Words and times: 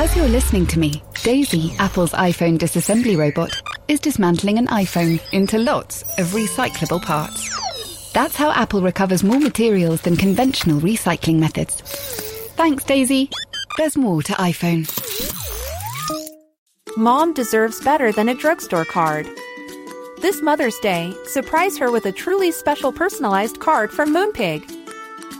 As 0.00 0.14
you're 0.14 0.28
listening 0.28 0.64
to 0.68 0.78
me, 0.78 1.02
Daisy, 1.24 1.74
Apple's 1.80 2.12
iPhone 2.12 2.56
disassembly 2.56 3.18
robot, 3.18 3.50
is 3.88 3.98
dismantling 3.98 4.56
an 4.56 4.68
iPhone 4.68 5.20
into 5.32 5.58
lots 5.58 6.02
of 6.18 6.28
recyclable 6.28 7.02
parts. 7.02 8.12
That's 8.12 8.36
how 8.36 8.52
Apple 8.52 8.80
recovers 8.80 9.24
more 9.24 9.40
materials 9.40 10.02
than 10.02 10.14
conventional 10.14 10.80
recycling 10.80 11.40
methods. 11.40 11.80
Thanks, 12.54 12.84
Daisy. 12.84 13.28
There's 13.76 13.96
more 13.96 14.22
to 14.22 14.32
iPhone. 14.34 14.86
Mom 16.96 17.34
deserves 17.34 17.80
better 17.80 18.12
than 18.12 18.28
a 18.28 18.34
drugstore 18.34 18.84
card. 18.84 19.28
This 20.20 20.40
Mother's 20.42 20.78
Day, 20.78 21.12
surprise 21.24 21.76
her 21.76 21.90
with 21.90 22.06
a 22.06 22.12
truly 22.12 22.52
special 22.52 22.92
personalized 22.92 23.58
card 23.58 23.90
from 23.90 24.14
Moonpig. 24.14 24.77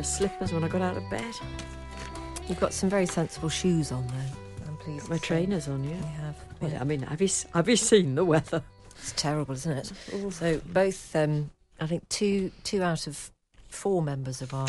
my 0.00 0.04
slippers 0.04 0.50
when 0.50 0.64
I 0.64 0.68
got 0.68 0.80
out 0.80 0.96
of 0.96 1.10
bed. 1.10 1.34
You've 2.48 2.58
got 2.58 2.72
some 2.72 2.88
very 2.88 3.04
sensible 3.04 3.50
shoes 3.50 3.92
on, 3.92 4.06
though. 4.06 4.66
I'm 4.66 4.76
pleased. 4.78 5.10
My 5.10 5.18
trainers 5.18 5.68
on, 5.68 5.84
yeah. 5.84 5.90
You 5.90 6.02
have. 6.22 6.36
Well, 6.58 6.70
yeah. 6.70 6.80
I 6.80 6.84
mean, 6.84 7.02
have 7.02 7.20
you 7.20 7.28
have 7.52 7.68
you 7.68 7.76
seen 7.76 8.14
the 8.14 8.24
weather? 8.24 8.62
It's 8.96 9.12
terrible, 9.12 9.52
isn't 9.52 9.76
it? 9.76 9.92
So 10.32 10.58
both, 10.64 11.14
um, 11.14 11.50
I 11.82 11.86
think 11.86 12.08
two 12.08 12.50
two 12.64 12.82
out 12.82 13.06
of 13.06 13.30
four 13.68 14.00
members 14.00 14.40
of 14.40 14.54
our 14.54 14.68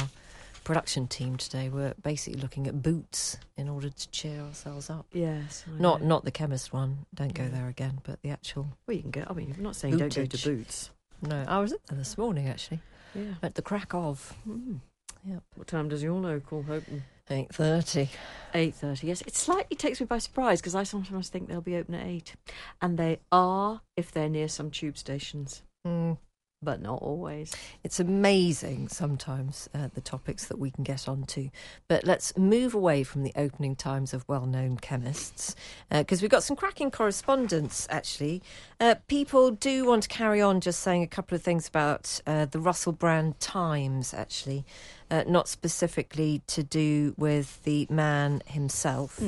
production 0.66 1.08
team 1.08 1.38
today 1.38 1.70
were 1.70 1.94
basically 2.04 2.42
looking 2.42 2.68
at 2.68 2.82
boots 2.84 3.38
in 3.56 3.70
order 3.70 3.90
to 3.90 4.10
cheer 4.12 4.42
ourselves 4.42 4.90
up. 4.90 5.06
Yes. 5.14 5.64
I 5.66 5.80
Not 5.82 6.02
know. 6.02 6.08
not 6.10 6.26
the 6.26 6.32
chemist 6.32 6.74
one. 6.74 7.06
Don't 7.16 7.34
go 7.34 7.48
there 7.48 7.70
again. 7.70 8.02
But 8.04 8.22
the 8.22 8.32
actual. 8.32 8.68
Well, 8.86 8.98
you 8.98 9.02
can 9.04 9.12
go. 9.12 9.24
I 9.30 9.32
mean, 9.32 9.54
I'm 9.56 9.64
not 9.64 9.78
saying 9.78 9.96
don't 9.96 10.14
go 10.14 10.26
to 10.26 10.38
boots. 10.50 10.90
No, 11.22 11.46
I 11.48 11.60
was 11.60 11.72
at 11.72 11.86
there 11.88 11.98
this 11.98 12.18
morning 12.18 12.50
actually 12.50 12.82
Yeah. 13.16 13.36
at 13.42 13.56
the 13.56 13.62
crack 13.62 13.94
of 13.94 14.34
Mm. 14.46 14.80
Yep. 15.26 15.44
What 15.56 15.68
time 15.68 15.90
does 15.90 16.02
your 16.04 16.20
local 16.20 16.66
open? 16.70 17.04
eight 17.30 17.54
thirty. 17.54 18.10
Eight 18.54 18.76
thirty. 18.76 19.08
Yes, 19.08 19.22
it 19.22 19.36
slightly 19.36 19.78
takes 19.78 20.00
me 20.02 20.06
by 20.06 20.18
surprise 20.18 20.60
because 20.60 20.76
I 20.76 20.84
sometimes 20.84 21.30
think 21.30 21.48
they'll 21.48 21.62
be 21.62 21.78
open 21.78 21.96
at 21.96 22.06
eight, 22.06 22.36
and 22.82 22.98
they 22.98 23.20
are 23.32 23.82
if 23.96 24.12
they're 24.12 24.28
near 24.30 24.48
some 24.50 24.70
tube 24.72 24.98
stations, 24.98 25.64
Mm. 25.88 26.18
but 26.62 26.82
not 26.82 27.02
always. 27.02 27.56
It's 27.84 28.00
amazing 28.02 28.90
sometimes 28.90 29.70
uh, 29.74 29.88
the 29.94 30.02
topics 30.02 30.46
that 30.48 30.60
we 30.60 30.72
can 30.72 30.84
get 30.84 31.08
onto. 31.08 31.50
But 31.88 32.04
let's 32.04 32.38
move 32.38 32.74
away 32.76 33.04
from 33.04 33.24
the 33.24 33.32
opening 33.38 33.76
times 33.78 34.14
of 34.14 34.28
well 34.28 34.46
known 34.46 34.78
chemists 34.78 35.56
because 35.90 36.22
we've 36.22 36.30
got 36.30 36.44
some 36.44 36.58
cracking 36.58 36.92
correspondence 36.92 37.88
actually. 37.90 38.44
Uh, 38.80 38.96
people 39.08 39.52
do 39.52 39.86
want 39.86 40.04
to 40.04 40.10
carry 40.10 40.42
on 40.42 40.60
just 40.60 40.82
saying 40.82 41.02
a 41.02 41.08
couple 41.08 41.36
of 41.36 41.42
things 41.42 41.68
about 41.68 42.20
uh, 42.28 42.46
the 42.46 42.60
Russell 42.60 42.92
Brand 42.92 43.40
Times 43.40 44.14
actually, 44.14 44.66
uh, 45.12 45.24
not 45.28 45.48
specifically 45.48 46.42
to 46.48 46.64
do 46.64 47.14
with 47.18 47.62
the 47.64 47.86
man 47.90 48.42
himself. 48.48 49.22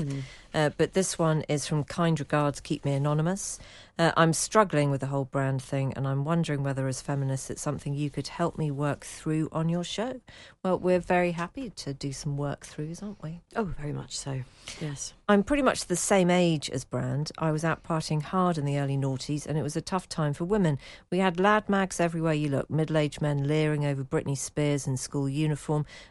Uh, 0.54 0.70
but 0.78 0.94
this 0.94 1.18
one 1.20 1.44
is 1.50 1.68
from 1.68 1.84
Kind 1.84 2.20
Regards, 2.20 2.60
Keep 2.60 2.86
Me 2.86 2.94
Anonymous. 2.94 3.60
Uh, 3.98 4.12
I'm 4.18 4.34
struggling 4.34 4.90
with 4.90 5.02
the 5.02 5.08
whole 5.08 5.26
brand 5.26 5.62
thing, 5.62 5.94
and 5.96 6.08
I'm 6.08 6.24
wondering 6.24 6.64
whether, 6.64 6.88
as 6.88 7.02
feminists, 7.02 7.50
it's 7.50 7.62
something 7.62 7.94
you 7.94 8.10
could 8.10 8.28
help 8.28 8.58
me 8.58 8.72
work 8.72 9.04
through 9.04 9.50
on 9.52 9.70
your 9.70 9.84
show. 9.84 10.22
Well, 10.64 10.80
we're 10.80 11.00
very 11.00 11.32
happy 11.32 11.70
to 11.72 11.94
do 11.94 12.12
some 12.12 12.38
work 12.38 12.66
throughs, 12.66 13.04
aren't 13.04 13.22
we? 13.22 13.42
Oh, 13.56 13.66
very 13.66 13.94
much 13.94 14.18
so. 14.18 14.42
Yes. 14.80 15.14
I'm 15.28 15.44
pretty 15.44 15.64
much 15.64 15.86
the 15.86 15.96
same 15.96 16.32
age 16.32 16.70
as 16.72 16.86
Brand. 16.86 17.32
I 17.38 17.52
was 17.52 17.64
out 17.64 17.84
partying 17.84 18.22
hard 18.22 18.58
in 18.58 18.66
the 18.66 18.80
early 18.80 18.98
noughties, 18.98 19.46
and 19.46 19.58
it 19.58 19.64
was 19.64 19.76
a 19.76 19.82
tough 19.82 20.10
time 20.10 20.34
for 20.34 20.46
women. 20.46 20.80
We 21.12 21.20
had 21.20 21.40
lad 21.40 21.70
mags 21.70 22.00
everywhere 22.00 22.34
you 22.34 22.50
look, 22.50 22.70
middle 22.70 22.98
aged 22.98 23.22
men 23.22 23.48
leering 23.48 23.86
over 23.86 24.04
Britney 24.04 24.38
Spears 24.38 24.88
in 24.88 24.98
school 24.98 25.30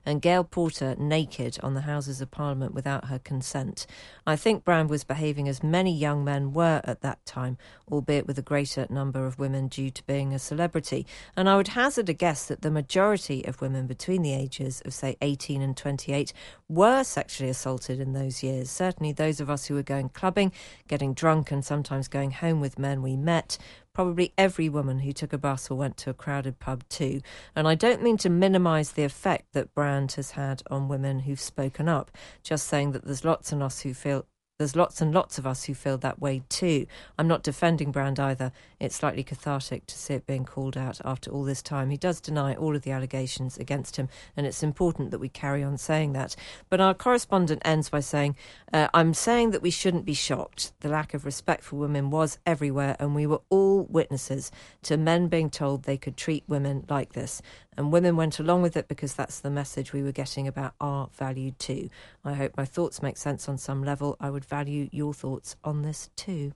and 0.05 0.23
Gail 0.23 0.45
Porter 0.45 0.95
naked 0.99 1.59
on 1.62 1.75
the 1.75 1.83
Houses 1.83 2.21
of 2.21 2.31
Parliament 2.31 2.75
without 2.75 3.06
her 3.06 3.19
consent. 3.19 3.87
I 4.27 4.37
think 4.37 4.65
Brand 4.65 4.91
was 4.91 5.05
behaving 5.05 5.49
as 5.49 5.62
many 5.62 5.95
young 5.95 6.25
men 6.25 6.53
were 6.53 6.81
at 6.84 7.00
that 7.03 7.25
time, 7.25 7.59
albeit 7.91 8.27
with 8.27 8.39
a 8.39 8.43
greater 8.43 8.87
number 8.91 9.27
of 9.27 9.39
women 9.39 9.69
due 9.69 9.91
to 9.91 10.06
being 10.06 10.34
a 10.34 10.39
celebrity. 10.39 11.06
And 11.37 11.49
I 11.49 11.56
would 11.56 11.69
hazard 11.69 12.09
a 12.09 12.12
guess 12.12 12.47
that 12.47 12.62
the 12.62 12.71
majority 12.71 13.45
of 13.45 13.61
women 13.61 13.87
between 13.87 14.22
the 14.22 14.34
ages 14.34 14.83
of, 14.84 14.95
say, 14.95 15.17
18 15.21 15.62
and 15.62 15.77
28 15.77 16.33
were 16.69 17.05
sexually 17.05 17.51
assaulted 17.51 18.01
in 18.01 18.12
those 18.12 18.43
years. 18.43 18.71
Certainly, 18.71 19.12
those 19.12 19.41
of 19.41 19.51
us 19.51 19.67
who 19.67 19.75
were 19.75 19.83
going 19.83 20.09
clubbing, 20.09 20.53
getting 20.89 21.15
drunk, 21.15 21.51
and 21.51 21.65
sometimes 21.65 22.09
going 22.09 22.31
home 22.31 22.61
with 22.61 22.78
men 22.78 23.03
we 23.03 23.17
met. 23.17 23.59
Probably 23.94 24.32
every 24.38 24.69
woman 24.69 25.00
who 25.00 25.12
took 25.12 25.32
a 25.32 25.38
bus 25.38 25.70
or 25.70 25.76
went 25.76 25.97
to 25.98 26.10
a 26.10 26.14
crowded 26.14 26.58
pub 26.58 26.82
too. 26.88 27.20
And 27.54 27.69
I 27.69 27.75
don't 27.75 28.03
mean 28.03 28.16
to 28.19 28.30
minimise 28.30 28.92
the 28.92 29.04
effect 29.04 29.53
that 29.53 29.75
Brand 29.75 30.12
has 30.12 30.32
had 30.32 30.62
on 30.70 30.88
women 30.88 31.20
who've 31.20 31.41
spoken 31.41 31.88
up, 31.88 32.10
just 32.42 32.66
saying 32.66 32.92
that 32.92 33.04
there's 33.04 33.25
lots 33.25 33.53
of 33.53 33.60
us 33.60 33.80
who 33.80 33.92
feel 33.92 34.25
there's 34.62 34.77
lots 34.77 35.00
and 35.00 35.12
lots 35.12 35.39
of 35.39 35.47
us 35.47 35.65
who 35.65 35.75
feel 35.75 35.99
that 35.99 36.21
way 36.21 36.41
too. 36.49 36.87
I'm 37.19 37.27
not 37.27 37.43
defending 37.43 37.91
Brand 37.91 38.21
either. 38.21 38.53
It's 38.78 38.95
slightly 38.95 39.25
cathartic 39.25 39.87
to 39.87 39.99
see 39.99 40.15
it 40.15 40.25
being 40.25 40.45
called 40.45 40.77
out 40.77 41.00
after 41.05 41.33
all 41.33 41.43
this 41.43 41.62
time. 41.62 41.91
He 41.91 41.97
does 41.97 42.21
deny 42.21 42.55
all 42.55 42.77
of 42.77 42.83
the 42.83 42.93
allegations 42.93 43.59
against 43.59 43.97
him, 43.97 44.09
and 44.37 44.47
it's 44.47 44.62
important 44.62 45.11
that 45.11 45.19
we 45.19 45.28
carry 45.28 45.65
on 45.65 45.78
saying 45.78 46.12
that. 46.12 46.37
But 46.71 46.81
our 46.81 46.95
correspondent 46.95 47.61
ends 47.65 47.91
by 47.91 47.99
saying, 47.99 48.37
uh, 48.72 48.87
I'm 48.95 49.15
saying 49.15 49.51
that 49.51 49.62
we 49.62 49.71
shouldn't 49.72 50.05
be 50.05 50.15
shocked. 50.15 50.72
The 50.78 50.89
lack 50.89 51.12
of 51.12 51.25
respect 51.25 51.65
for 51.65 51.75
women 51.75 52.11
was 52.11 52.39
everywhere, 52.47 52.95
and 53.01 53.17
we 53.17 53.27
were 53.27 53.41
all 53.51 53.83
witnesses 53.91 54.53
to 54.83 54.97
men 54.97 55.27
being 55.27 55.51
told 55.51 55.83
they 55.83 55.99
could 55.99 56.17
treat 56.17 56.45
women 56.47 56.84
like 56.89 57.15
this. 57.15 57.43
And 57.77 57.93
women 57.93 58.16
went 58.16 58.38
along 58.38 58.62
with 58.62 58.77
it 58.77 58.88
because 58.88 59.15
that's 59.15 59.41
the 59.41 59.50
message 59.50 59.93
we 59.93 60.03
were 60.03 60.12
getting 60.12 60.47
about 60.47 60.75
our 60.81 61.09
value 61.12 61.53
too. 61.53 61.88
I 62.25 62.34
hope 62.34 62.56
my 62.56 62.66
thoughts 62.66 63.03
make 63.03 63.16
sense 63.16 63.49
on 63.49 63.56
some 63.59 63.83
level. 63.83 64.16
I 64.21 64.31
would 64.31 64.44
value 64.44 64.88
your 64.93 65.15
thoughts 65.15 65.56
on 65.65 65.83
this 65.83 66.10
too. 66.16 66.53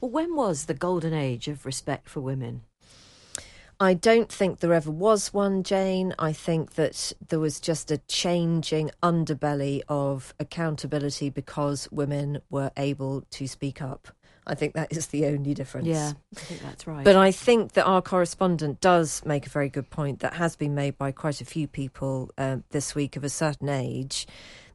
Well, 0.00 0.10
when 0.10 0.36
was 0.36 0.66
the 0.66 0.74
golden 0.74 1.14
age 1.14 1.48
of 1.48 1.66
respect 1.66 2.08
for 2.08 2.20
women? 2.20 2.62
I 3.78 3.92
don't 3.92 4.32
think 4.32 4.60
there 4.60 4.72
ever 4.72 4.90
was 4.90 5.34
one, 5.34 5.62
Jane. 5.62 6.14
I 6.18 6.32
think 6.32 6.76
that 6.76 7.12
there 7.28 7.40
was 7.40 7.60
just 7.60 7.90
a 7.90 7.98
changing 7.98 8.90
underbelly 9.02 9.82
of 9.86 10.32
accountability 10.40 11.28
because 11.28 11.86
women 11.92 12.40
were 12.48 12.70
able 12.78 13.24
to 13.32 13.46
speak 13.46 13.82
up. 13.82 14.08
I 14.46 14.54
think 14.54 14.74
that 14.74 14.92
is 14.92 15.08
the 15.08 15.26
only 15.26 15.54
difference. 15.54 15.88
Yeah, 15.88 16.12
I 16.36 16.40
think 16.40 16.62
that's 16.62 16.86
right. 16.86 17.04
But 17.04 17.16
I 17.16 17.32
think 17.32 17.72
that 17.72 17.84
our 17.84 18.00
correspondent 18.00 18.80
does 18.80 19.24
make 19.24 19.46
a 19.46 19.50
very 19.50 19.68
good 19.68 19.90
point 19.90 20.20
that 20.20 20.34
has 20.34 20.56
been 20.56 20.74
made 20.74 20.96
by 20.96 21.12
quite 21.12 21.40
a 21.40 21.44
few 21.44 21.66
people 21.66 22.30
um, 22.38 22.64
this 22.70 22.94
week 22.94 23.16
of 23.16 23.24
a 23.24 23.28
certain 23.28 23.68
age 23.68 24.26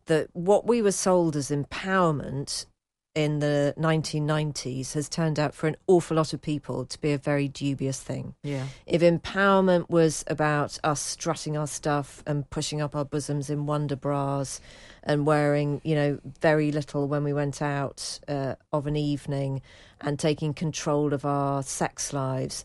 that 0.08 0.30
what 0.34 0.66
we 0.68 0.82
were 0.82 0.92
sold 0.92 1.36
as 1.36 1.52
empowerment 1.52 2.66
in 3.14 3.40
the 3.40 3.74
1990s 3.78 4.94
has 4.94 5.10
turned 5.10 5.38
out 5.38 5.54
for 5.54 5.68
an 5.68 5.76
awful 5.88 6.16
lot 6.16 6.34
of 6.34 6.42
people 6.42 6.86
to 6.86 7.00
be 7.02 7.12
a 7.12 7.18
very 7.18 7.48
dubious 7.48 8.00
thing. 8.02 8.36
yeah, 8.44 8.68
If 8.86 9.02
empowerment 9.02 9.90
was 9.90 10.24
about 10.28 10.80
us 10.84 11.02
strutting 11.02 11.58
our 11.58 11.68
stuff 11.68 12.24
and 12.26 12.50
pushing 12.50 12.82
up 12.82 12.96
our 12.96 13.04
bosoms 13.04 13.50
in 13.50 13.66
wonder 13.66 13.98
bras 13.98 14.62
and 15.04 15.26
wearing, 15.26 15.82
you 15.84 15.96
know, 15.96 16.20
very 16.40 16.72
little 16.72 17.08
when 17.08 17.24
we 17.24 17.34
went 17.34 17.62
out 17.62 18.20
uh, 18.28 18.56
of 18.72 18.88
an 18.88 18.96
evening 18.96 19.62
and 20.00 20.18
taking 20.18 20.53
control 20.53 21.14
of 21.14 21.26
our 21.26 21.64
sex 21.64 22.14
lives, 22.14 22.64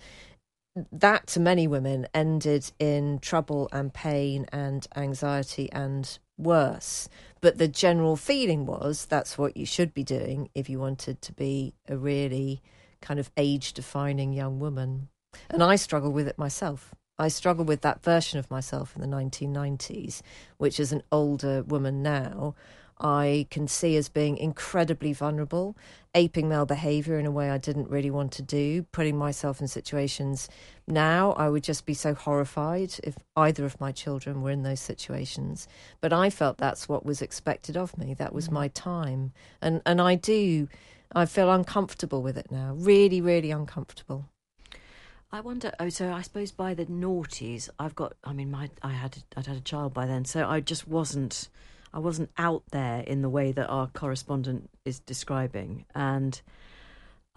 that 0.93 1.27
to 1.27 1.41
many 1.41 1.67
women 1.67 2.07
ended 2.15 2.71
in 2.79 3.19
trouble 3.19 3.69
and 3.73 3.93
pain 3.93 4.47
and 4.53 4.87
anxiety 4.95 5.73
and 5.73 6.19
worse. 6.39 7.09
But 7.47 7.59
the 7.59 7.69
general 7.69 8.17
feeling 8.17 8.67
was 8.67 9.07
that's 9.07 9.39
what 9.39 9.57
you 9.57 9.67
should 9.67 9.95
be 9.95 10.03
doing 10.03 10.51
if 10.57 10.69
you 10.69 10.81
wanted 10.81 11.23
to 11.23 11.33
be 11.33 11.75
a 11.87 11.97
really 11.97 12.61
kind 13.01 13.21
of 13.21 13.31
age 13.37 13.73
defining 13.73 14.33
young 14.33 14.59
woman. 14.59 15.11
And 15.49 15.63
I 15.63 15.77
struggle 15.77 16.11
with 16.11 16.27
it 16.27 16.39
myself. 16.39 16.93
I 17.21 17.29
struggle 17.29 17.65
with 17.65 17.83
that 17.83 18.03
version 18.03 18.41
of 18.41 18.51
myself 18.51 18.97
in 18.97 19.01
the 19.01 19.17
1990s, 19.17 20.23
which 20.57 20.81
as 20.81 20.91
an 20.91 21.05
older 21.13 21.63
woman 21.63 22.03
now, 22.03 22.57
I 22.99 23.47
can 23.51 23.69
see 23.69 23.97
as 23.97 24.09
being 24.09 24.39
incredibly 24.39 25.13
vulnerable, 25.13 25.77
aping 26.15 26.49
male 26.49 26.67
behavior 26.67 27.19
in 27.19 27.27
a 27.27 27.31
way 27.31 27.51
I 27.51 27.59
didn't 27.59 27.91
really 27.91 28.11
want 28.11 28.33
to 28.33 28.43
do, 28.43 28.83
putting 28.93 29.17
myself 29.17 29.61
in 29.61 29.69
situations 29.69 30.49
now 30.89 31.33
I 31.33 31.49
would 31.49 31.65
just 31.65 31.85
be 31.85 31.95
so 31.95 32.15
horrified 32.15 32.95
if 33.03 33.17
either 33.37 33.65
of 33.65 33.81
my 33.81 33.91
children 33.91 34.41
were 34.43 34.51
in 34.51 34.63
those 34.63 34.81
situations. 34.81 35.67
But 36.01 36.13
I 36.13 36.31
felt 36.31 36.59
that's 36.59 36.89
what 36.89 37.05
was 37.05 37.21
expected 37.21 37.77
of 37.77 37.99
me. 37.99 38.15
That 38.15 38.33
was 38.33 38.49
mm. 38.49 38.53
my 38.53 38.69
time. 38.69 39.33
And 39.61 39.83
and 39.85 40.01
I 40.01 40.15
do 40.15 40.69
I 41.13 41.27
feel 41.27 41.51
uncomfortable 41.51 42.23
with 42.23 42.37
it 42.37 42.51
now. 42.51 42.75
Really, 42.77 43.21
really 43.21 43.51
uncomfortable. 43.51 44.27
I 45.33 45.41
wonder. 45.41 45.73
Oh, 45.81 45.89
so 45.89 46.13
I 46.13 46.23
suppose 46.23 46.53
by 46.53 46.75
the 46.75 46.87
noughties, 46.87 47.69
I've 47.79 47.97
got. 47.97 48.15
I 48.23 48.33
mean, 48.33 48.51
my 48.51 48.71
I 48.83 48.93
had 48.93 49.25
I'd 49.37 49.47
had 49.47 49.57
a 49.57 49.61
child 49.61 49.93
by 49.93 50.07
then, 50.07 50.25
so 50.25 50.49
I 50.49 50.61
just 50.61 50.87
wasn't. 50.87 51.49
I 51.97 51.99
wasn't 51.99 52.29
out 52.37 52.63
there 52.73 53.01
in 53.01 53.23
the 53.23 53.31
way 53.31 53.53
that 53.53 53.69
our 53.69 53.87
correspondent 53.87 54.69
is 54.85 55.01
describing, 55.01 55.87
and 55.95 56.39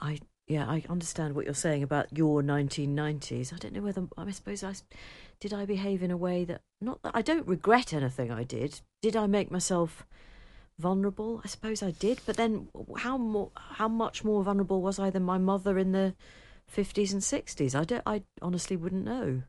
I 0.02 0.20
yeah 0.48 0.66
I 0.68 0.84
understand 0.90 1.34
what 1.34 1.46
you're 1.46 1.54
saying 1.54 1.82
about 1.82 2.18
your 2.18 2.44
1990s. 2.44 3.54
I 3.54 3.58
don't 3.58 3.74
know 3.74 3.82
whether 3.82 4.06
I 4.18 4.30
suppose 4.32 4.62
I 4.62 4.74
did 5.40 5.54
I 5.54 5.66
behave 5.66 6.04
in 6.04 6.12
a 6.12 6.18
way 6.18 6.44
that 6.44 6.60
not 6.82 7.02
that 7.04 7.16
I 7.16 7.22
don't 7.22 7.48
regret 7.48 7.94
anything 7.94 8.32
I 8.32 8.44
did. 8.44 8.82
Did 9.02 9.16
I 9.16 9.28
make 9.28 9.50
myself 9.50 10.06
vulnerable? 10.78 11.40
I 11.42 11.48
suppose 11.48 11.82
I 11.82 11.92
did, 11.92 12.20
but 12.26 12.36
then 12.36 12.68
how 12.98 13.18
more 13.18 13.52
how 13.56 13.88
much 13.88 14.26
more 14.26 14.44
vulnerable 14.44 14.82
was 14.82 15.00
I 15.00 15.10
than 15.10 15.24
my 15.24 15.38
mother 15.38 15.80
in 15.80 15.94
the 15.94 16.16
50s 16.70 17.14
and 17.14 17.22
60s? 17.22 17.80
I 17.80 17.86
don't. 17.86 18.04
I 18.06 18.24
honestly 18.42 18.76
wouldn't 18.76 19.06
know. 19.06 19.44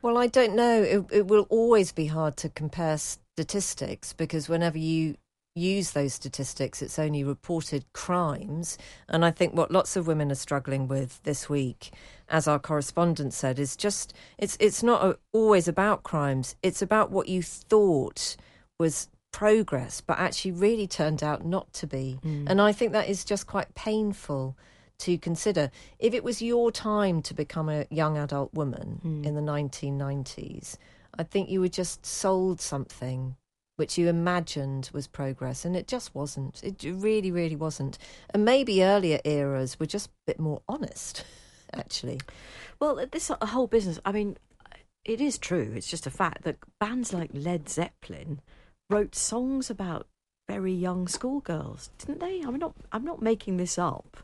Well, 0.00 0.16
I 0.16 0.28
don't 0.28 0.56
know. 0.56 0.82
It, 0.82 1.04
it 1.10 1.26
will 1.26 1.46
always 1.50 1.92
be 1.92 2.06
hard 2.06 2.38
to 2.38 2.48
compare 2.48 2.96
statistics 3.36 4.14
because 4.14 4.48
whenever 4.48 4.78
you 4.78 5.14
use 5.54 5.90
those 5.90 6.14
statistics, 6.14 6.80
it's 6.80 6.98
only 6.98 7.22
reported 7.22 7.84
crimes. 7.92 8.78
And 9.10 9.26
I 9.26 9.30
think 9.30 9.52
what 9.52 9.70
lots 9.70 9.94
of 9.94 10.06
women 10.06 10.32
are 10.32 10.36
struggling 10.36 10.88
with 10.88 11.22
this 11.24 11.46
week, 11.46 11.90
as 12.30 12.48
our 12.48 12.58
correspondent 12.58 13.34
said, 13.34 13.58
is 13.58 13.76
just 13.76 14.14
it's 14.38 14.56
it's 14.58 14.82
not 14.82 15.18
always 15.34 15.68
about 15.68 16.02
crimes. 16.02 16.56
It's 16.62 16.80
about 16.80 17.10
what 17.10 17.28
you 17.28 17.42
thought 17.42 18.36
was 18.78 19.08
progress, 19.32 20.00
but 20.00 20.18
actually 20.18 20.52
really 20.52 20.86
turned 20.86 21.22
out 21.22 21.44
not 21.44 21.70
to 21.74 21.86
be. 21.86 22.18
Mm. 22.24 22.44
And 22.48 22.58
I 22.58 22.72
think 22.72 22.92
that 22.92 23.10
is 23.10 23.22
just 23.22 23.46
quite 23.46 23.74
painful 23.74 24.56
to 25.00 25.18
consider. 25.18 25.70
If 25.98 26.14
it 26.14 26.24
was 26.24 26.40
your 26.40 26.72
time 26.72 27.20
to 27.20 27.34
become 27.34 27.68
a 27.68 27.84
young 27.90 28.16
adult 28.16 28.54
woman 28.54 29.00
mm. 29.04 29.26
in 29.26 29.34
the 29.34 29.42
1990s, 29.42 30.78
I 31.18 31.22
think 31.22 31.48
you 31.48 31.60
were 31.60 31.68
just 31.68 32.04
sold 32.04 32.60
something 32.60 33.36
which 33.76 33.98
you 33.98 34.08
imagined 34.08 34.90
was 34.92 35.06
progress, 35.06 35.64
and 35.64 35.76
it 35.76 35.86
just 35.86 36.14
wasn't. 36.14 36.62
It 36.64 36.82
really, 36.82 37.30
really 37.30 37.56
wasn't. 37.56 37.98
And 38.30 38.44
maybe 38.44 38.82
earlier 38.82 39.20
eras 39.24 39.78
were 39.78 39.86
just 39.86 40.08
a 40.08 40.26
bit 40.26 40.40
more 40.40 40.62
honest, 40.68 41.24
actually. 41.72 42.20
Well, 42.80 42.98
uh, 42.98 43.06
this 43.10 43.30
uh, 43.30 43.44
whole 43.46 43.66
business, 43.66 44.00
I 44.04 44.12
mean, 44.12 44.38
uh, 44.64 44.76
it 45.04 45.20
is 45.20 45.38
true. 45.38 45.72
It's 45.74 45.90
just 45.90 46.06
a 46.06 46.10
fact 46.10 46.44
that 46.44 46.56
bands 46.80 47.12
like 47.12 47.30
Led 47.32 47.68
Zeppelin 47.68 48.40
wrote 48.88 49.14
songs 49.14 49.68
about 49.68 50.06
very 50.48 50.72
young 50.72 51.06
schoolgirls, 51.06 51.90
didn't 51.98 52.20
they? 52.20 52.40
I'm 52.40 52.58
not. 52.58 52.74
I'm 52.92 53.04
not 53.04 53.20
making 53.20 53.58
this 53.58 53.78
up. 53.78 54.16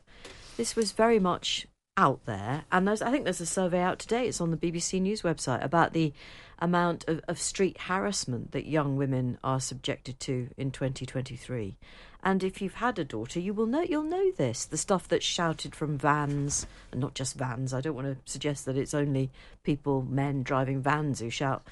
This 0.57 0.75
was 0.75 0.91
very 0.91 1.19
much 1.19 1.67
out 1.95 2.25
there, 2.25 2.65
and 2.71 2.89
I 2.89 2.95
think 2.95 3.23
there's 3.23 3.41
a 3.41 3.45
survey 3.45 3.81
out 3.81 3.99
today. 3.99 4.27
It's 4.27 4.41
on 4.41 4.51
the 4.51 4.57
BBC 4.57 4.99
News 5.01 5.21
website 5.21 5.63
about 5.63 5.93
the 5.93 6.11
amount 6.59 7.05
of, 7.07 7.21
of 7.27 7.39
street 7.39 7.81
harassment 7.81 8.51
that 8.51 8.65
young 8.65 8.95
women 8.95 9.37
are 9.43 9.59
subjected 9.59 10.19
to 10.21 10.49
in 10.57 10.71
2023. 10.71 11.77
And 12.23 12.43
if 12.43 12.61
you've 12.61 12.75
had 12.75 12.97
a 12.97 13.03
daughter, 13.03 13.39
you 13.39 13.53
will 13.53 13.65
know 13.65 13.81
you'll 13.81 14.03
know 14.03 14.31
this. 14.31 14.65
The 14.65 14.77
stuff 14.77 15.07
that's 15.07 15.25
shouted 15.25 15.75
from 15.75 15.97
vans, 15.97 16.65
and 16.91 17.01
not 17.01 17.13
just 17.13 17.35
vans. 17.35 17.73
I 17.73 17.81
don't 17.81 17.95
want 17.95 18.07
to 18.07 18.31
suggest 18.31 18.65
that 18.65 18.77
it's 18.77 18.93
only 18.93 19.29
people, 19.63 20.01
men 20.01 20.41
driving 20.41 20.81
vans 20.81 21.19
who 21.19 21.29
shout 21.29 21.67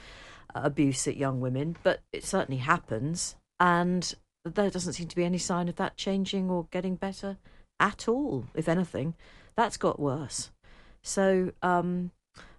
abuse 0.54 1.08
at 1.08 1.18
young 1.18 1.40
women, 1.40 1.78
but 1.84 2.02
it 2.12 2.26
certainly 2.26 2.60
happens. 2.60 3.36
And 3.60 4.14
there 4.44 4.70
doesn't 4.70 4.94
seem 4.94 5.08
to 5.08 5.16
be 5.16 5.24
any 5.24 5.38
sign 5.38 5.70
of 5.70 5.78
that 5.78 5.98
changing 5.98 6.50
or 6.50 6.68
getting 6.72 6.96
better 6.96 7.38
at 7.80 8.08
all. 8.08 8.46
If 8.54 8.68
anything, 8.68 9.16
that's 9.56 9.78
got 9.78 10.00
worse. 10.00 10.52
So, 11.02 11.52
um, 11.62 12.12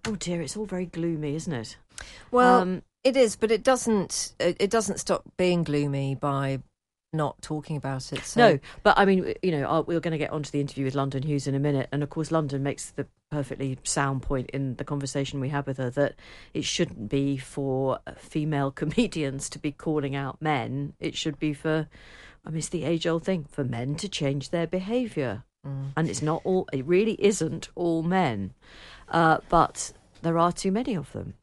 oh 0.07 0.15
dear, 0.15 0.41
it's 0.41 0.57
all 0.57 0.65
very 0.65 0.85
gloomy, 0.85 1.35
isn't 1.35 1.53
it? 1.53 1.77
Well, 2.31 2.61
um, 2.61 2.81
it 3.03 3.15
is, 3.15 3.35
but 3.35 3.51
it 3.51 3.63
doesn't. 3.63 4.33
It 4.39 4.69
doesn't 4.69 4.99
stop 4.99 5.23
being 5.37 5.63
gloomy 5.63 6.15
by 6.15 6.59
not 7.13 7.41
talking 7.41 7.77
about 7.77 8.11
it. 8.11 8.23
So. 8.25 8.39
No, 8.39 8.59
but 8.81 8.97
I 8.97 9.05
mean, 9.05 9.33
you 9.41 9.51
know, 9.51 9.85
we're 9.87 9.99
going 9.99 10.13
to 10.13 10.17
get 10.17 10.31
onto 10.31 10.51
the 10.51 10.59
interview 10.59 10.85
with 10.85 10.95
London 10.95 11.23
Hughes 11.23 11.47
in 11.47 11.55
a 11.55 11.59
minute, 11.59 11.87
and 11.91 12.03
of 12.03 12.09
course, 12.09 12.31
London 12.31 12.63
makes 12.63 12.89
the 12.89 13.05
perfectly 13.31 13.77
sound 13.83 14.21
point 14.21 14.49
in 14.51 14.75
the 14.75 14.83
conversation 14.83 15.39
we 15.39 15.49
had 15.49 15.65
with 15.65 15.77
her 15.77 15.89
that 15.91 16.15
it 16.53 16.65
shouldn't 16.65 17.09
be 17.09 17.37
for 17.37 17.99
female 18.17 18.71
comedians 18.81 19.49
to 19.49 19.59
be 19.59 19.71
calling 19.71 20.15
out 20.15 20.41
men. 20.41 20.93
It 20.99 21.15
should 21.15 21.39
be 21.39 21.53
for, 21.53 21.87
I 22.45 22.49
mean, 22.49 22.59
it's 22.59 22.69
the 22.69 22.83
age 22.83 23.07
old 23.07 23.23
thing 23.23 23.45
for 23.49 23.63
men 23.63 23.95
to 23.95 24.09
change 24.09 24.49
their 24.49 24.67
behaviour. 24.67 25.43
Mm. 25.65 25.91
And 25.95 26.09
it's 26.09 26.21
not 26.21 26.41
all, 26.43 26.67
it 26.73 26.85
really 26.85 27.15
isn't 27.23 27.69
all 27.75 28.03
men. 28.03 28.53
Uh, 29.09 29.37
but 29.49 29.93
there 30.21 30.37
are 30.37 30.51
too 30.51 30.71
many 30.71 30.95
of 30.95 31.11
them. 31.11 31.35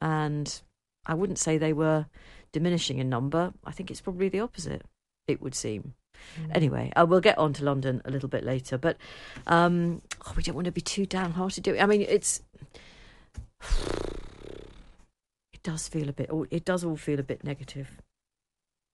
And 0.00 0.60
I 1.06 1.14
wouldn't 1.14 1.38
say 1.38 1.58
they 1.58 1.72
were 1.72 2.06
diminishing 2.52 2.98
in 2.98 3.08
number. 3.08 3.52
I 3.64 3.72
think 3.72 3.90
it's 3.90 4.00
probably 4.00 4.28
the 4.28 4.40
opposite 4.40 4.82
it 5.26 5.40
would 5.40 5.54
seem. 5.54 5.94
Mm. 6.40 6.56
Anyway, 6.56 6.92
uh, 6.94 7.06
we'll 7.08 7.20
get 7.20 7.38
on 7.38 7.52
to 7.54 7.64
London 7.64 8.02
a 8.04 8.10
little 8.10 8.28
bit 8.28 8.44
later, 8.44 8.78
but 8.78 8.96
um, 9.46 10.02
oh, 10.26 10.32
we 10.36 10.42
don't 10.42 10.54
want 10.54 10.66
to 10.66 10.72
be 10.72 10.80
too 10.80 11.06
downhearted, 11.06 11.64
do 11.64 11.72
we? 11.72 11.80
I 11.80 11.86
mean, 11.86 12.02
it's 12.02 12.42
it 15.52 15.62
does 15.62 15.88
feel 15.88 16.08
a 16.08 16.12
bit. 16.12 16.30
It 16.50 16.64
does 16.64 16.84
all 16.84 16.96
feel 16.96 17.18
a 17.18 17.24
bit 17.24 17.44
negative. 17.44 18.00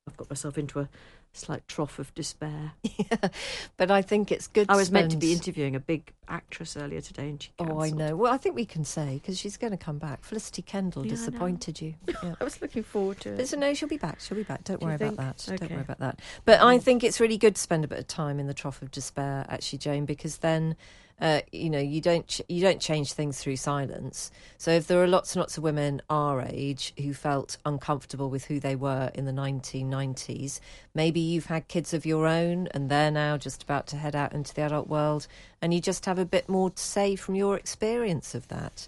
I've 0.06 0.16
got 0.16 0.30
myself 0.30 0.56
into 0.56 0.80
a 0.80 0.88
slight 1.32 1.66
trough 1.68 1.98
of 1.98 2.14
despair. 2.14 2.72
Yeah, 2.98 3.28
but 3.76 3.92
I 3.92 4.02
think 4.02 4.32
it's 4.32 4.48
good. 4.48 4.66
I 4.68 4.74
was 4.74 4.90
meant 4.90 5.12
to 5.12 5.16
be 5.16 5.32
interviewing 5.32 5.76
a 5.76 5.80
big 5.80 6.12
actress 6.26 6.76
earlier 6.76 7.00
today, 7.00 7.28
and 7.28 7.40
she. 7.40 7.50
Cancelled. 7.56 7.78
Oh, 7.78 7.82
I 7.82 7.90
know. 7.90 8.16
Well, 8.16 8.32
I 8.32 8.36
think 8.36 8.56
we 8.56 8.66
can 8.66 8.84
say 8.84 9.14
because 9.14 9.38
she's 9.38 9.56
going 9.56 9.70
to 9.70 9.76
come 9.76 9.98
back. 9.98 10.24
Felicity 10.24 10.62
Kendal 10.62 11.04
yeah, 11.04 11.10
disappointed 11.10 11.80
you. 11.80 11.94
Yeah. 12.22 12.34
I 12.40 12.44
was 12.44 12.60
looking 12.60 12.82
forward 12.82 13.20
to 13.20 13.34
it. 13.34 13.36
But 13.36 13.58
no, 13.58 13.72
she'll 13.74 13.88
be 13.88 13.98
back. 13.98 14.18
She'll 14.18 14.36
be 14.36 14.42
back. 14.42 14.64
Don't 14.64 14.80
Do 14.80 14.86
worry 14.86 14.96
about 14.96 15.16
that. 15.16 15.46
Okay. 15.48 15.56
Don't 15.56 15.70
worry 15.70 15.82
about 15.82 16.00
that. 16.00 16.20
But 16.44 16.60
I 16.60 16.78
mm. 16.78 16.82
think 16.82 17.04
it's 17.04 17.20
really 17.20 17.38
good 17.38 17.54
to 17.54 17.60
spend 17.60 17.84
a 17.84 17.88
bit 17.88 17.98
of 17.98 18.08
time 18.08 18.40
in 18.40 18.48
the 18.48 18.54
trough 18.54 18.82
of 18.82 18.90
despair, 18.90 19.46
actually, 19.48 19.78
Jane, 19.78 20.04
because 20.04 20.38
then 20.38 20.74
uh, 21.20 21.40
you 21.50 21.68
know 21.70 21.78
you 21.78 22.00
don't 22.00 22.26
ch- 22.26 22.42
you 22.48 22.60
don't 22.60 22.80
change 22.80 23.12
things 23.12 23.38
through 23.38 23.56
silence. 23.56 24.30
So 24.56 24.70
if 24.70 24.86
there 24.86 25.02
are 25.02 25.08
lots 25.08 25.34
and 25.34 25.40
lots 25.40 25.56
of 25.56 25.64
women 25.64 26.00
our 26.08 26.42
age 26.42 26.92
who 26.98 27.12
felt 27.12 27.56
uncomfortable 27.64 28.30
with 28.30 28.44
who 28.44 28.60
they 28.60 28.76
were 28.76 29.10
in 29.14 29.24
the 29.24 29.32
1990s, 29.32 30.60
maybe 30.94 31.20
you've 31.20 31.46
had 31.46 31.68
kids 31.68 31.92
of 31.92 32.06
your 32.06 32.26
own 32.26 32.68
and 32.68 32.88
they're 32.88 33.10
now 33.10 33.36
just 33.36 33.62
about 33.62 33.86
to 33.88 33.96
head 33.96 34.14
out 34.14 34.32
into 34.32 34.54
the 34.54 34.62
adult 34.62 34.88
world, 34.88 35.26
and 35.60 35.74
you 35.74 35.80
just 35.80 36.06
have 36.06 36.18
a 36.18 36.24
bit 36.24 36.48
more 36.48 36.70
to 36.70 36.82
say 36.82 37.16
from 37.16 37.34
your 37.34 37.56
experience 37.56 38.34
of 38.34 38.48
that. 38.48 38.86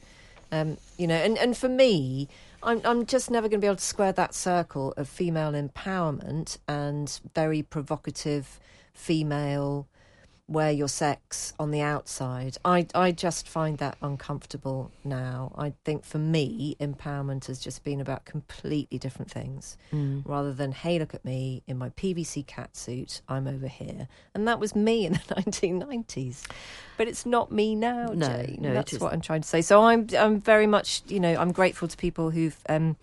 Um, 0.52 0.78
you 0.99 1.06
know, 1.06 1.14
and, 1.14 1.38
and 1.38 1.56
for 1.56 1.68
me, 1.68 2.28
I'm 2.62 2.80
I'm 2.84 3.06
just 3.06 3.30
never 3.30 3.49
going 3.49 3.60
to 3.60 3.64
be 3.64 3.68
able 3.68 3.76
to 3.76 3.82
square 3.82 4.12
that 4.12 4.34
circle 4.34 4.92
of 4.96 5.08
female 5.08 5.52
empowerment 5.52 6.58
and 6.68 7.20
very 7.34 7.62
provocative 7.62 8.60
female 8.92 9.87
wear 10.50 10.73
your 10.73 10.88
sex 10.88 11.54
on 11.61 11.71
the 11.71 11.80
outside. 11.80 12.57
I, 12.64 12.87
I 12.92 13.12
just 13.12 13.49
find 13.49 13.78
that 13.78 13.97
uncomfortable 14.02 14.90
now. 15.04 15.52
I 15.57 15.75
think 15.85 16.04
for 16.04 16.19
me, 16.19 16.76
empowerment 16.80 17.47
has 17.47 17.61
just 17.61 17.85
been 17.85 18.00
about 18.00 18.25
completely 18.25 18.99
different 18.99 19.30
things 19.30 19.78
mm. 19.92 20.23
rather 20.25 20.52
than, 20.52 20.73
hey, 20.73 20.99
look 20.99 21.14
at 21.14 21.25
me 21.25 21.62
in 21.69 21.78
my 21.78 21.90
PVC 21.90 22.45
cat 22.45 22.76
suit, 22.76 23.23
I'm 23.28 23.47
over 23.47 23.69
here. 23.69 24.09
And 24.35 24.49
that 24.49 24.59
was 24.59 24.75
me 24.75 25.07
in 25.07 25.12
the 25.12 25.19
1990s. 25.37 26.42
But 27.00 27.09
it's 27.09 27.25
not 27.25 27.50
me 27.50 27.75
now, 27.75 28.09
no, 28.12 28.26
Jane. 28.26 28.59
No, 28.61 28.75
That's 28.75 29.00
what 29.00 29.14
I'm 29.14 29.23
trying 29.23 29.40
to 29.40 29.49
say. 29.49 29.62
So 29.62 29.80
I'm, 29.85 30.07
I'm 30.19 30.38
very 30.38 30.66
much, 30.66 31.00
you 31.09 31.19
know, 31.19 31.35
I'm 31.35 31.50
grateful 31.50 31.88
to 31.88 31.97
people 31.97 32.28
who've 32.28 32.59
um, 32.69 32.95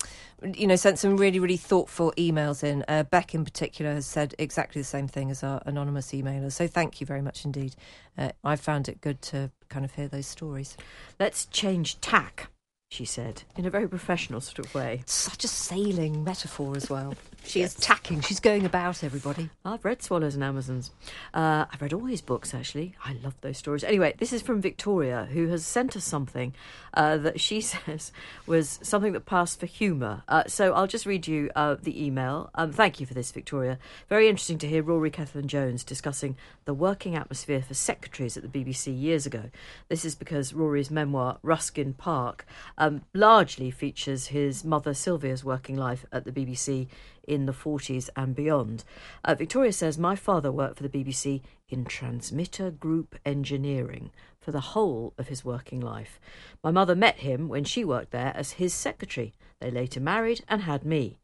you 0.54 0.68
know, 0.68 0.76
sent 0.76 1.00
some 1.00 1.18
really, 1.18 1.40
really 1.40 1.58
thoughtful 1.58 2.14
emails 2.16 2.64
in. 2.64 2.86
Uh, 2.88 3.02
Beck, 3.02 3.34
in 3.34 3.44
particular, 3.44 3.96
has 3.96 4.06
said 4.06 4.36
exactly 4.38 4.80
the 4.80 4.86
same 4.86 5.08
thing 5.08 5.32
as 5.32 5.42
our 5.42 5.64
anonymous 5.66 6.12
emailer. 6.12 6.52
So 6.52 6.68
thank 6.68 7.02
you 7.02 7.08
very 7.08 7.24
much 7.24 7.44
indeed. 7.44 7.76
Uh, 8.16 8.30
I 8.44 8.56
found 8.56 8.88
it 8.88 9.02
good 9.02 9.20
to 9.24 9.50
kind 9.70 9.84
of 9.84 9.94
hear 9.94 10.08
those 10.08 10.28
stories. 10.28 10.78
Let's 11.20 11.48
change 11.48 12.00
tack, 12.00 12.52
she 12.92 13.04
said, 13.04 13.46
in 13.56 13.66
a 13.66 13.72
very 13.72 13.90
professional 13.90 14.42
sort 14.42 14.60
of 14.60 14.76
way. 14.76 15.02
Such 15.08 15.44
a 15.44 15.48
sailing 15.48 16.24
metaphor 16.24 16.78
as 16.78 16.88
well. 16.88 17.16
She 17.44 17.62
is 17.62 17.76
tacking. 17.76 18.20
She's 18.22 18.42
going 18.42 18.66
about 18.66 19.04
everybody. 19.06 19.50
I've 19.64 19.86
read 19.86 20.04
Swallows 20.04 20.36
and 20.36 20.44
Amazons. 20.44 20.92
Uh, 21.34 21.66
I've 21.72 21.82
read 21.82 21.94
all 21.94 22.04
his 22.06 22.22
books, 22.22 22.54
actually. 22.54 22.96
I 23.06 23.14
love 23.24 23.36
those 23.40 23.58
stories. 23.58 23.86
Anyway, 23.86 24.16
this 24.18 24.34
is 24.34 24.42
from 24.42 24.62
Victoria, 24.62 25.30
who 25.32 25.48
has 25.48 25.66
sent 25.66 25.96
us 25.96 26.04
something 26.04 26.54
uh, 26.94 27.16
that 27.18 27.40
she 27.40 27.62
says 27.62 28.12
was 28.46 28.80
something 28.84 29.14
that 29.14 29.26
passed 29.26 29.62
for 29.62 29.66
humour. 29.66 30.24
Uh, 30.28 30.44
so 30.48 30.74
I'll 30.74 30.88
just 30.88 31.06
read 31.06 31.26
you 31.26 31.50
uh, 31.56 31.76
the 31.82 32.04
email. 32.04 32.50
Um, 32.54 32.74
thank 32.74 33.00
you 33.00 33.06
for 33.06 33.14
this, 33.14 33.32
Victoria. 33.32 33.80
Very 34.10 34.28
interesting 34.28 34.58
to 34.60 34.68
hear 34.68 34.84
Rory 34.84 35.10
Cellan-Jones 35.12 35.86
discussing 35.86 36.36
the 36.66 36.74
working 36.74 37.16
atmosphere 37.16 37.62
for 37.62 37.74
secretaries 37.74 38.36
at 38.36 38.44
the 38.44 38.50
BBC 38.50 39.00
years 39.00 39.26
ago. 39.26 39.44
This 39.88 40.04
is 40.04 40.16
because 40.16 40.54
Rory's 40.54 40.92
memoir, 40.92 41.38
Ruskin 41.44 41.94
Park, 41.94 42.46
um, 42.78 43.04
largely 43.14 43.72
features 43.72 44.28
his 44.28 44.66
mother 44.66 44.94
Sylvia's 44.94 45.46
working 45.46 45.78
life 45.78 46.06
at 46.12 46.26
the 46.26 46.32
BBC 46.32 46.88
in 47.28 47.46
the 47.46 47.54
40s 47.54 48.10
and 48.16 48.34
beyond. 48.34 48.84
Uh, 49.24 49.36
Victoria 49.36 49.74
says, 49.74 49.98
My 49.98 50.16
father 50.16 50.52
worked 50.52 50.78
for 50.78 50.88
the 50.88 50.90
BBC 50.90 51.42
in 51.70 51.86
transmitter 51.86 52.72
group 52.72 53.16
engineering 53.26 54.10
for 54.40 54.52
the 54.52 54.62
whole 54.62 55.14
of 55.18 55.28
his 55.28 55.44
working 55.44 55.82
life. 55.82 56.20
My 56.64 56.72
mother 56.72 56.96
met 56.96 57.18
him 57.18 57.50
when 57.50 57.66
she 57.66 57.84
worked 57.84 58.12
there 58.12 58.32
as 58.34 58.54
his 58.54 58.74
secretary. 58.74 59.34
They 59.60 59.70
later 59.70 60.00
married 60.00 60.44
and 60.48 60.62
had 60.62 60.86
me. 60.86 61.18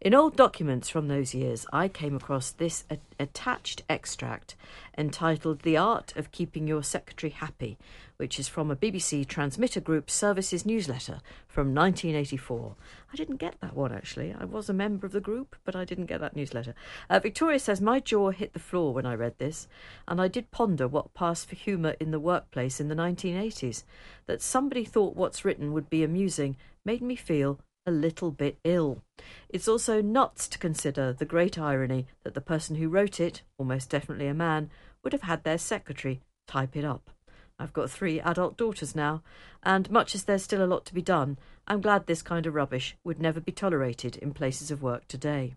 In 0.00 0.14
old 0.14 0.36
documents 0.36 0.88
from 0.88 1.08
those 1.08 1.34
years, 1.34 1.66
I 1.72 1.88
came 1.88 2.14
across 2.14 2.52
this 2.52 2.84
a- 2.88 2.98
attached 3.18 3.82
extract 3.88 4.54
entitled 4.96 5.62
The 5.62 5.76
Art 5.76 6.14
of 6.14 6.30
Keeping 6.30 6.68
Your 6.68 6.84
Secretary 6.84 7.32
Happy, 7.32 7.78
which 8.16 8.38
is 8.38 8.46
from 8.46 8.70
a 8.70 8.76
BBC 8.76 9.26
Transmitter 9.26 9.80
Group 9.80 10.08
Services 10.08 10.64
newsletter 10.64 11.18
from 11.48 11.74
1984. 11.74 12.76
I 13.12 13.16
didn't 13.16 13.38
get 13.38 13.60
that 13.60 13.74
one 13.74 13.90
actually. 13.90 14.32
I 14.38 14.44
was 14.44 14.68
a 14.68 14.72
member 14.72 15.04
of 15.04 15.10
the 15.10 15.20
group, 15.20 15.56
but 15.64 15.74
I 15.74 15.84
didn't 15.84 16.06
get 16.06 16.20
that 16.20 16.36
newsletter. 16.36 16.76
Uh, 17.10 17.18
Victoria 17.18 17.58
says, 17.58 17.80
My 17.80 17.98
jaw 17.98 18.30
hit 18.30 18.52
the 18.52 18.60
floor 18.60 18.94
when 18.94 19.04
I 19.04 19.16
read 19.16 19.38
this, 19.38 19.66
and 20.06 20.20
I 20.20 20.28
did 20.28 20.52
ponder 20.52 20.86
what 20.86 21.12
passed 21.12 21.48
for 21.48 21.56
humour 21.56 21.96
in 21.98 22.12
the 22.12 22.20
workplace 22.20 22.78
in 22.78 22.86
the 22.86 22.94
1980s. 22.94 23.82
That 24.26 24.42
somebody 24.42 24.84
thought 24.84 25.16
what's 25.16 25.44
written 25.44 25.72
would 25.72 25.90
be 25.90 26.04
amusing 26.04 26.56
made 26.84 27.02
me 27.02 27.16
feel 27.16 27.58
a 27.88 27.90
little 27.90 28.30
bit 28.30 28.58
ill. 28.62 29.02
It's 29.48 29.66
also 29.66 30.00
nuts 30.00 30.46
to 30.48 30.58
consider 30.58 31.12
the 31.12 31.24
great 31.24 31.58
irony 31.58 32.06
that 32.22 32.34
the 32.34 32.40
person 32.40 32.76
who 32.76 32.88
wrote 32.88 33.18
it, 33.18 33.42
almost 33.58 33.90
definitely 33.90 34.28
a 34.28 34.34
man, 34.34 34.70
would 35.02 35.12
have 35.12 35.22
had 35.22 35.42
their 35.42 35.58
secretary 35.58 36.20
type 36.46 36.76
it 36.76 36.84
up. 36.84 37.10
I've 37.58 37.72
got 37.72 37.90
three 37.90 38.20
adult 38.20 38.56
daughters 38.56 38.94
now, 38.94 39.22
and 39.64 39.90
much 39.90 40.14
as 40.14 40.24
there's 40.24 40.44
still 40.44 40.62
a 40.62 40.66
lot 40.66 40.84
to 40.86 40.94
be 40.94 41.02
done, 41.02 41.38
I'm 41.66 41.80
glad 41.80 42.06
this 42.06 42.22
kind 42.22 42.46
of 42.46 42.54
rubbish 42.54 42.96
would 43.02 43.20
never 43.20 43.40
be 43.40 43.50
tolerated 43.50 44.16
in 44.16 44.32
places 44.32 44.70
of 44.70 44.82
work 44.82 45.08
today. 45.08 45.56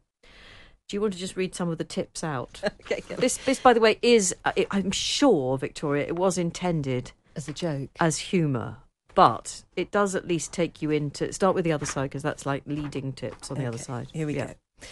Do 0.90 0.98
you 0.98 1.02
want 1.02 1.14
to 1.14 1.20
just 1.20 1.38
read 1.38 1.54
some 1.54 1.70
of 1.70 1.78
the 1.78 1.84
tips 1.84 2.24
out? 2.24 2.62
Okay, 2.92 3.02
this, 3.16 3.38
this, 3.38 3.60
by 3.60 3.74
the 3.74 3.80
way, 3.80 4.00
is, 4.02 4.36
uh, 4.44 4.52
I'm 4.72 4.92
sure, 4.92 5.58
Victoria, 5.58 6.06
it 6.06 6.16
was 6.16 6.38
intended 6.38 7.12
As 7.36 7.48
a 7.48 7.54
joke. 7.54 7.90
as 8.00 8.18
humour, 8.18 8.78
but 9.16 9.64
it 9.76 9.92
does 9.92 10.16
at 10.16 10.28
least 10.28 10.54
take 10.54 10.82
you 10.82 10.92
into 10.92 11.32
start 11.34 11.56
with 11.56 11.66
the 11.66 11.72
other 11.72 11.86
side 11.86 12.04
because 12.04 12.24
that's 12.24 12.46
like 12.46 12.64
leading 12.66 13.14
tips 13.14 13.52
on 13.52 13.58
the 13.58 13.66
other 13.66 13.78
side. 13.78 14.08
Here 14.14 14.28
we 14.28 14.36
Yeah. 14.36 14.54
go. 14.80 14.88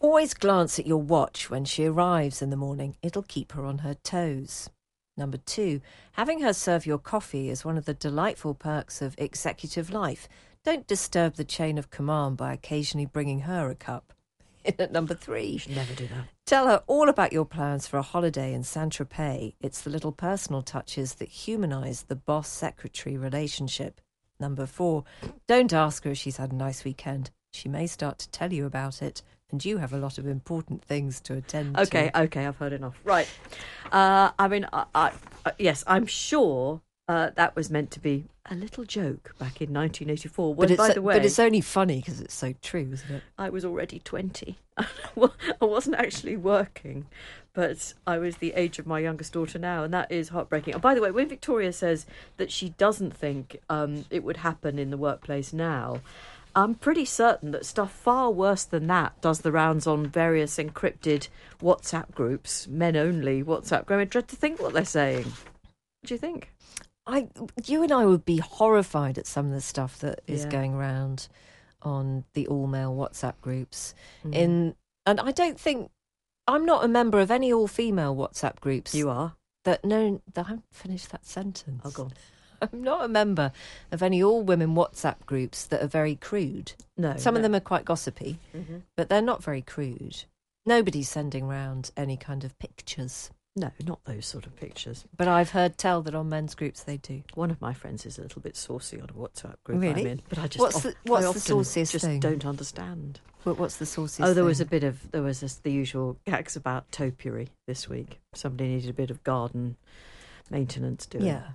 Always 0.00 0.34
glance 0.34 0.78
at 0.78 0.86
your 0.86 1.00
watch 1.00 1.48
when 1.48 1.64
she 1.64 1.84
arrives 1.84 2.42
in 2.42 2.50
the 2.50 2.56
morning. 2.56 2.96
It'll 3.02 3.22
keep 3.22 3.52
her 3.52 3.64
on 3.64 3.78
her 3.78 3.94
toes. 3.94 4.68
Number 5.16 5.36
two, 5.36 5.80
having 6.12 6.40
her 6.40 6.52
serve 6.52 6.86
your 6.86 6.98
coffee 6.98 7.50
is 7.50 7.64
one 7.64 7.76
of 7.76 7.84
the 7.84 7.94
delightful 7.94 8.54
perks 8.54 9.00
of 9.02 9.14
executive 9.18 9.90
life. 9.90 10.28
Don't 10.64 10.86
disturb 10.86 11.34
the 11.34 11.44
chain 11.44 11.78
of 11.78 11.90
command 11.90 12.36
by 12.36 12.52
occasionally 12.52 13.06
bringing 13.06 13.40
her 13.40 13.68
a 13.70 13.74
cup. 13.74 14.11
In 14.64 14.74
at 14.78 14.92
number 14.92 15.14
three, 15.14 15.46
You 15.46 15.58
should 15.58 15.76
never 15.76 15.94
do 15.94 16.06
that. 16.08 16.24
Tell 16.46 16.66
her 16.66 16.82
all 16.86 17.08
about 17.08 17.32
your 17.32 17.44
plans 17.44 17.86
for 17.86 17.96
a 17.98 18.02
holiday 18.02 18.52
in 18.52 18.62
Saint 18.62 18.92
Tropez. 18.94 19.54
It's 19.60 19.80
the 19.82 19.90
little 19.90 20.12
personal 20.12 20.62
touches 20.62 21.14
that 21.14 21.28
humanise 21.28 22.02
the 22.02 22.16
boss 22.16 22.48
secretary 22.48 23.16
relationship. 23.16 24.00
Number 24.40 24.66
four, 24.66 25.04
don't 25.46 25.72
ask 25.72 26.04
her 26.04 26.10
if 26.10 26.18
she's 26.18 26.36
had 26.38 26.52
a 26.52 26.56
nice 26.56 26.84
weekend. 26.84 27.30
She 27.52 27.68
may 27.68 27.86
start 27.86 28.18
to 28.20 28.30
tell 28.30 28.52
you 28.52 28.66
about 28.66 29.02
it, 29.02 29.22
and 29.50 29.64
you 29.64 29.78
have 29.78 29.92
a 29.92 29.98
lot 29.98 30.18
of 30.18 30.26
important 30.26 30.82
things 30.84 31.20
to 31.22 31.34
attend 31.34 31.74
to 31.76 31.82
Okay, 31.82 32.10
to. 32.10 32.20
okay, 32.22 32.46
I've 32.46 32.56
heard 32.56 32.72
enough. 32.72 32.98
Right. 33.04 33.28
Uh, 33.92 34.30
I 34.38 34.48
mean, 34.48 34.66
I, 34.72 34.84
I, 34.94 35.12
uh, 35.44 35.50
yes, 35.58 35.84
I'm 35.86 36.06
sure 36.06 36.80
uh, 37.08 37.30
that 37.36 37.54
was 37.54 37.70
meant 37.70 37.90
to 37.92 38.00
be 38.00 38.24
a 38.50 38.54
little 38.54 38.84
joke 38.84 39.34
back 39.38 39.60
in 39.60 39.72
1984. 39.72 40.54
When, 40.54 40.68
But 40.68 40.70
it's, 40.72 40.78
by 40.78 40.94
the 40.94 41.02
way, 41.02 41.14
but 41.14 41.24
it's 41.24 41.38
only 41.38 41.60
funny 41.60 41.96
because 41.96 42.20
it's 42.20 42.34
so 42.34 42.54
true, 42.60 42.88
isn't 42.92 43.10
it? 43.10 43.22
I 43.38 43.50
was 43.50 43.64
already 43.64 44.00
20. 44.00 44.58
I 44.76 44.88
wasn't 45.60 45.96
actually 45.96 46.36
working, 46.36 47.06
but 47.52 47.94
I 48.06 48.18
was 48.18 48.38
the 48.38 48.52
age 48.54 48.78
of 48.78 48.86
my 48.86 48.98
youngest 48.98 49.32
daughter 49.32 49.58
now, 49.58 49.84
and 49.84 49.94
that 49.94 50.10
is 50.10 50.30
heartbreaking. 50.30 50.74
And 50.74 50.82
by 50.82 50.94
the 50.94 51.00
way, 51.00 51.10
when 51.10 51.28
Victoria 51.28 51.72
says 51.72 52.06
that 52.36 52.50
she 52.50 52.70
doesn't 52.70 53.14
think 53.14 53.58
um, 53.70 54.06
it 54.10 54.24
would 54.24 54.38
happen 54.38 54.78
in 54.78 54.90
the 54.90 54.96
workplace 54.96 55.52
now, 55.52 56.00
I'm 56.54 56.74
pretty 56.74 57.04
certain 57.04 57.52
that 57.52 57.64
stuff 57.64 57.92
far 57.92 58.30
worse 58.30 58.64
than 58.64 58.86
that 58.88 59.18
does 59.20 59.40
the 59.40 59.52
rounds 59.52 59.86
on 59.86 60.06
various 60.06 60.56
encrypted 60.56 61.28
WhatsApp 61.62 62.14
groups, 62.14 62.66
men 62.68 62.96
only 62.96 63.42
WhatsApp 63.42 63.86
groups. 63.86 64.00
I 64.00 64.04
dread 64.04 64.28
to 64.28 64.36
think 64.36 64.60
what 64.60 64.74
they're 64.74 64.84
saying. 64.84 65.24
What 65.24 66.06
do 66.06 66.14
you 66.14 66.18
think? 66.18 66.50
I, 67.06 67.28
you 67.64 67.82
and 67.82 67.90
I 67.92 68.06
would 68.06 68.24
be 68.24 68.38
horrified 68.38 69.18
at 69.18 69.26
some 69.26 69.46
of 69.46 69.52
the 69.52 69.60
stuff 69.60 69.98
that 70.00 70.20
is 70.26 70.44
Yeah. 70.44 70.50
going 70.50 70.74
around 70.74 71.28
on 71.82 72.24
the 72.34 72.46
all 72.46 72.66
male 72.66 72.94
WhatsApp 72.94 73.34
groups. 73.40 73.94
Mm. 74.24 74.34
In 74.34 74.74
and 75.04 75.18
I 75.20 75.32
don't 75.32 75.58
think 75.58 75.90
I'm 76.46 76.64
not 76.64 76.84
a 76.84 76.88
member 76.88 77.18
of 77.20 77.30
any 77.30 77.52
all 77.52 77.66
female 77.66 78.14
WhatsApp 78.14 78.60
groups. 78.60 78.94
You 78.94 79.10
are. 79.10 79.34
that 79.64 79.84
no, 79.84 80.20
that 80.34 80.46
I 80.46 80.48
haven't 80.50 80.64
finished 80.72 81.10
that 81.10 81.24
sentence. 81.26 81.82
Oh, 81.84 81.90
go 81.90 82.04
on. 82.04 82.12
I'm 82.62 82.82
not 82.82 83.04
a 83.04 83.08
member 83.08 83.50
of 83.90 84.02
any 84.02 84.22
all 84.22 84.42
women 84.42 84.74
WhatsApp 84.76 85.26
groups 85.26 85.64
that 85.66 85.82
are 85.82 85.88
very 85.88 86.14
crude. 86.14 86.72
No. 86.96 87.16
Some 87.16 87.34
of 87.36 87.42
them 87.42 87.54
are 87.56 87.60
quite 87.60 87.84
gossipy, 87.84 88.38
Mhm. 88.54 88.82
but 88.96 89.08
they're 89.08 89.20
not 89.22 89.42
very 89.42 89.62
crude. 89.62 90.24
Nobody's 90.64 91.08
sending 91.08 91.48
round 91.48 91.90
any 91.96 92.16
kind 92.16 92.44
of 92.44 92.56
pictures. 92.60 93.30
No, 93.54 93.70
not 93.84 94.02
those 94.04 94.24
sort 94.24 94.46
of 94.46 94.56
pictures. 94.56 95.04
But 95.14 95.28
I've 95.28 95.50
heard 95.50 95.76
tell 95.76 96.00
that 96.02 96.14
on 96.14 96.30
men's 96.30 96.54
groups 96.54 96.82
they 96.84 96.96
do. 96.96 97.22
One 97.34 97.50
of 97.50 97.60
my 97.60 97.74
friends 97.74 98.06
is 98.06 98.18
a 98.18 98.22
little 98.22 98.40
bit 98.40 98.56
saucy 98.56 98.98
on 98.98 99.10
a 99.10 99.12
WhatsApp 99.12 99.56
group 99.64 99.80
Really? 99.82 100.00
I'm 100.02 100.06
in, 100.06 100.22
but 100.28 100.38
I 100.38 100.46
just 100.46 100.58
What's 100.60 100.80
the- 100.82 100.94
what's 101.04 101.26
I 101.26 101.32
the 101.32 101.40
sauciest 101.40 101.92
just 101.92 102.04
thing? 102.04 102.18
don't 102.20 102.46
understand. 102.46 103.20
What, 103.44 103.58
what's 103.58 103.76
the 103.76 103.84
sauciest 103.86 104.20
oh, 104.22 104.32
there 104.32 104.44
was 104.44 104.60
a 104.60 104.64
bit 104.64 104.84
of 104.84 105.10
there 105.10 105.22
was 105.22 105.40
this, 105.40 105.56
the 105.56 105.70
usual 105.72 106.16
gags 106.24 106.56
about 106.56 106.90
topiary 106.92 107.48
this 107.66 107.88
week. 107.88 108.20
Somebody 108.34 108.68
needed 108.70 108.88
a 108.88 108.94
bit 108.94 109.10
of 109.10 109.22
garden 109.24 109.76
maintenance 110.50 111.06
doing. 111.06 111.26
yeah, 111.26 111.48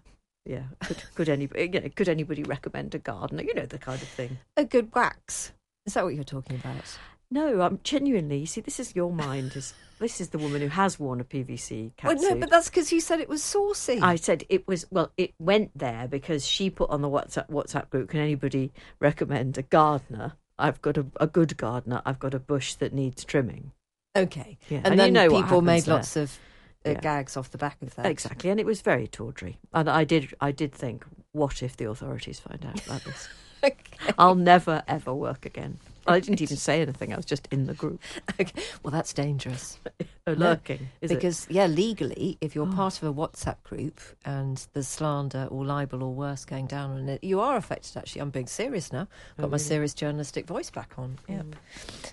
yeah. 0.45 0.63
Could 0.83 1.03
could 1.15 1.29
anybody 1.29 1.63
you 1.73 1.81
know, 1.81 1.89
could 1.95 2.09
anybody 2.09 2.43
recommend 2.43 2.93
a 2.93 2.99
gardener? 2.99 3.41
You 3.41 3.53
know 3.55 3.65
the 3.65 3.77
kind 3.79 4.01
of 4.01 4.07
thing. 4.07 4.37
a 4.55 4.65
good 4.65 4.93
wax. 4.93 5.51
Is 5.87 5.93
that 5.95 6.03
what 6.03 6.13
you're 6.13 6.23
talking 6.25 6.57
about? 6.57 6.99
No, 7.29 7.61
I'm 7.61 7.79
genuinely. 7.83 8.37
You 8.39 8.45
see, 8.45 8.61
this 8.61 8.79
is 8.79 8.95
your 8.95 9.11
mind. 9.11 9.55
Is 9.55 9.73
this 9.99 10.21
is 10.21 10.29
the 10.29 10.37
woman 10.37 10.61
who 10.61 10.67
has 10.69 10.99
worn 10.99 11.19
a 11.19 11.23
PVC 11.23 11.91
Well, 12.03 12.15
no, 12.15 12.35
but 12.35 12.49
that's 12.49 12.69
because 12.69 12.91
you 12.91 13.01
said 13.01 13.19
it 13.19 13.27
was 13.27 13.43
saucy. 13.43 13.99
I 14.01 14.15
said 14.15 14.43
it 14.49 14.67
was 14.67 14.85
well. 14.91 15.11
It 15.17 15.33
went 15.39 15.71
there 15.77 16.07
because 16.07 16.45
she 16.45 16.69
put 16.69 16.89
on 16.89 17.01
the 17.01 17.09
WhatsApp 17.09 17.49
WhatsApp 17.49 17.89
group. 17.89 18.09
Can 18.09 18.19
anybody 18.21 18.71
recommend 18.99 19.57
a 19.57 19.63
gardener? 19.63 20.33
I've 20.57 20.81
got 20.81 20.97
a, 20.97 21.05
a 21.19 21.27
good 21.27 21.57
gardener. 21.57 22.01
I've 22.05 22.19
got 22.19 22.33
a 22.33 22.39
bush 22.39 22.75
that 22.75 22.93
needs 22.93 23.23
trimming. 23.23 23.71
okay, 24.15 24.57
Yeah, 24.69 24.77
and, 24.79 24.87
and 24.87 24.95
you 24.95 25.01
then 25.01 25.13
know 25.13 25.41
people 25.43 25.61
made 25.61 25.83
there. 25.83 25.95
lots 25.95 26.15
of 26.15 26.39
uh, 26.85 26.91
Yeah. 26.91 26.99
gags 27.01 27.35
off 27.37 27.51
the 27.51 27.57
back 27.59 27.77
of 27.81 27.93
that. 27.95 28.05
Exactly, 28.05 28.49
and 28.49 28.59
it 28.59 28.65
was 28.65 28.81
very 28.81 29.07
tawdry. 29.07 29.57
And 29.73 29.89
I 29.89 30.03
did 30.05 30.33
I 30.39 30.51
did 30.51 30.71
think, 30.71 31.05
what 31.33 31.61
if 31.61 31.75
the 31.75 31.89
authorities 31.89 32.39
find 32.39 32.65
out 32.65 32.85
about 32.85 33.03
this? 33.03 33.27
Okay. 33.63 34.13
I'll 34.19 34.35
never 34.35 34.83
ever 34.87 35.11
work 35.11 35.43
again. 35.43 35.79
I 36.07 36.19
didn't 36.19 36.41
even 36.41 36.57
say 36.57 36.81
anything. 36.81 37.13
I 37.13 37.15
was 37.17 37.25
just 37.25 37.47
in 37.51 37.65
the 37.67 37.73
group, 37.73 37.99
okay. 38.41 38.51
Well, 38.83 38.91
that's 38.91 39.13
dangerous. 39.13 39.79
uh, 40.25 40.31
lurking. 40.31 40.89
Is 41.01 41.11
it? 41.11 41.15
because 41.15 41.47
yeah, 41.49 41.65
legally, 41.67 42.37
if 42.41 42.55
you're 42.55 42.67
Oh. 42.67 42.71
part 42.75 43.01
of 43.01 43.07
a 43.07 43.13
WhatsApp 43.13 43.61
group 43.63 43.99
and 44.25 44.65
there's 44.73 44.87
slander 44.87 45.47
or 45.51 45.65
libel 45.65 46.03
or 46.03 46.13
worse 46.13 46.45
going 46.45 46.67
down 46.67 46.91
on 46.91 47.09
it, 47.09 47.23
you 47.23 47.39
are 47.39 47.55
affected. 47.57 47.95
Actually, 47.97 48.21
I'm 48.21 48.29
being 48.29 48.47
serious 48.47 48.91
now. 48.91 49.07
Got 49.37 49.39
Oh, 49.39 49.41
my 49.43 49.45
really? 49.47 49.59
serious 49.59 49.93
journalistic 49.93 50.45
voice 50.47 50.69
back 50.69 50.93
on. 50.97 51.19
Yep. 51.27 51.45
Mm. 51.45 51.53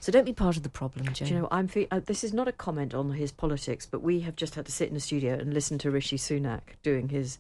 So 0.03 0.13
don't 0.13 0.25
be 0.25 0.33
part 0.33 0.57
of 0.57 0.63
the 0.63 0.69
problem, 0.69 1.07
Jane. 1.13 1.29
Do 1.29 1.35
you 1.35 1.41
know, 1.41 1.49
I'm. 1.51 1.69
Fe- 1.69 1.89
uh, 1.91 2.01
this 2.05 2.25
is 2.25 2.33
not 2.33 2.49
a 2.49 2.53
comment 2.53 2.95
on 2.95 3.11
his 3.13 3.33
politics, 3.33 3.87
but 3.87 4.03
we 4.03 4.21
have 4.21 4.37
just 4.37 4.55
had 4.55 4.67
to 4.67 4.73
sit 4.73 4.89
in 4.89 4.95
the 4.95 5.01
studio 5.01 5.35
and 5.35 5.53
listen 5.55 5.79
to 5.79 5.91
Rishi 5.91 6.17
Sunak 6.19 6.61
doing 6.83 7.09
his 7.09 7.39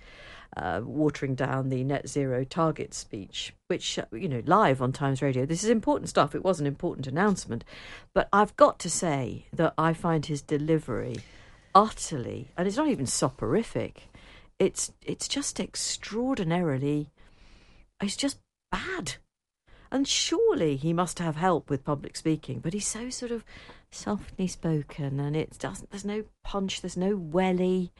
uh, 0.56 0.80
watering 0.84 1.34
down 1.34 1.68
the 1.68 1.84
net 1.84 2.08
zero 2.08 2.44
target 2.44 2.94
speech, 2.94 3.52
which 3.68 3.98
uh, 3.98 4.04
you 4.12 4.28
know 4.28 4.42
live 4.46 4.80
on 4.80 4.92
Times 4.92 5.22
Radio. 5.22 5.44
This 5.46 5.64
is 5.64 5.70
important 5.70 6.08
stuff. 6.08 6.34
It 6.34 6.44
was 6.44 6.60
an 6.60 6.66
important 6.66 7.06
announcement, 7.06 7.64
but 8.14 8.28
I've 8.32 8.56
got 8.56 8.78
to 8.80 8.90
say 8.90 9.46
that 9.52 9.74
I 9.76 9.92
find 9.92 10.26
his 10.26 10.42
delivery 10.42 11.16
utterly, 11.74 12.48
and 12.56 12.68
it's 12.68 12.76
not 12.76 12.88
even 12.88 13.06
soporific. 13.06 14.08
It's 14.58 14.92
it's 15.02 15.28
just 15.28 15.58
extraordinarily. 15.58 17.10
It's 18.00 18.16
just 18.16 18.38
bad. 18.70 19.16
And 19.90 20.08
surely 20.08 20.76
he 20.76 20.92
must 20.92 21.20
have 21.20 21.36
help 21.36 21.70
with 21.70 21.84
public 21.84 22.16
speaking, 22.16 22.58
but 22.58 22.72
he's 22.72 22.86
so 22.86 23.10
sort 23.10 23.30
of 23.30 23.44
softly 23.94 24.46
spoken, 24.46 25.20
and 25.20 25.34
it 25.36 25.58
doesn't. 25.58 25.90
There's 25.90 26.04
no 26.04 26.24
punch. 26.42 26.80
There's 26.80 26.96
no 26.96 27.16
welly. 27.16 27.92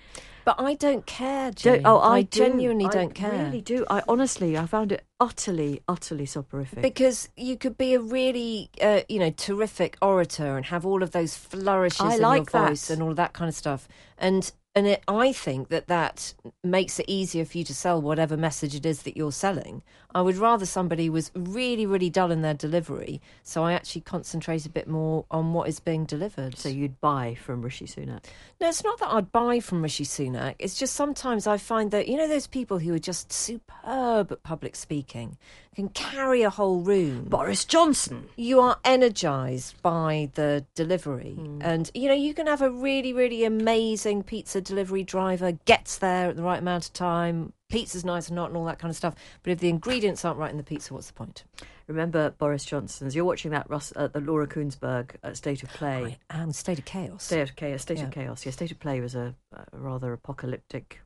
But 0.45 0.57
I 0.61 0.75
don't 0.75 1.07
care, 1.07 1.51
Don't- 1.53 1.87
oh, 1.87 2.01
I, 2.01 2.23
do. 2.23 2.41
genuinely 2.41 2.85
I 2.87 2.91
don't 2.91 3.15
care. 3.15 3.45
Really 3.47 3.63
do. 3.63 3.87
I 3.89 4.03
honestly, 4.07 4.59
I 4.59 4.67
found 4.67 4.93
it 4.93 5.05
utterly, 5.19 5.81
utterly 5.89 6.27
soporific. 6.27 6.83
Because 6.83 7.29
you 7.37 7.57
could 7.57 7.79
be 7.79 7.95
a 7.95 8.01
really, 8.01 8.69
uh, 8.83 9.01
you 9.09 9.19
know, 9.19 9.31
terrific 9.31 9.97
orator 10.03 10.57
and 10.57 10.67
have 10.67 10.85
all 10.85 11.03
of 11.03 11.13
those 11.13 11.35
flourishes 11.37 12.01
I 12.01 12.17
in 12.17 12.21
like 12.21 12.53
your 12.53 12.67
voice 12.69 12.89
that. 12.89 12.95
and 12.95 13.03
all 13.03 13.11
of 13.11 13.17
that 13.17 13.33
kind 13.33 13.49
of 13.49 13.55
stuff. 13.55 13.89
And 14.19 14.53
and 14.75 14.87
it, 14.89 15.03
I 15.07 15.33
think 15.33 15.69
that 15.69 15.87
that 15.87 16.35
makes 16.65 16.99
it 16.99 17.07
easier 17.09 17.45
for 17.45 17.59
you 17.59 17.65
to 17.65 17.75
sell 17.75 18.03
whatever 18.03 18.37
message 18.37 18.75
it 18.75 18.85
is 18.85 19.03
that 19.03 19.17
you're 19.17 19.33
selling. 19.33 19.83
I 20.13 20.21
would 20.21 20.37
rather 20.37 20.67
somebody 20.67 21.09
was 21.09 21.31
really, 21.35 21.87
really 21.87 22.11
dull 22.11 22.31
in 22.33 22.43
their 22.43 22.55
delivery, 22.55 23.21
so 23.43 23.63
I 23.63 23.73
actually 23.73 24.03
concentrate 24.03 24.67
a 24.67 24.71
bit 24.71 24.89
more 24.89 25.27
on 25.31 25.53
what 25.53 25.69
is 25.69 25.79
being 25.81 26.05
delivered. 26.05 26.59
so 26.59 26.69
you'd 26.69 27.01
buy 27.01 27.35
from 27.35 27.63
Rishi 27.63 27.87
Sunak. 27.87 28.25
No, 28.61 28.69
it's 28.69 28.85
not 28.85 28.99
that 28.99 29.13
I'd 29.13 29.31
buy 29.31 29.61
from 29.61 29.83
Rishi 29.83 30.05
Sunak. 30.05 30.57
It's 30.59 30.79
just 30.79 30.95
sometimes 30.95 31.47
I 31.47 31.57
find 31.57 31.91
that, 31.93 32.09
you 32.09 32.17
know, 32.17 32.29
those 32.29 32.47
people 32.47 32.79
who 32.79 32.95
are 32.95 32.99
just 32.99 33.33
superb 33.33 34.33
at 34.33 34.43
public 34.43 34.75
speaking, 34.75 35.37
can 35.75 35.89
carry 35.89 36.43
a 36.43 36.51
whole 36.51 36.81
room. 36.81 37.25
Boris 37.25 37.65
Johnson. 37.65 38.29
you 38.37 38.61
are 38.61 38.79
energized 38.85 39.81
by 39.83 40.31
the 40.35 40.65
delivery. 40.75 41.33
Hmm. 41.33 41.59
And, 41.61 41.91
you 41.95 42.09
know, 42.09 42.15
you 42.15 42.33
can 42.33 42.47
have 42.47 42.63
a 42.63 42.71
really, 42.71 43.13
really 43.13 43.45
amazing 43.45 44.23
pizza 44.23 44.61
delivery 44.65 45.03
driver, 45.05 45.53
gets 45.65 45.99
there 45.99 46.29
at 46.31 46.37
the 46.37 46.43
right 46.43 46.59
amount 46.59 46.87
of 46.87 46.93
time, 46.93 47.53
pizza's 47.69 48.05
nice 48.05 48.31
or 48.31 48.35
not, 48.35 48.49
and 48.49 48.57
all 48.57 48.65
that 48.65 48.79
kind 48.79 48.91
of 48.91 48.97
stuff. 48.97 49.15
But 49.43 49.51
if 49.53 49.59
the 49.61 49.69
ingredients 49.69 50.25
aren't 50.25 50.39
right 50.39 50.51
in 50.51 50.57
the 50.57 50.63
pizza, 50.63 50.93
what's 50.95 51.07
the 51.09 51.13
point? 51.15 51.45
Remember 51.87 52.31
Boris 52.31 52.65
Johnson's? 52.65 53.15
You're 53.15 53.25
watching 53.27 53.51
that 53.51 53.69
Russ, 53.69 53.93
uh, 53.95 54.09
the 54.09 54.21
Laura 54.21 54.47
Kuenssberg 54.47 55.11
uh, 55.23 55.35
State 55.35 55.63
of 55.63 55.69
Play. 55.71 56.19
I 56.31 56.39
am 56.41 56.53
state 56.53 56.79
of 56.79 56.85
chaos. 56.87 57.25
State 57.25 57.43
of 57.43 57.57
Chaos. 57.57 57.83
State 57.83 57.99
Yeah. 57.99 58.05
of 58.05 58.11
Chaos. 58.11 58.47
Yeah, 58.47 58.53
State 58.53 58.71
of 58.71 58.81
Play 58.81 59.01
was 59.01 59.15
a, 59.15 59.35
a 59.53 59.65
rather 59.79 60.13
apocalyptic 60.13 61.01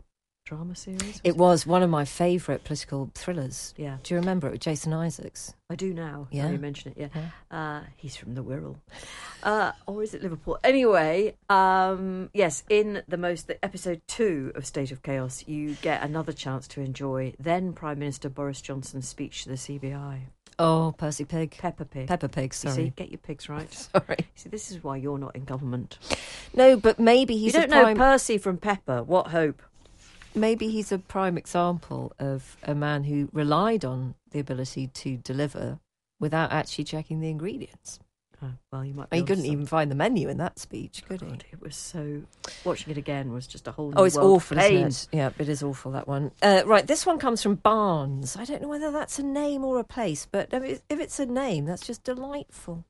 drama 0.48 0.74
series. 0.74 1.20
It 1.24 1.36
was 1.36 1.66
one 1.66 1.82
of 1.82 1.90
my 1.90 2.06
favourite 2.06 2.64
political 2.64 3.10
thrillers. 3.14 3.74
Yeah, 3.76 3.98
Do 4.02 4.14
you 4.14 4.20
remember 4.20 4.48
it 4.48 4.52
with 4.52 4.60
Jason 4.62 4.94
Isaacs? 4.94 5.52
I 5.68 5.74
do 5.74 5.92
now. 5.92 6.02
now 6.02 6.28
Yeah. 6.30 6.50
you 6.50 6.58
mention 6.58 6.92
it. 6.92 6.96
Yeah, 6.98 7.08
Yeah. 7.50 7.56
Uh, 7.58 7.84
he's 7.96 8.16
from 8.16 8.34
the 8.34 8.42
Wirral, 8.42 8.76
uh, 9.42 9.72
or 9.86 10.02
is 10.02 10.14
it 10.14 10.22
Liverpool? 10.22 10.58
Anyway, 10.64 11.34
um, 11.50 12.30
yes. 12.32 12.64
In 12.70 13.02
the 13.06 13.18
most 13.18 13.46
the 13.46 13.62
episode 13.62 14.00
two 14.08 14.52
of 14.54 14.64
State 14.64 14.90
of 14.90 15.02
Chaos, 15.02 15.44
you 15.46 15.74
get 15.82 16.02
another 16.02 16.32
chance 16.32 16.66
to 16.68 16.80
enjoy 16.80 17.34
then 17.38 17.74
Prime 17.74 17.98
Minister 17.98 18.30
Boris 18.30 18.62
Johnson's 18.62 19.06
speech 19.06 19.42
to 19.42 19.50
the 19.50 19.56
CBI. 19.56 20.20
Oh, 20.60 20.92
Percy 20.98 21.24
Pig. 21.24 21.54
Peppa 21.56 21.84
Pig. 21.84 22.08
Peppa 22.08 22.28
Pig, 22.28 22.52
You 22.52 22.56
see, 22.56 22.68
sorry. 22.68 22.92
get 22.96 23.10
your 23.12 23.18
pigs 23.18 23.48
right. 23.48 23.72
Sorry. 23.92 24.16
See, 24.34 24.48
this 24.48 24.72
is 24.72 24.82
why 24.82 24.96
you're 24.96 25.16
not 25.18 25.36
in 25.36 25.44
government. 25.44 25.98
No, 26.52 26.76
but 26.76 26.98
maybe 26.98 27.36
he's 27.36 27.54
you 27.54 27.60
a 27.62 27.66
don't 27.68 27.70
know 27.70 27.94
Percy 27.94 28.38
from 28.38 28.56
Peppa. 28.56 29.04
What 29.04 29.28
hope? 29.28 29.62
Maybe 30.34 30.68
he's 30.68 30.92
a 30.92 30.98
prime 30.98 31.38
example 31.38 32.12
of 32.18 32.56
a 32.62 32.74
man 32.74 33.04
who 33.04 33.28
relied 33.32 33.84
on 33.84 34.14
the 34.30 34.38
ability 34.38 34.88
to 34.88 35.16
deliver 35.18 35.78
without 36.20 36.52
actually 36.52 36.84
checking 36.84 37.20
the 37.20 37.30
ingredients. 37.30 38.00
Oh, 38.40 38.52
well, 38.70 38.84
you 38.84 38.94
might. 38.94 39.10
Be 39.10 39.16
He 39.16 39.24
couldn't 39.24 39.46
even 39.46 39.66
find 39.66 39.90
the 39.90 39.96
menu 39.96 40.28
in 40.28 40.38
that 40.38 40.60
speech, 40.60 41.02
could 41.08 41.22
he? 41.22 41.26
It 41.52 41.60
was 41.60 41.74
so. 41.74 42.22
Watching 42.62 42.92
it 42.92 42.96
again 42.96 43.32
was 43.32 43.48
just 43.48 43.66
a 43.66 43.72
whole. 43.72 43.92
Oh, 43.96 44.04
it's 44.04 44.16
awful, 44.16 44.56
it? 44.58 45.08
Yeah, 45.10 45.30
it 45.38 45.48
is 45.48 45.62
awful, 45.62 45.90
that 45.92 46.06
one. 46.06 46.30
Uh, 46.40 46.62
right, 46.64 46.86
this 46.86 47.04
one 47.04 47.18
comes 47.18 47.42
from 47.42 47.56
Barnes. 47.56 48.36
I 48.36 48.44
don't 48.44 48.62
know 48.62 48.68
whether 48.68 48.92
that's 48.92 49.18
a 49.18 49.24
name 49.24 49.64
or 49.64 49.80
a 49.80 49.84
place, 49.84 50.28
but 50.30 50.50
if 50.52 50.82
it's 50.88 51.18
a 51.18 51.26
name, 51.26 51.64
that's 51.64 51.84
just 51.84 52.04
delightful. 52.04 52.84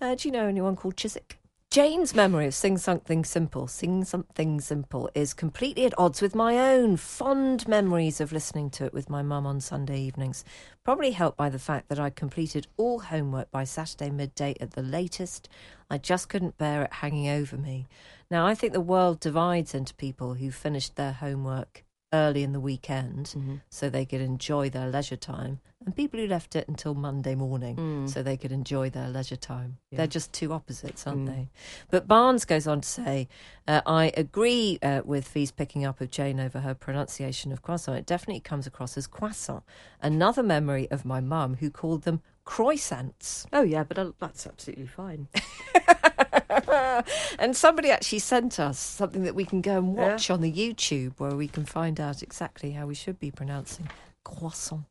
Uh, 0.00 0.16
do 0.16 0.26
you 0.26 0.32
know 0.32 0.46
anyone 0.46 0.74
called 0.74 0.96
Chiswick? 0.96 1.38
Jane's 1.76 2.14
memory 2.14 2.46
of 2.46 2.54
Sing 2.54 2.78
Something 2.78 3.22
Simple, 3.22 3.66
Sing 3.66 4.02
Something 4.02 4.62
Simple, 4.62 5.10
is 5.14 5.34
completely 5.34 5.84
at 5.84 5.92
odds 5.98 6.22
with 6.22 6.34
my 6.34 6.56
own 6.72 6.96
fond 6.96 7.68
memories 7.68 8.18
of 8.18 8.32
listening 8.32 8.70
to 8.70 8.86
it 8.86 8.94
with 8.94 9.10
my 9.10 9.20
mum 9.20 9.46
on 9.46 9.60
Sunday 9.60 10.00
evenings. 10.00 10.42
Probably 10.84 11.10
helped 11.10 11.36
by 11.36 11.50
the 11.50 11.58
fact 11.58 11.90
that 11.90 12.00
I 12.00 12.08
completed 12.08 12.66
all 12.78 13.00
homework 13.00 13.50
by 13.50 13.64
Saturday 13.64 14.08
midday 14.08 14.54
at 14.58 14.70
the 14.70 14.80
latest. 14.80 15.50
I 15.90 15.98
just 15.98 16.30
couldn't 16.30 16.56
bear 16.56 16.80
it 16.80 16.94
hanging 16.94 17.28
over 17.28 17.58
me. 17.58 17.88
Now, 18.30 18.46
I 18.46 18.54
think 18.54 18.72
the 18.72 18.80
world 18.80 19.20
divides 19.20 19.74
into 19.74 19.92
people 19.96 20.32
who 20.32 20.50
finished 20.50 20.96
their 20.96 21.12
homework 21.12 21.84
early 22.12 22.42
in 22.42 22.52
the 22.52 22.60
weekend 22.60 23.26
Mhm. 23.36 23.60
so 23.68 23.90
they 23.90 24.06
could 24.06 24.20
enjoy 24.20 24.70
their 24.70 24.88
leisure 24.88 25.16
time, 25.16 25.60
and 25.84 25.94
people 25.94 26.20
who 26.20 26.26
left 26.26 26.54
it 26.54 26.66
until 26.68 26.94
Monday 26.94 27.34
morning 27.34 27.76
Mm. 27.76 28.08
so 28.08 28.22
they 28.22 28.36
could 28.36 28.52
enjoy 28.52 28.88
their 28.90 29.08
leisure 29.08 29.36
time. 29.36 29.78
Yeah. 29.90 29.98
They're 29.98 30.06
just 30.06 30.32
two 30.32 30.52
opposites, 30.52 31.06
aren't 31.06 31.24
Mm. 31.24 31.34
they? 31.34 31.50
But 31.90 32.06
Barnes 32.06 32.44
goes 32.44 32.66
on 32.66 32.80
to 32.82 32.88
say, 32.88 33.28
uh, 33.66 33.80
I 33.86 34.12
agree 34.16 34.78
uh, 34.82 35.02
with 35.04 35.26
Fi's 35.26 35.50
picking 35.50 35.84
up 35.84 36.00
of 36.00 36.10
Jane 36.10 36.38
over 36.40 36.60
her 36.60 36.74
pronunciation 36.74 37.50
of 37.52 37.62
croissant. 37.62 37.98
It 37.98 38.06
definitely 38.06 38.40
comes 38.40 38.66
across 38.66 38.96
as 38.96 39.06
croissant. 39.06 39.64
Another 40.00 40.42
memory 40.42 40.88
of 40.90 41.04
my 41.04 41.20
mum 41.20 41.56
who 41.56 41.70
called 41.70 42.02
them 42.02 42.22
croissants. 42.46 43.46
Oh 43.52 43.62
yeah, 43.62 43.82
but 43.84 43.98
uh, 43.98 44.12
that's 44.20 44.46
absolutely 44.46 44.86
fine. 44.86 45.28
and 47.38 47.56
somebody 47.56 47.90
actually 47.90 48.18
sent 48.18 48.58
us 48.58 48.78
something 48.78 49.24
that 49.24 49.34
we 49.34 49.44
can 49.44 49.60
go 49.60 49.78
and 49.78 49.94
watch 49.96 50.30
on 50.30 50.40
the 50.40 50.52
YouTube 50.52 51.12
where 51.18 51.34
we 51.34 51.48
can 51.48 51.64
find 51.64 52.00
out 52.00 52.22
exactly 52.22 52.72
how 52.72 52.86
we 52.86 52.94
should 52.94 53.18
be 53.18 53.30
pronouncing 53.30 53.88
croissant. 54.24 54.84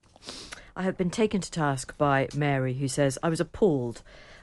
I 0.75 0.83
have 0.83 0.97
been 0.97 1.09
taken 1.09 1.41
to 1.41 1.51
task 1.51 1.97
by 1.97 2.27
Mary, 2.35 2.73
who 2.75 2.87
says 2.87 3.17
I 3.23 3.29
was 3.29 3.39
appalled 3.39 4.01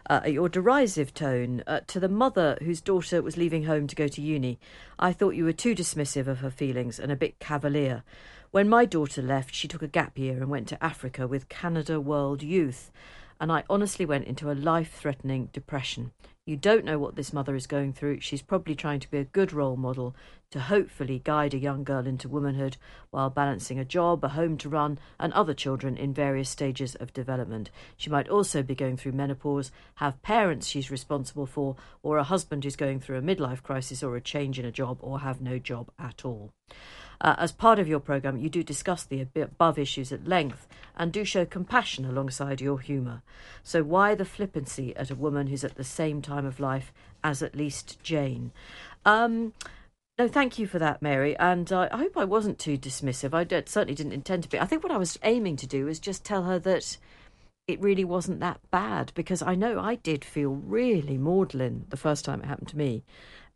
uh, 0.09 0.21
at 0.25 0.33
your 0.33 0.49
derisive 0.49 1.15
tone 1.15 1.63
uh, 1.67 1.81
to 1.87 2.01
the 2.01 2.09
mother 2.09 2.59
whose 2.63 2.81
daughter 2.81 3.23
was 3.23 3.37
leaving 3.37 3.65
home 3.65 3.87
to 3.87 3.97
go 3.97 4.09
to 4.09 4.21
uni. 4.21 4.59
I 4.99 5.13
thought 5.13 5.37
you 5.37 5.45
were 5.45 5.53
too 5.53 5.75
dismissive 5.75 6.27
of 6.27 6.39
her 6.39 6.51
feelings 6.51 6.99
and 6.99 7.13
a 7.13 7.17
bit 7.17 7.39
cavalier. 7.39 8.03
When 8.51 8.69
my 8.69 8.85
daughter 8.85 9.23
left, 9.23 9.55
she 9.55 9.69
took 9.69 9.83
a 9.83 9.89
gap 9.89 10.19
year 10.19 10.39
and 10.39 10.51
went 10.51 10.69
to 10.69 10.85
Africa 10.85 11.27
with 11.27 11.49
Canada 11.49 12.01
World 12.01 12.43
Youth, 12.43 12.91
and 13.41 13.51
I 13.51 13.65
honestly 13.71 14.05
went 14.05 14.27
into 14.27 14.51
a 14.51 14.55
life-threatening 14.55 15.49
depression. 15.53 16.13
You 16.45 16.57
don't 16.57 16.85
know 16.85 16.99
what 16.99 17.15
this 17.15 17.33
mother 17.33 17.55
is 17.55 17.69
going 17.69 17.93
through. 17.93 18.19
She's 18.19 18.43
probably 18.43 18.75
trying 18.75 18.99
to 18.99 19.11
be 19.11 19.19
a 19.19 19.25
good 19.25 19.53
role 19.53 19.77
model 19.77 20.17
to 20.51 20.59
hopefully 20.59 21.21
guide 21.23 21.55
a 21.55 21.59
young 21.59 21.85
girl 21.85 22.05
into 22.05 22.29
womanhood 22.29 22.77
while 23.11 23.31
balancing 23.31 23.79
a 23.79 23.85
job, 23.85 24.25
a 24.25 24.31
home 24.31 24.59
to 24.59 24.69
run, 24.69 24.99
and 25.21 25.33
other 25.33 25.55
children 25.55 25.97
in 25.97 26.13
various 26.13 26.49
stages 26.51 26.97
of 26.97 27.13
development. 27.13 27.71
She 27.97 28.11
might 28.11 28.29
also 28.29 28.65
be 28.65 28.75
going 28.75 28.97
through 28.97 29.13
menopause, 29.13 29.71
have 29.97 30.21
parents 30.23 30.67
she's 30.67 30.91
responsible 30.91 31.47
for, 31.47 31.77
or 32.03 32.19
a 32.19 32.25
husband 32.25 32.65
who's 32.65 32.75
going 32.75 32.99
through 32.99 33.19
a 33.19 33.23
midlife 33.23 33.63
crisis 33.63 34.03
or 34.03 34.17
a 34.17 34.21
change 34.21 34.59
in 34.59 34.65
a 34.65 34.73
job, 34.73 34.99
or 35.01 35.21
have 35.21 35.41
no 35.41 35.61
job 35.61 35.93
at 35.97 36.25
all. 36.25 36.53
Uh, 37.23 37.37
as 37.39 37.53
part 37.53 37.79
of 37.79 37.87
your 37.87 38.01
programme, 38.01 38.37
you 38.37 38.51
do 38.51 38.65
discuss 38.65 39.05
the 39.05 39.27
above 39.37 39.79
issues 39.79 40.13
at 40.13 40.27
length 40.27 40.67
and 40.97 41.13
do 41.13 41.25
show 41.25 41.45
compassion 41.45 42.05
alongside 42.05 42.61
your 42.61 42.81
humour. 42.81 43.23
So, 43.63 43.85
why 43.85 44.17
the 44.17 44.25
flippancy 44.25 44.95
at 44.97 45.11
a 45.11 45.15
woman 45.15 45.47
who's 45.47 45.65
at 45.65 45.77
the 45.77 45.85
same 45.85 46.21
time 46.21 46.45
of 46.45 46.59
life 46.59 46.93
as 47.23 47.41
at 47.41 47.55
least 47.55 48.03
Jane? 48.03 48.51
Um, 49.07 49.53
no, 50.19 50.27
thank 50.27 50.59
you 50.59 50.67
for 50.67 50.81
that, 50.81 51.01
Mary. 51.01 51.37
And 51.39 51.73
uh, 51.73 51.89
I 51.93 51.97
hope 51.97 52.17
I 52.17 52.25
wasn't 52.25 52.59
too 52.59 52.77
dismissive. 52.77 53.33
I 53.33 53.45
certainly 53.67 53.95
didn't 53.95 54.13
intend 54.13 54.43
to 54.43 54.49
be. 54.49 54.59
I 54.59 54.67
think 54.67 54.83
what 54.83 54.93
I 54.93 54.99
was 54.99 55.19
aiming 55.23 55.57
to 55.57 55.67
do 55.67 55.87
was 55.87 56.01
just 56.01 56.25
tell 56.25 56.43
her 56.43 56.59
that 56.59 56.99
it 57.69 57.81
really 57.81 58.05
wasn't 58.05 58.41
that 58.41 58.61
bad 58.73 59.13
because 59.15 59.43
I 59.43 59.55
know 59.55 59.79
I 59.79 59.95
did 59.95 60.25
feel 60.25 60.51
really 60.51 61.17
maudlin 61.17 61.87
the 61.89 61.97
first 61.97 62.25
time 62.25 62.41
it 62.41 62.47
happened 62.47 62.69
to 62.69 62.77
me. 62.77 63.05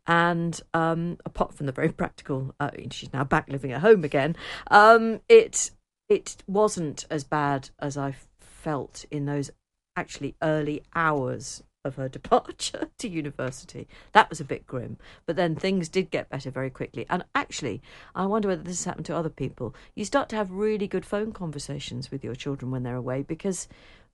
And 0.07 0.59
um, 0.73 1.17
apart 1.25 1.53
from 1.53 1.65
the 1.65 1.71
very 1.71 1.91
practical, 1.91 2.55
uh, 2.59 2.71
she's 2.91 3.13
now 3.13 3.25
back 3.25 3.49
living 3.49 3.73
at 3.73 3.81
home 3.81 4.03
again. 4.03 4.35
Um, 4.71 5.19
it 5.27 5.71
it 6.09 6.37
wasn't 6.47 7.05
as 7.09 7.25
bad 7.25 7.69
as 7.79 7.97
I 7.97 8.15
felt 8.39 9.05
in 9.11 9.25
those 9.25 9.51
actually 9.97 10.35
early 10.41 10.83
hours 10.95 11.63
of 11.83 11.95
her 11.95 12.07
departure 12.17 12.89
to 12.99 13.09
university. 13.09 13.87
That 14.13 14.29
was 14.29 14.39
a 14.39 14.45
bit 14.45 14.67
grim. 14.67 14.97
But 15.25 15.35
then 15.35 15.55
things 15.55 15.89
did 15.89 16.11
get 16.11 16.29
better 16.29 16.51
very 16.51 16.69
quickly. 16.69 17.05
And 17.09 17.25
actually, 17.35 17.81
I 18.15 18.25
wonder 18.25 18.47
whether 18.47 18.63
this 18.63 18.79
has 18.79 18.85
happened 18.85 19.07
to 19.07 19.15
other 19.15 19.29
people. 19.29 19.75
You 19.95 20.05
start 20.05 20.29
to 20.29 20.35
have 20.35 20.51
really 20.51 20.87
good 20.87 21.05
phone 21.05 21.31
conversations 21.31 22.11
with 22.11 22.23
your 22.23 22.35
children 22.35 22.71
when 22.71 22.83
they're 22.83 22.95
away 22.95 23.23
because 23.23 23.67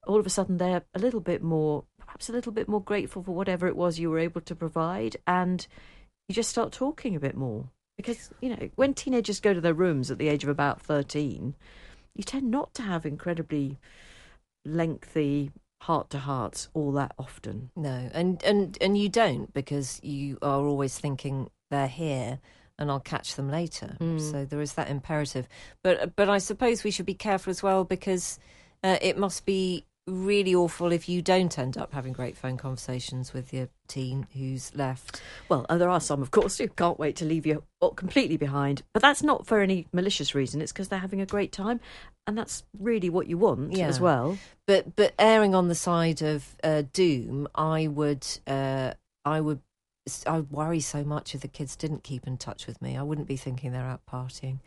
all 0.06 0.20
of 0.20 0.26
a 0.26 0.30
sudden 0.30 0.58
they're 0.58 0.84
a 0.94 1.00
little 1.00 1.22
bit 1.22 1.42
more, 1.42 1.86
perhaps 2.06 2.30
a 2.30 2.34
little 2.34 2.52
bit 2.52 2.68
more 2.68 2.82
grateful 2.82 3.24
for 3.24 3.34
whatever 3.34 3.68
it 3.68 3.76
was 3.76 4.00
you 4.00 4.10
were 4.10 4.20
able 4.20 4.42
to 4.42 4.56
provide. 4.56 5.18
And 5.28 5.66
you 6.28 6.36
just 6.36 6.50
start 6.50 6.72
talking 6.72 7.16
a 7.16 7.20
bit 7.20 7.36
more. 7.36 7.70
Because, 7.98 8.32
you 8.42 8.50
know, 8.50 8.70
when 8.76 8.94
teenagers 8.94 9.40
go 9.40 9.54
to 9.54 9.62
their 9.62 9.74
rooms 9.74 10.10
at 10.10 10.18
the 10.18 10.30
age 10.30 10.44
of 10.44 10.50
about 10.50 10.82
13, 10.82 11.56
you 12.16 12.24
tend 12.24 12.50
not 12.50 12.74
to 12.76 12.82
have 12.82 13.06
incredibly 13.06 13.78
lengthy 14.66 15.52
heart 15.82 16.10
to 16.12 16.20
hearts 16.20 16.70
all 16.74 16.92
that 16.94 17.14
often. 17.20 17.70
No, 17.76 18.10
and, 18.14 18.42
and, 18.44 18.78
and 18.82 18.98
you 18.98 19.10
don't 19.10 19.54
because 19.54 20.00
you 20.04 20.38
are 20.42 20.62
always 20.62 20.98
thinking 20.98 21.50
they're 21.70 21.88
here 21.88 22.40
and 22.80 22.90
I'll 22.90 23.00
catch 23.00 23.36
them 23.36 23.50
later. 23.50 23.98
Mm. 24.00 24.20
So 24.20 24.46
there 24.46 24.62
is 24.62 24.74
that 24.74 24.90
imperative. 24.90 25.48
But 25.84 26.16
but 26.16 26.30
I 26.30 26.38
suppose 26.38 26.84
we 26.84 26.92
should 26.92 27.06
be 27.06 27.14
careful 27.14 27.52
as 27.52 27.62
well 27.62 27.84
because 27.84 28.40
uh, 28.84 28.98
it 29.02 29.18
must 29.18 29.46
be 29.46 29.86
really 30.08 30.54
awful 30.54 30.92
if 30.92 31.08
you 31.08 31.22
don't 31.22 31.58
end 31.58 31.78
up 31.78 31.94
having 31.94 32.12
great 32.14 32.36
phone 32.36 32.58
conversations 32.58 33.34
with 33.34 33.54
your 33.54 33.70
teen 33.88 34.28
who's 34.34 34.76
left. 34.76 35.22
Well, 35.48 35.66
uh, 35.70 35.78
there 35.78 35.90
are 35.90 36.02
some, 36.02 36.22
of 36.22 36.32
course, 36.32 36.58
who 36.58 36.68
can't 36.68 37.00
wait 37.00 37.16
to 37.18 37.26
leave 37.26 37.46
you 37.46 37.64
uh, 37.82 37.90
completely 37.90 38.36
behind. 38.38 38.84
But 38.94 39.02
that's 39.02 39.24
not 39.24 39.46
for 39.48 39.62
any 39.62 39.88
malicious 39.94 40.36
reason. 40.36 40.62
It's 40.62 40.72
because 40.74 40.90
they're 40.90 41.00
having 41.00 41.22
a 41.22 41.26
great 41.26 41.52
time, 41.52 41.80
and 42.28 42.38
that's 42.38 42.64
really 42.78 43.10
what 43.10 43.28
you 43.28 43.38
want 43.38 43.74
Yeah. 43.78 43.88
as 43.88 44.00
well. 44.00 44.38
But 44.68 44.96
but 44.96 45.14
erring 45.18 45.56
on 45.56 45.68
the 45.70 45.76
side 45.76 46.22
of 46.22 46.56
uh, 46.64 46.84
doom, 46.92 47.48
I 47.56 47.88
would 47.88 48.26
uh, 48.46 48.94
I 49.24 49.40
would 49.42 49.62
I 50.28 50.42
worry 50.42 50.82
so 50.82 51.06
much 51.06 51.34
if 51.34 51.42
the 51.42 51.48
kids 51.48 51.78
didn't 51.78 52.04
keep 52.04 52.28
in 52.28 52.38
touch 52.38 52.68
with 52.68 52.82
me. 52.82 52.98
I 52.98 53.04
wouldn't 53.04 53.28
be 53.28 53.38
thinking 53.38 53.72
they're 53.72 53.82
out 53.86 54.02
partying. 54.12 54.60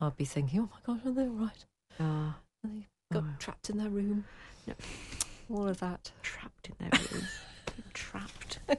I'd 0.00 0.16
be 0.16 0.26
thinking, 0.26 0.60
oh 0.60 0.68
my 0.74 0.80
god, 0.94 1.06
are 1.06 1.12
they 1.12 1.22
all 1.22 1.28
right? 1.28 1.64
Ah, 1.98 2.36
They 2.62 2.86
got 3.12 3.22
Oh. 3.24 3.34
trapped 3.38 3.70
in 3.70 3.78
their 3.78 3.88
room. 3.88 4.24
No. 4.66 4.74
All 5.50 5.68
of 5.68 5.80
that. 5.80 6.10
trapped 6.22 6.68
in 6.68 6.74
their 6.78 7.00
room. 7.12 7.24
trapped. 7.92 8.58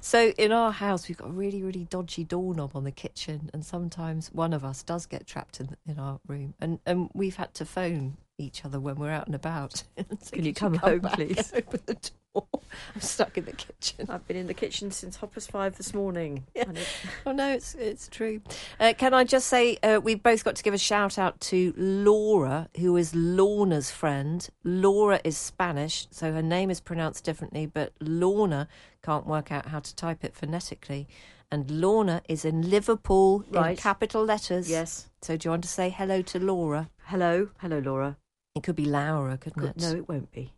So 0.00 0.28
in 0.38 0.52
our 0.52 0.70
house, 0.72 1.08
we've 1.08 1.16
got 1.16 1.28
a 1.28 1.32
really, 1.32 1.62
really 1.62 1.84
dodgy 1.84 2.24
doorknob 2.24 2.72
on 2.76 2.84
the 2.84 2.92
kitchen, 2.92 3.50
and 3.52 3.64
sometimes 3.64 4.28
one 4.32 4.52
of 4.52 4.64
us 4.64 4.82
does 4.82 5.06
get 5.06 5.26
trapped 5.26 5.58
in 5.60 5.76
in 5.86 5.98
our 5.98 6.20
room, 6.26 6.54
and 6.60 6.78
and 6.86 7.10
we've 7.14 7.36
had 7.36 7.54
to 7.54 7.64
phone 7.64 8.16
each 8.38 8.64
other 8.64 8.78
when 8.78 8.96
we're 8.96 9.10
out 9.10 9.26
and 9.26 9.34
about. 9.34 9.82
say, 10.20 10.36
Can 10.36 10.44
you 10.44 10.52
"Could 10.52 10.60
come 10.60 10.74
home, 10.74 10.98
back 11.00 11.14
please?" 11.14 11.52
Open 11.54 11.80
the 11.86 11.94
door. 11.94 12.10
I'm 12.94 13.00
stuck 13.00 13.36
in 13.38 13.44
the 13.44 13.52
kitchen. 13.52 14.06
I've 14.10 14.26
been 14.26 14.36
in 14.36 14.46
the 14.46 14.54
kitchen 14.54 14.90
since 14.90 15.16
Hoppers 15.16 15.46
Five 15.46 15.76
this 15.76 15.94
morning. 15.94 16.44
Yeah. 16.54 16.64
Oh 17.26 17.32
no, 17.42 17.52
it's 17.52 17.74
it's 17.74 18.08
true. 18.08 18.40
Uh, 18.80 18.94
can 18.96 19.12
I 19.12 19.24
just 19.24 19.48
say 19.48 19.76
uh, 19.82 20.00
we've 20.02 20.22
both 20.22 20.42
got 20.44 20.56
to 20.56 20.62
give 20.62 20.72
a 20.74 20.78
shout 20.78 21.18
out 21.18 21.38
to 21.42 21.74
Laura, 21.76 22.68
who 22.78 22.96
is 22.96 23.14
Lorna's 23.14 23.90
friend. 23.90 24.48
Laura 24.64 25.20
is 25.22 25.36
Spanish, 25.36 26.06
so 26.10 26.32
her 26.32 26.42
name 26.42 26.70
is 26.70 26.80
pronounced 26.80 27.24
differently, 27.24 27.66
but 27.66 27.92
Lorna 28.00 28.68
can't 29.02 29.26
work 29.26 29.52
out 29.52 29.66
how 29.66 29.80
to 29.80 29.94
type 29.94 30.24
it 30.24 30.34
phonetically. 30.34 31.06
And 31.50 31.70
Lorna 31.70 32.22
is 32.28 32.44
in 32.44 32.70
Liverpool 32.70 33.44
in 33.52 33.76
capital 33.76 34.24
letters. 34.24 34.68
yes. 34.68 35.08
So 35.22 35.36
do 35.36 35.46
you 35.46 35.50
want 35.50 35.62
to 35.64 35.68
say 35.68 35.90
hello 35.90 36.22
to 36.22 36.38
Laura? 36.40 36.90
Hello, 37.04 37.50
hello, 37.58 37.78
Laura. 37.78 38.16
It 38.54 38.62
could 38.62 38.76
be 38.76 38.86
Laura, 38.86 39.36
couldn't 39.36 39.64
it? 39.64 39.76
No, 39.80 39.90
it 39.94 40.08
won't 40.08 40.32
be. 40.32 40.54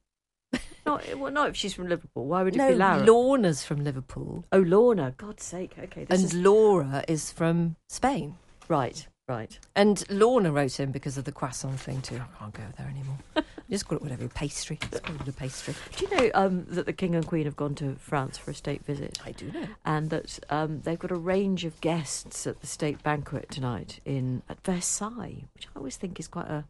Not 0.88 1.18
well, 1.18 1.32
not 1.32 1.48
if 1.50 1.56
she's 1.56 1.74
from 1.74 1.88
Liverpool. 1.88 2.26
Why 2.26 2.42
would 2.42 2.54
it 2.54 2.58
no, 2.58 2.68
be 2.68 2.74
Laura? 2.74 3.04
Lorna's 3.04 3.64
from 3.64 3.84
Liverpool, 3.84 4.44
oh, 4.52 4.58
Lorna. 4.58 5.14
God's 5.16 5.44
sake. 5.44 5.72
Okay, 5.78 6.04
this 6.04 6.18
and 6.18 6.24
is 6.26 6.34
Laura 6.34 7.04
is 7.08 7.30
from 7.30 7.76
Spain. 7.88 8.36
right. 8.68 9.06
Right. 9.28 9.58
And 9.76 10.02
Lorna 10.08 10.50
wrote 10.50 10.80
in 10.80 10.90
because 10.90 11.18
of 11.18 11.24
the 11.24 11.32
croissant 11.32 11.78
thing 11.78 12.00
too. 12.00 12.16
I 12.16 12.38
can't 12.38 12.54
go 12.54 12.62
there 12.78 12.86
anymore. 12.88 13.18
Just 13.70 13.86
call 13.86 13.96
it 13.96 14.02
whatever. 14.02 14.26
Pastry. 14.28 14.78
Just 14.90 15.02
call 15.02 15.16
it 15.16 15.28
a 15.28 15.32
pastry. 15.32 15.74
Do 15.96 16.06
you 16.06 16.16
know 16.16 16.30
um, 16.32 16.64
that 16.70 16.86
the 16.86 16.94
King 16.94 17.14
and 17.14 17.26
Queen 17.26 17.44
have 17.44 17.54
gone 17.54 17.74
to 17.74 17.96
France 17.96 18.38
for 18.38 18.50
a 18.50 18.54
state 18.54 18.82
visit? 18.86 19.18
I 19.26 19.32
do 19.32 19.52
know. 19.52 19.66
and 19.84 20.08
that 20.08 20.40
um, 20.48 20.80
they've 20.80 20.98
got 20.98 21.10
a 21.10 21.16
range 21.16 21.66
of 21.66 21.78
guests 21.82 22.46
at 22.46 22.62
the 22.62 22.66
state 22.66 23.02
banquet 23.02 23.50
tonight 23.50 24.00
in 24.06 24.42
at 24.48 24.64
Versailles, 24.64 25.44
which 25.54 25.68
I 25.76 25.78
always 25.78 25.96
think 25.96 26.18
is 26.18 26.28
quite 26.28 26.48
a, 26.48 26.64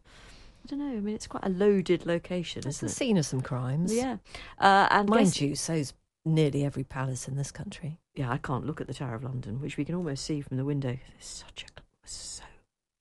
I 0.63 0.67
don't 0.67 0.79
know. 0.79 0.97
I 0.97 0.99
mean, 0.99 1.15
it's 1.15 1.27
quite 1.27 1.45
a 1.45 1.49
loaded 1.49 2.05
location, 2.05 2.59
It's 2.67 2.79
the 2.79 2.85
isn't 2.87 2.89
scene 2.97 3.17
of 3.17 3.25
some 3.25 3.41
crimes. 3.41 3.93
Yeah, 3.93 4.17
uh, 4.59 4.87
and 4.91 5.09
Mind 5.09 5.25
guess- 5.27 5.41
you, 5.41 5.55
so's 5.55 5.93
nearly 6.25 6.63
every 6.65 6.83
palace 6.83 7.27
in 7.27 7.35
this 7.37 7.51
country. 7.51 7.99
yeah, 8.15 8.29
I 8.31 8.37
can't 8.37 8.65
look 8.65 8.81
at 8.81 8.87
the 8.87 8.93
Tower 8.93 9.15
of 9.15 9.23
London, 9.23 9.59
which 9.61 9.77
we 9.77 9.85
can 9.85 9.95
almost 9.95 10.25
see 10.25 10.41
from 10.41 10.57
the 10.57 10.65
window. 10.65 10.97
It's 11.17 11.27
such 11.27 11.63
a 11.63 11.81
so 12.05 12.43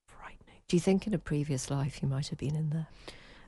frightening. 0.07 0.61
Do 0.69 0.77
you 0.77 0.81
think 0.81 1.07
in 1.07 1.15
a 1.15 1.19
previous 1.19 1.71
life 1.71 2.01
you 2.03 2.09
might 2.09 2.29
have 2.29 2.39
been 2.39 2.55
in 2.55 2.71
there? 2.71 2.87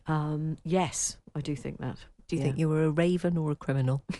Um, 0.07 0.57
yes, 0.65 1.19
I 1.35 1.41
do 1.41 1.55
think 1.55 1.79
that. 1.79 1.99
Do 2.29 2.37
you 2.37 2.41
Yeah. 2.41 2.47
think 2.49 2.59
you 2.59 2.69
were 2.69 2.85
a 2.85 2.91
raven 2.91 3.37
or 3.37 3.51
a 3.53 3.57
criminal? 3.57 4.03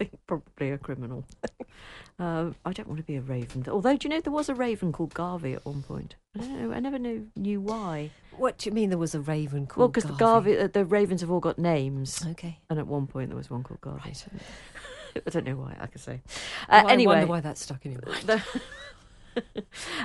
Think 0.00 0.18
probably 0.26 0.70
a 0.70 0.78
criminal. 0.78 1.26
um, 2.18 2.54
I 2.64 2.72
don't 2.72 2.88
want 2.88 3.00
to 3.00 3.06
be 3.06 3.16
a 3.16 3.20
raven. 3.20 3.66
Although, 3.68 3.98
do 3.98 4.08
you 4.08 4.14
know 4.14 4.22
there 4.22 4.32
was 4.32 4.48
a 4.48 4.54
raven 4.54 4.92
called 4.92 5.12
Garvey 5.12 5.52
at 5.52 5.66
one 5.66 5.82
point? 5.82 6.14
I 6.34 6.40
don't 6.40 6.58
know. 6.62 6.72
I 6.74 6.80
never 6.80 6.98
knew 6.98 7.26
knew 7.36 7.60
why. 7.60 8.10
What 8.38 8.56
do 8.56 8.70
you 8.70 8.74
mean 8.74 8.88
there 8.88 8.96
was 8.98 9.14
a 9.14 9.20
raven 9.20 9.66
called? 9.66 9.78
Well, 9.78 9.88
because 9.88 10.04
the 10.04 10.14
Garvey, 10.16 10.56
uh, 10.56 10.68
the 10.68 10.86
ravens 10.86 11.20
have 11.20 11.30
all 11.30 11.40
got 11.40 11.58
names, 11.58 12.24
Okay. 12.28 12.60
and 12.70 12.78
at 12.78 12.86
one 12.86 13.06
point 13.08 13.28
there 13.28 13.36
was 13.36 13.50
one 13.50 13.62
called 13.62 13.82
Garvey. 13.82 14.00
Right. 14.06 14.26
I 15.26 15.28
don't 15.30 15.44
know 15.44 15.56
why. 15.56 15.76
I 15.78 15.86
could 15.86 16.00
say. 16.00 16.22
Uh, 16.66 16.84
I 16.86 16.92
anyway, 16.94 17.16
wonder 17.16 17.26
why 17.26 17.40
that 17.40 17.58
stuck 17.58 17.84
in 17.84 17.92
your 17.92 18.00
mind. 18.06 18.42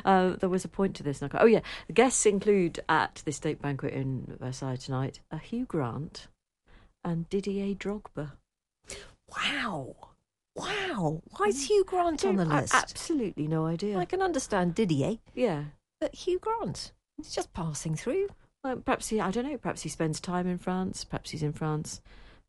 uh, 0.03 0.36
there 0.39 0.49
was 0.49 0.65
a 0.65 0.67
point 0.67 0.97
to 0.97 1.03
this. 1.03 1.19
go- 1.19 1.29
Oh 1.39 1.45
yeah, 1.45 1.62
the 1.88 1.93
guests 1.93 2.25
include 2.25 2.81
at 2.89 3.21
the 3.23 3.31
state 3.31 3.62
banquet 3.62 3.93
in 3.93 4.36
Versailles 4.41 4.75
tonight 4.75 5.21
a 5.31 5.38
Hugh 5.38 5.63
Grant 5.65 6.27
and 7.05 7.29
Didier 7.29 7.73
Drogba. 7.75 8.31
Wow. 9.36 9.95
Wow. 10.56 11.21
Why 11.38 11.48
is 11.48 11.67
Hugh 11.67 11.84
Grant 11.86 12.24
on 12.24 12.38
the 12.38 12.45
list? 12.45 12.74
absolutely 12.74 13.48
no 13.48 13.65
idea. 13.65 13.98
I 13.98 14.06
can 14.06 14.21
understand 14.21 14.76
Didier, 14.76 15.17
yeah. 15.34 15.65
but 16.00 16.15
Hugh 16.15 16.39
Grant, 16.39 16.93
he's 17.17 17.34
just 17.34 17.54
passing 17.54 17.95
through. 17.95 18.30
Well, 18.63 18.78
perhaps 18.78 19.10
he, 19.10 19.19
I 19.19 19.32
don't 19.32 19.48
know, 19.50 19.58
perhaps 19.58 19.82
he 19.84 19.89
spends 19.89 20.19
time 20.19 20.48
in 20.48 20.58
France. 20.58 21.04
Perhaps 21.04 21.32
he's 21.32 21.43
in 21.43 21.54
France 21.54 22.02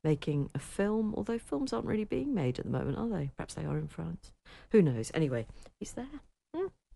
making 0.05 0.51
a 0.55 0.59
film, 0.59 1.14
although 1.16 1.38
films 1.38 1.72
aren't 1.72 1.87
really 1.87 2.05
being 2.05 2.33
made 2.33 2.59
at 2.59 2.64
the 2.64 2.70
moment, 2.70 2.96
are 2.96 3.09
they? 3.09 3.31
Perhaps 3.37 3.55
they 3.55 3.64
are 3.64 3.77
in 3.77 3.88
France. 3.88 4.33
Who 4.70 4.81
knows? 4.81 5.11
Anyway, 5.12 5.46
he's 5.81 5.92
there. 5.92 6.20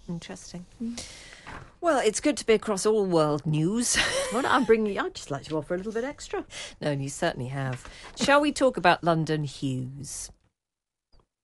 Interesting. 0.08 0.66
Mm. 0.82 1.02
Well, 1.80 2.00
it's 2.00 2.20
good 2.20 2.36
to 2.36 2.46
be 2.46 2.52
across 2.52 2.84
all 2.84 3.06
world 3.06 3.46
news. 3.46 3.96
Well, 4.32 4.46
I'm 4.46 4.64
bringing, 4.64 4.96
I'd 4.98 5.14
just 5.14 5.30
like 5.30 5.44
to 5.44 5.56
offer 5.56 5.74
a 5.74 5.76
little 5.76 5.92
bit 5.92 6.04
extra. 6.04 6.44
no, 6.80 6.90
and 6.90 7.02
you 7.02 7.08
certainly 7.08 7.48
have. 7.48 7.84
Shall 8.16 8.40
we 8.40 8.52
talk 8.52 8.76
about 8.76 9.02
London 9.02 9.44
Hughes? 9.44 10.30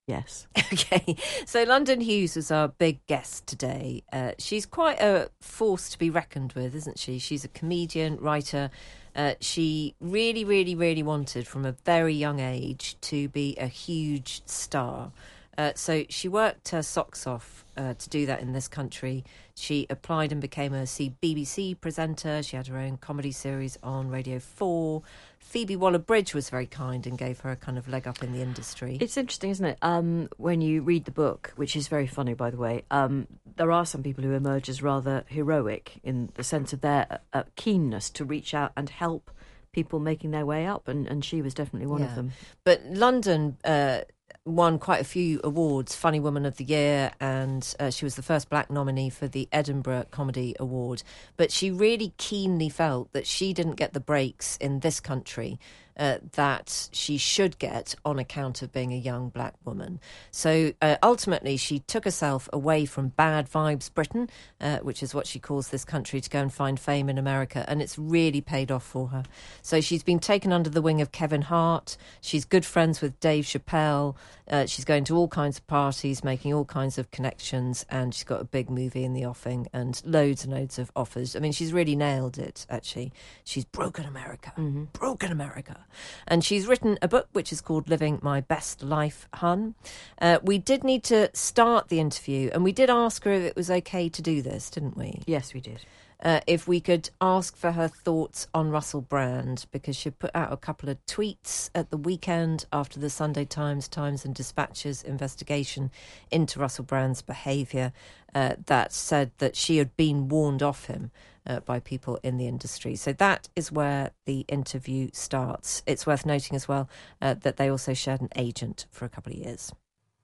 Yes. 0.07 0.47
Okay, 0.73 1.17
so 1.47 1.63
London 1.63 2.01
Hughes 2.01 2.35
was 2.35 2.51
our 2.51 2.67
big 2.69 3.05
guest 3.07 3.47
today. 3.47 4.03
Uh, 4.13 4.33
she's 4.37 4.67
quite 4.67 5.01
a 5.01 5.31
force 5.41 5.89
to 5.91 5.99
be 5.99 6.11
reckoned 6.11 6.53
with, 6.55 6.75
isn't 6.75 6.99
she? 6.99 7.19
She's 7.21 7.45
a 7.45 7.49
comedian, 7.49 8.17
writer. 8.17 8.71
Uh, 9.15 9.35
she 9.41 9.95
really, 10.01 10.45
really, 10.45 10.75
really 10.75 11.05
wanted 11.05 11.47
from 11.47 11.65
a 11.65 11.73
very 11.73 12.15
young 12.15 12.41
age 12.41 12.97
to 13.03 13.29
be 13.29 13.57
a 13.59 13.69
huge 13.69 14.43
star. 14.45 15.13
Uh, 15.59 15.73
so 15.75 16.05
she 16.09 16.29
worked 16.29 16.69
her 16.71 16.83
socks 16.83 17.27
off 17.27 17.65
uh, 17.77 17.95
to 17.95 18.09
do 18.11 18.27
that 18.27 18.41
in 18.41 18.53
this 18.53 18.69
country. 18.69 19.25
She 19.55 19.87
applied 19.89 20.33
and 20.33 20.41
became 20.41 20.75
a 20.75 20.83
BBC 20.83 21.81
presenter. 21.81 22.43
She 22.43 22.57
had 22.57 22.67
her 22.67 22.79
own 22.79 22.99
comedy 22.99 23.33
series 23.33 23.79
on 23.83 24.09
Radio 24.11 24.39
4. 24.39 25.03
Phoebe 25.39 25.77
Waller 25.77 25.99
Bridge 25.99 26.35
was 26.35 26.51
very 26.51 26.67
kind 26.67 27.07
and 27.07 27.17
gave 27.17 27.41
her 27.41 27.51
a 27.51 27.57
kind 27.57 27.79
of 27.79 27.89
leg 27.89 28.07
up 28.07 28.23
in 28.23 28.33
the 28.33 28.43
industry. 28.43 28.99
It's 29.01 29.17
interesting, 29.17 29.51
isn't 29.51 29.65
it? 29.65 29.79
Um, 29.81 30.29
when 30.37 30.61
you 30.61 30.83
read 30.83 31.05
the 31.05 31.11
book, 31.13 31.53
which 31.57 31.77
is 31.77 31.89
very 31.89 32.07
funny, 32.07 32.35
by 32.35 32.51
the 32.51 32.57
way, 32.57 32.83
um, 32.91 33.27
there 33.57 33.71
are 33.73 33.87
some 33.87 34.03
people 34.03 34.25
who 34.25 34.33
emerge 34.33 34.69
as 34.69 34.83
rather 34.83 35.25
heroic 35.29 36.01
in 36.03 36.31
the 36.35 36.43
sense 36.45 36.73
of 36.73 36.81
their 36.81 37.21
uh, 37.33 37.45
keenness 37.55 38.11
to 38.11 38.25
reach 38.25 38.53
out 38.55 38.73
and 38.77 38.91
help 38.91 39.31
people 39.73 40.01
making 40.01 40.31
their 40.33 40.45
way 40.47 40.67
up, 40.67 40.89
and, 40.89 41.07
and 41.07 41.25
she 41.25 41.41
was 41.43 41.55
definitely 41.55 41.87
one 41.87 42.01
Yeah. 42.01 42.09
of 42.09 42.15
them. 42.17 42.33
But 42.65 42.83
London 42.87 43.57
uh, 43.65 44.01
won 44.47 44.79
quite 44.79 45.01
a 45.01 45.05
few 45.05 45.41
awards 45.43 45.95
Funny 45.95 46.21
Woman 46.21 46.47
of 46.47 46.57
the 46.57 46.65
Year, 46.65 47.11
and 47.21 47.75
uh, 47.81 47.91
she 47.91 48.05
was 48.05 48.15
the 48.15 48.23
first 48.23 48.49
black 48.49 48.71
nominee 48.71 49.11
for 49.11 49.27
the 49.27 49.49
Edinburgh 49.53 50.07
Comedy 50.11 50.55
Award. 50.59 51.03
But 51.37 51.51
she 51.51 51.71
really 51.71 52.15
keenly 52.17 52.69
felt 52.69 53.13
that 53.13 53.27
she 53.27 53.53
didn't 53.53 53.75
get 53.75 53.93
the 53.93 54.01
breaks 54.01 54.57
in 54.59 54.81
this 54.81 55.01
country. 55.01 55.59
Uh, 55.99 56.19
that 56.33 56.91
she 56.93 57.17
should 57.17 57.59
get 57.59 57.95
on 58.05 58.19
account 58.19 58.61
of 58.61 58.71
being 58.71 58.93
a 58.93 58.97
young 58.99 59.31
black 59.31 59.55
woman. 59.65 59.99
So 60.31 60.73
uh, 60.83 60.97
ultimately, 61.03 61.57
she 61.57 61.79
took 61.79 62.05
herself 62.05 62.51
away 62.53 62.85
from 62.85 63.09
Bad 63.09 63.51
Vibes 63.51 63.93
Britain, 63.93 64.29
uh, 64.61 64.79
which 64.81 65.03
is 65.03 65.15
what 65.15 65.27
she 65.27 65.39
calls 65.39 65.69
this 65.69 65.87
country, 65.87 66.21
to 66.21 66.29
go 66.29 66.41
and 66.41 66.53
find 66.53 66.79
fame 66.79 67.09
in 67.09 67.17
America. 67.17 67.65
And 67.67 67.81
it's 67.81 67.99
really 67.99 68.43
paid 68.43 68.71
off 68.71 68.85
for 68.85 69.09
her. 69.09 69.23
So 69.63 69.81
she's 69.81 70.03
been 70.03 70.19
taken 70.19 70.53
under 70.53 70.69
the 70.69 70.83
wing 70.83 71.01
of 71.01 71.13
Kevin 71.13 71.43
Hart. 71.43 71.97
She's 72.21 72.45
good 72.45 72.67
friends 72.67 73.01
with 73.01 73.19
Dave 73.19 73.45
Chappelle. 73.45 74.17
Uh, 74.49 74.67
she's 74.67 74.85
going 74.85 75.05
to 75.05 75.17
all 75.17 75.29
kinds 75.29 75.57
of 75.57 75.67
parties, 75.67 76.23
making 76.23 76.53
all 76.53 76.67
kinds 76.67 76.99
of 76.99 77.11
connections, 77.11 77.87
and 77.89 78.15
she's 78.15 78.25
got 78.25 78.41
a 78.43 78.45
big 78.45 78.69
movie 78.69 79.03
in 79.03 79.15
the 79.15 79.25
offing 79.25 79.67
and 79.73 80.03
loads 80.05 80.45
and 80.45 80.53
loads 80.53 80.79
of 80.79 80.93
offers. 80.95 81.35
I 81.35 81.39
mean, 81.39 81.53
she's 81.53 81.73
really 81.73 81.97
nailed 81.97 82.37
it, 82.39 82.67
actually. 82.69 83.13
She's 83.45 83.65
broken 83.65 84.05
America. 84.05 84.53
Broken 84.93 85.33
America. 85.33 85.86
And 86.27 86.45
she's 86.45 86.67
written 86.67 86.99
a 87.03 87.09
book 87.09 87.29
which 87.33 87.53
is 87.53 87.61
called 87.61 87.89
Living 87.89 88.19
My 88.23 88.41
Best 88.41 88.83
Life, 88.83 89.29
Hun. 89.35 89.75
Uh, 90.21 90.39
we 90.43 90.59
did 90.59 90.85
need 90.85 91.03
to 91.05 91.31
start 91.35 91.89
the 91.89 92.01
interview, 92.01 92.51
and 92.53 92.65
we 92.65 92.73
did 92.73 92.91
ask 92.91 93.25
her 93.25 93.33
if 93.33 93.43
it 93.43 93.57
was 93.57 93.71
okay 93.71 94.09
to 94.09 94.23
do 94.23 94.43
this, 94.43 94.71
didn't 94.71 94.97
we? 94.97 95.23
Yes, 95.27 95.55
we 95.55 95.61
did. 95.61 95.81
uh, 96.23 96.41
if 96.47 96.67
we 96.67 96.81
could 96.81 97.11
ask 97.21 97.57
for 97.57 97.73
her 97.73 97.89
thoughts 97.89 98.49
on 98.55 98.71
Russell 98.71 99.03
Brand 99.03 99.67
because 99.71 99.97
she 99.97 100.11
put 100.11 100.31
out 100.35 100.53
a 100.53 100.57
couple 100.57 100.89
of 100.89 101.05
tweets 101.07 101.71
at 101.75 101.91
the 101.91 101.97
weekend 101.97 102.65
after 102.73 102.99
the 102.99 103.11
Sunday 103.11 103.45
Times, 103.45 103.87
Times 103.87 104.25
and 104.25 104.35
Dispatches 104.35 105.03
investigation 105.03 105.91
into 106.31 106.59
Russell 106.59 106.85
Brand's 106.85 107.23
behaviour 107.23 107.93
uh, 108.35 108.55
that 108.67 108.93
said 108.93 109.31
that 109.39 109.57
she 109.57 109.77
had 109.77 109.97
been 109.97 110.29
warned 110.29 110.63
off 110.63 110.87
him 110.87 111.11
uh, 111.47 111.61
by 111.61 111.81
people 111.81 112.19
in 112.23 112.37
the 112.37 112.47
industry. 112.47 112.97
So 112.97 113.13
that 113.15 113.49
is 113.57 113.71
where 113.71 114.11
the 114.25 114.41
interview 114.49 115.09
starts. 115.13 115.83
It's 115.87 116.07
worth 116.07 116.27
noting 116.27 116.57
as 116.57 116.69
well 116.69 116.89
uh, 117.21 117.35
that 117.35 117.57
they 117.57 117.69
also 117.69 117.95
shared 117.95 118.21
an 118.21 118.31
agent 118.37 118.87
for 118.91 119.05
a 119.05 119.09
couple 119.09 119.33
of 119.33 119.39
years. 119.39 119.73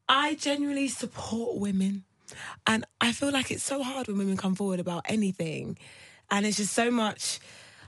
I 0.08 0.34
genuinely 0.34 0.88
support 0.88 1.58
women. 1.58 2.04
And 2.66 2.84
I 3.00 3.12
feel 3.12 3.30
like 3.30 3.50
it's 3.50 3.62
so 3.62 3.82
hard 3.82 4.08
when 4.08 4.18
women 4.18 4.36
come 4.36 4.54
forward 4.54 4.80
about 4.80 5.02
anything. 5.06 5.78
And 6.30 6.46
it's 6.46 6.56
just 6.56 6.72
so 6.72 6.90
much. 6.90 7.40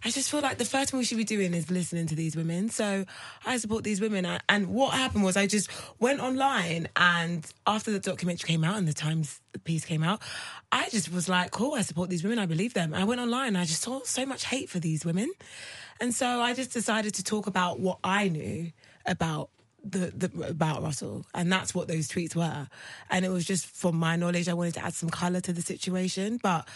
I 0.04 0.10
just 0.10 0.30
feel 0.30 0.40
like 0.40 0.58
the 0.58 0.64
first 0.66 0.90
thing 0.90 0.98
we 0.98 1.04
should 1.04 1.16
be 1.16 1.24
doing 1.24 1.54
is 1.54 1.70
listening 1.70 2.06
to 2.08 2.14
these 2.14 2.36
women. 2.36 2.68
So 2.68 3.06
I 3.46 3.56
support 3.56 3.84
these 3.84 4.00
women. 4.00 4.26
And 4.48 4.68
what 4.68 4.92
happened 4.92 5.24
was 5.24 5.36
I 5.36 5.46
just 5.46 5.70
went 5.98 6.20
online 6.20 6.88
and 6.94 7.46
after 7.66 7.90
the 7.90 8.00
documentary 8.00 8.46
came 8.46 8.64
out 8.64 8.76
and 8.76 8.86
the 8.86 8.92
Times 8.92 9.40
piece 9.64 9.84
came 9.84 10.02
out, 10.02 10.20
I 10.70 10.90
just 10.90 11.10
was 11.10 11.28
like, 11.28 11.52
cool, 11.52 11.74
I 11.74 11.80
support 11.80 12.10
these 12.10 12.22
women. 12.22 12.38
I 12.38 12.46
believe 12.46 12.74
them. 12.74 12.92
I 12.92 13.04
went 13.04 13.20
online 13.20 13.48
and 13.48 13.58
I 13.58 13.64
just 13.64 13.80
saw 13.80 14.00
so 14.04 14.26
much 14.26 14.44
hate 14.44 14.68
for 14.68 14.78
these 14.78 15.06
women. 15.06 15.32
And 16.00 16.14
so 16.14 16.40
I 16.42 16.52
just 16.52 16.72
decided 16.72 17.14
to 17.14 17.24
talk 17.24 17.46
about 17.46 17.80
what 17.80 17.98
I 18.04 18.28
knew 18.28 18.72
about 19.06 19.48
the, 19.84 20.12
the 20.16 20.48
about 20.48 20.82
Russell, 20.82 21.26
and 21.34 21.52
that's 21.52 21.74
what 21.74 21.88
those 21.88 22.08
tweets 22.08 22.34
were. 22.34 22.68
And 23.10 23.24
it 23.24 23.28
was 23.28 23.44
just 23.44 23.66
from 23.66 23.96
my 23.96 24.16
knowledge, 24.16 24.48
I 24.48 24.54
wanted 24.54 24.74
to 24.74 24.84
add 24.84 24.94
some 24.94 25.10
color 25.10 25.40
to 25.42 25.52
the 25.52 25.62
situation. 25.62 26.38
But 26.42 26.66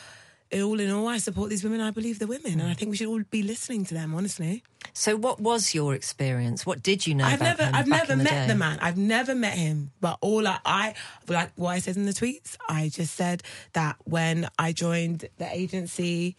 all 0.52 0.80
in 0.80 0.90
all, 0.90 1.08
I 1.08 1.18
support 1.18 1.50
these 1.50 1.62
women. 1.62 1.80
I 1.80 1.90
believe 1.90 2.18
the 2.18 2.26
women, 2.26 2.61
and 2.61 2.70
I 2.70 2.74
think 2.74 2.90
we 2.90 2.96
should 2.96 3.08
all 3.08 3.22
be 3.30 3.42
listening 3.42 3.84
to 3.87 3.94
them. 3.94 4.14
Honestly. 4.14 4.62
So, 4.94 5.16
what 5.16 5.40
was 5.40 5.74
your 5.74 5.94
experience? 5.94 6.64
What 6.64 6.82
did 6.82 7.06
you 7.06 7.14
know? 7.14 7.24
I've 7.24 7.40
about 7.40 7.58
never, 7.58 7.76
I've 7.76 7.87
never 7.87 8.16
met 8.16 8.30
day? 8.30 8.46
the 8.46 8.54
man. 8.54 8.78
I've 8.80 8.96
never 8.96 9.34
met 9.34 9.54
him. 9.54 9.92
But 10.00 10.18
all 10.20 10.46
I, 10.46 10.58
I, 10.64 10.94
like 11.28 11.50
what 11.56 11.70
I 11.70 11.78
said 11.80 11.96
in 11.96 12.06
the 12.06 12.12
tweets, 12.12 12.56
I 12.68 12.88
just 12.88 13.14
said 13.14 13.42
that 13.74 13.96
when 14.04 14.48
I 14.58 14.72
joined 14.72 15.28
the 15.37 15.54
agency, 15.54 16.37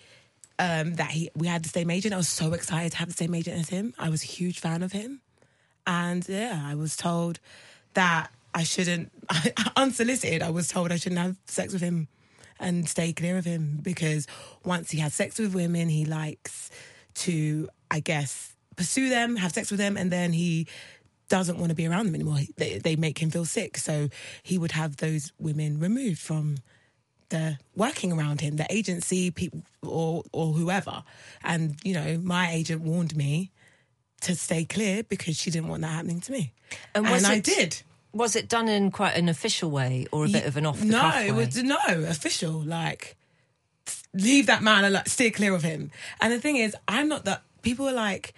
um, 0.57 0.95
that 0.95 1.11
he, 1.11 1.29
we 1.35 1.47
had 1.47 1.63
the 1.63 1.69
same 1.69 1.91
agent. 1.91 2.13
I 2.13 2.17
was 2.17 2.29
so 2.29 2.53
excited 2.53 2.93
to 2.93 2.97
have 2.97 3.09
the 3.09 3.13
same 3.13 3.35
agent 3.35 3.59
as 3.59 3.69
him. 3.69 3.93
I 3.99 4.09
was 4.09 4.23
a 4.23 4.27
huge 4.27 4.59
fan 4.59 4.81
of 4.81 4.91
him, 4.91 5.21
and 5.85 6.27
yeah, 6.27 6.61
I 6.65 6.75
was 6.75 6.97
told 6.97 7.39
that 7.93 8.31
I 8.53 8.63
shouldn't, 8.63 9.11
unsolicited. 9.75 10.41
I 10.41 10.49
was 10.49 10.67
told 10.67 10.91
I 10.91 10.95
shouldn't 10.95 11.21
have 11.21 11.37
sex 11.45 11.73
with 11.73 11.81
him 11.81 12.07
and 12.59 12.87
stay 12.87 13.13
clear 13.13 13.37
of 13.37 13.45
him 13.45 13.79
because 13.81 14.27
once 14.63 14.91
he 14.91 14.99
has 14.99 15.13
sex 15.13 15.39
with 15.39 15.55
women, 15.55 15.89
he 15.89 16.05
likes 16.05 16.69
to, 17.15 17.69
I 17.89 17.99
guess, 17.99 18.55
pursue 18.75 19.09
them, 19.09 19.35
have 19.35 19.51
sex 19.51 19.71
with 19.71 19.79
them, 19.79 19.97
and 19.97 20.11
then 20.11 20.33
he 20.33 20.67
doesn't 21.29 21.57
want 21.57 21.69
to 21.69 21.75
be 21.75 21.87
around 21.87 22.07
them 22.07 22.15
anymore. 22.15 22.39
They, 22.57 22.79
they 22.79 22.95
make 22.95 23.19
him 23.19 23.29
feel 23.29 23.45
sick. 23.45 23.77
So 23.77 24.09
he 24.43 24.57
would 24.57 24.71
have 24.71 24.97
those 24.97 25.31
women 25.39 25.79
removed 25.79 26.19
from 26.19 26.57
the 27.29 27.57
working 27.75 28.11
around 28.11 28.41
him, 28.41 28.57
the 28.57 28.65
agency, 28.69 29.31
people, 29.31 29.61
or 29.83 30.23
or 30.33 30.53
whoever. 30.53 31.03
And 31.43 31.75
you 31.83 31.93
know, 31.93 32.17
my 32.17 32.51
agent 32.51 32.81
warned 32.81 33.15
me 33.15 33.51
to 34.21 34.35
stay 34.35 34.65
clear 34.65 35.03
because 35.03 35.37
she 35.37 35.51
didn't 35.51 35.69
want 35.69 35.81
that 35.83 35.89
happening 35.91 36.19
to 36.21 36.31
me, 36.31 36.53
And 36.93 37.09
was 37.09 37.23
I 37.23 37.39
did. 37.39 37.81
Was 38.11 38.35
it 38.35 38.49
done 38.49 38.67
in 38.67 38.91
quite 38.91 39.15
an 39.15 39.29
official 39.29 39.69
way 39.69 40.07
or 40.11 40.25
a 40.25 40.29
bit 40.29 40.45
of 40.45 40.57
an 40.57 40.65
off 40.65 40.79
the 40.79 40.85
no, 40.85 41.11
it 41.19 41.31
was 41.31 41.61
no 41.61 41.77
official. 41.87 42.53
Like, 42.53 43.15
leave 44.13 44.47
that 44.47 44.63
man 44.63 44.83
alone. 44.83 45.05
Steer 45.05 45.31
clear 45.31 45.53
of 45.53 45.63
him. 45.63 45.91
And 46.19 46.33
the 46.33 46.39
thing 46.39 46.57
is, 46.57 46.75
I'm 46.87 47.07
not 47.07 47.25
that. 47.25 47.43
People 47.61 47.87
are 47.87 47.93
like, 47.93 48.33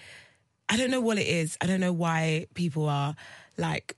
I 0.67 0.77
don't 0.77 0.91
know 0.91 0.99
what 0.99 1.17
it 1.17 1.27
is. 1.27 1.57
I 1.61 1.67
don't 1.67 1.79
know 1.79 1.93
why 1.93 2.47
people 2.53 2.89
are 2.89 3.15
like 3.57 3.95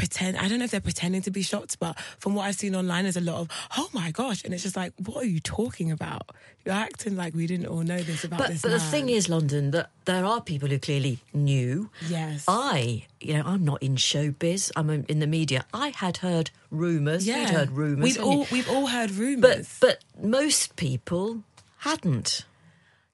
pretend. 0.00 0.36
I 0.36 0.48
don't 0.48 0.58
know 0.58 0.64
if 0.64 0.70
they're 0.72 0.80
pretending 0.80 1.22
to 1.22 1.30
be 1.30 1.42
shocked, 1.42 1.78
but 1.78 1.98
from 2.18 2.34
what 2.34 2.44
I've 2.46 2.54
seen 2.56 2.74
online, 2.74 3.04
there's 3.04 3.16
a 3.16 3.20
lot 3.20 3.38
of 3.40 3.48
oh 3.78 3.88
my 3.92 4.10
gosh, 4.10 4.42
and 4.44 4.52
it's 4.54 4.62
just 4.62 4.76
like, 4.76 4.92
what 5.06 5.18
are 5.22 5.26
you 5.28 5.40
talking 5.40 5.90
about? 5.92 6.24
You're 6.64 6.74
acting 6.74 7.16
like 7.16 7.34
we 7.34 7.46
didn't 7.46 7.66
all 7.66 7.82
know 7.82 8.00
this 8.00 8.24
about 8.24 8.40
But, 8.40 8.48
this. 8.48 8.62
but 8.62 8.70
the 8.70 8.80
thing 8.80 9.08
is, 9.08 9.28
London, 9.28 9.70
that 9.70 9.90
there 10.04 10.24
are 10.26 10.40
people 10.42 10.68
who 10.68 10.78
clearly 10.78 11.18
knew. 11.32 11.88
Yes. 12.08 12.44
I, 12.48 13.04
you 13.20 13.34
know, 13.34 13.44
I'm 13.46 13.64
not 13.64 13.82
in 13.82 13.96
showbiz. 13.96 14.70
I'm 14.76 14.90
in 14.90 15.18
the 15.20 15.26
media. 15.26 15.64
I 15.72 15.88
had 15.96 16.18
heard 16.18 16.50
rumours. 16.70 17.26
yeah, 17.26 17.40
You'd 17.42 17.50
heard 17.50 17.70
rumours. 17.72 18.02
We'd 18.04 18.16
hadn't 18.16 18.28
oh, 18.28 18.32
you? 18.32 18.38
all 18.40 18.46
we've 18.52 18.70
all 18.70 18.86
heard 18.88 19.10
rumours. 19.12 19.78
but 19.80 20.00
but 20.16 20.24
most 20.24 20.76
people 20.76 21.44
hadn't. 21.78 22.44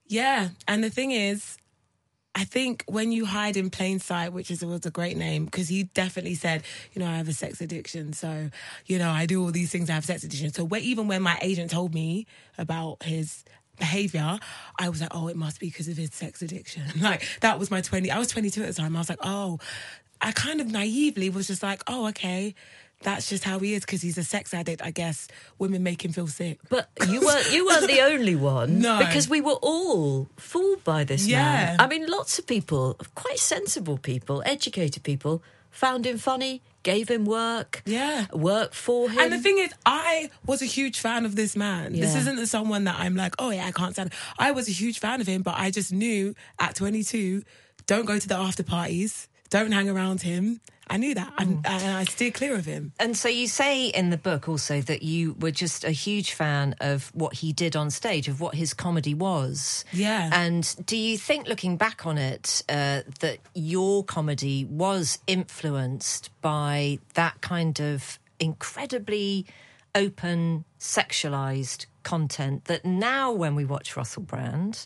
Yeah, 0.07 0.49
and 0.67 0.83
the 0.83 0.89
thing 0.89 1.11
is, 1.11 1.57
I 2.37 2.43
think 2.43 2.83
when 2.85 3.11
you 3.11 3.25
hide 3.25 3.57
in 3.57 3.71
plain 3.71 3.97
sight, 3.97 4.31
which 4.31 4.51
is 4.51 4.63
was 4.63 4.85
a 4.85 4.91
great 4.91 5.17
name, 5.17 5.45
because 5.45 5.69
he 5.69 5.85
definitely 5.85 6.35
said, 6.35 6.61
you 6.93 6.99
know, 6.99 7.07
I 7.07 7.15
have 7.15 7.27
a 7.27 7.33
sex 7.33 7.61
addiction, 7.61 8.13
so 8.13 8.51
you 8.85 8.99
know, 8.99 9.09
I 9.09 9.25
do 9.25 9.41
all 9.41 9.49
these 9.49 9.71
things. 9.71 9.89
I 9.89 9.93
have 9.93 10.05
sex 10.05 10.23
addiction. 10.23 10.53
So 10.53 10.63
where, 10.63 10.79
even 10.79 11.07
when 11.07 11.23
my 11.23 11.39
agent 11.41 11.71
told 11.71 11.95
me 11.95 12.27
about 12.59 13.01
his 13.01 13.43
behavior, 13.79 14.37
I 14.79 14.89
was 14.89 15.01
like, 15.01 15.15
oh, 15.15 15.29
it 15.29 15.35
must 15.35 15.59
be 15.59 15.69
because 15.69 15.87
of 15.87 15.97
his 15.97 16.13
sex 16.13 16.43
addiction. 16.43 16.83
like 17.01 17.27
that 17.41 17.57
was 17.57 17.71
my 17.71 17.81
twenty. 17.81 18.11
I 18.11 18.19
was 18.19 18.27
twenty 18.27 18.51
two 18.51 18.61
at 18.61 18.67
the 18.67 18.73
time. 18.75 18.95
I 18.95 18.99
was 18.99 19.09
like, 19.09 19.19
oh, 19.23 19.57
I 20.21 20.31
kind 20.31 20.61
of 20.61 20.67
naively 20.67 21.31
was 21.31 21.47
just 21.47 21.63
like, 21.63 21.81
oh, 21.87 22.07
okay. 22.09 22.53
That's 23.03 23.29
just 23.29 23.43
how 23.43 23.59
he 23.59 23.73
is 23.75 23.81
because 23.81 24.01
he's 24.01 24.17
a 24.17 24.23
sex 24.23 24.53
addict. 24.53 24.81
I 24.81 24.91
guess 24.91 25.27
women 25.59 25.83
make 25.83 26.03
him 26.03 26.11
feel 26.13 26.27
sick. 26.27 26.59
But 26.69 26.89
you 27.07 27.21
weren't 27.21 27.51
you 27.53 27.65
weren't 27.65 27.87
the 27.87 28.01
only 28.01 28.35
one. 28.35 28.79
No. 28.87 28.99
Because 28.99 29.29
we 29.29 29.39
were 29.41 29.59
all 29.61 30.27
fooled 30.37 30.83
by 30.83 31.03
this 31.03 31.27
Yeah. 31.27 31.41
man. 31.43 31.75
I 31.79 31.87
mean, 31.87 32.07
lots 32.07 32.39
of 32.39 32.47
people, 32.47 32.97
quite 33.15 33.39
sensible 33.39 33.97
people, 33.97 34.41
educated 34.45 35.03
people, 35.03 35.43
found 35.69 36.05
him 36.07 36.17
funny, 36.17 36.61
gave 36.83 37.07
him 37.09 37.25
work. 37.25 37.83
Yeah. 37.85 38.25
Work 38.33 38.73
for 38.73 39.09
him. 39.09 39.19
And 39.19 39.31
the 39.31 39.37
thing 39.39 39.59
is, 39.59 39.71
I 39.85 40.31
was 40.45 40.61
a 40.63 40.65
huge 40.65 40.99
fan 40.99 41.25
of 41.25 41.35
this 41.35 41.55
man. 41.55 41.93
This 41.93 42.15
isn't 42.15 42.47
someone 42.47 42.85
that 42.85 42.95
I'm 42.97 43.15
like, 43.15 43.35
oh 43.37 43.51
yeah, 43.51 43.65
I 43.67 43.71
can't 43.71 43.93
stand. 43.93 44.11
I 44.39 44.51
was 44.51 44.67
a 44.67 44.71
huge 44.71 44.99
fan 44.99 45.21
of 45.21 45.27
him, 45.27 45.43
but 45.43 45.55
I 45.55 45.69
just 45.69 45.91
knew 45.93 46.33
at 46.59 46.73
22, 46.75 47.43
don't 47.85 48.05
go 48.05 48.17
to 48.17 48.27
the 48.27 48.35
after 48.35 48.63
parties, 48.63 49.27
don't 49.49 49.71
hang 49.71 49.89
around 49.89 50.21
him. 50.21 50.61
I 50.89 50.95
knew 50.95 51.13
that, 51.15 51.33
and, 51.37 51.57
Mm. 51.63 51.69
and 51.69 51.97
I 51.97 52.05
steered 52.05 52.33
clear 52.35 52.55
of 52.55 52.65
him. 52.65 52.93
And 52.97 53.17
so 53.17 53.27
you 53.27 53.47
say 53.49 53.87
in 53.87 54.09
the 54.09 54.17
book 54.17 54.47
also 54.47 54.79
that 54.81 55.03
you 55.03 55.33
were 55.37 55.51
just 55.51 55.83
a 55.83 55.91
huge 55.91 56.31
fan 56.31 56.75
of 56.79 57.11
what 57.13 57.33
he 57.35 57.51
did 57.51 57.75
on 57.75 57.91
stage, 57.91 58.29
of 58.29 58.39
what 58.39 58.55
his 58.55 58.73
comedy 58.73 59.13
was. 59.13 59.83
Yeah. 59.91 60.29
And 60.31 60.73
do 60.85 60.95
you 60.95 61.17
think, 61.17 61.45
looking 61.47 61.75
back 61.75 62.05
on 62.05 62.17
it, 62.17 62.63
uh, 62.69 63.01
that 63.19 63.39
your 63.53 64.05
comedy 64.05 64.63
was 64.63 65.19
influenced 65.27 66.29
by 66.41 66.99
that 67.15 67.41
kind 67.41 67.81
of 67.81 68.17
incredibly 68.39 69.45
open, 69.93 70.63
sexualized 70.79 71.85
content 72.03 72.65
that 72.65 72.85
now, 72.85 73.31
when 73.33 73.55
we 73.55 73.65
watch 73.65 73.97
Russell 73.97 74.23
Brand, 74.23 74.85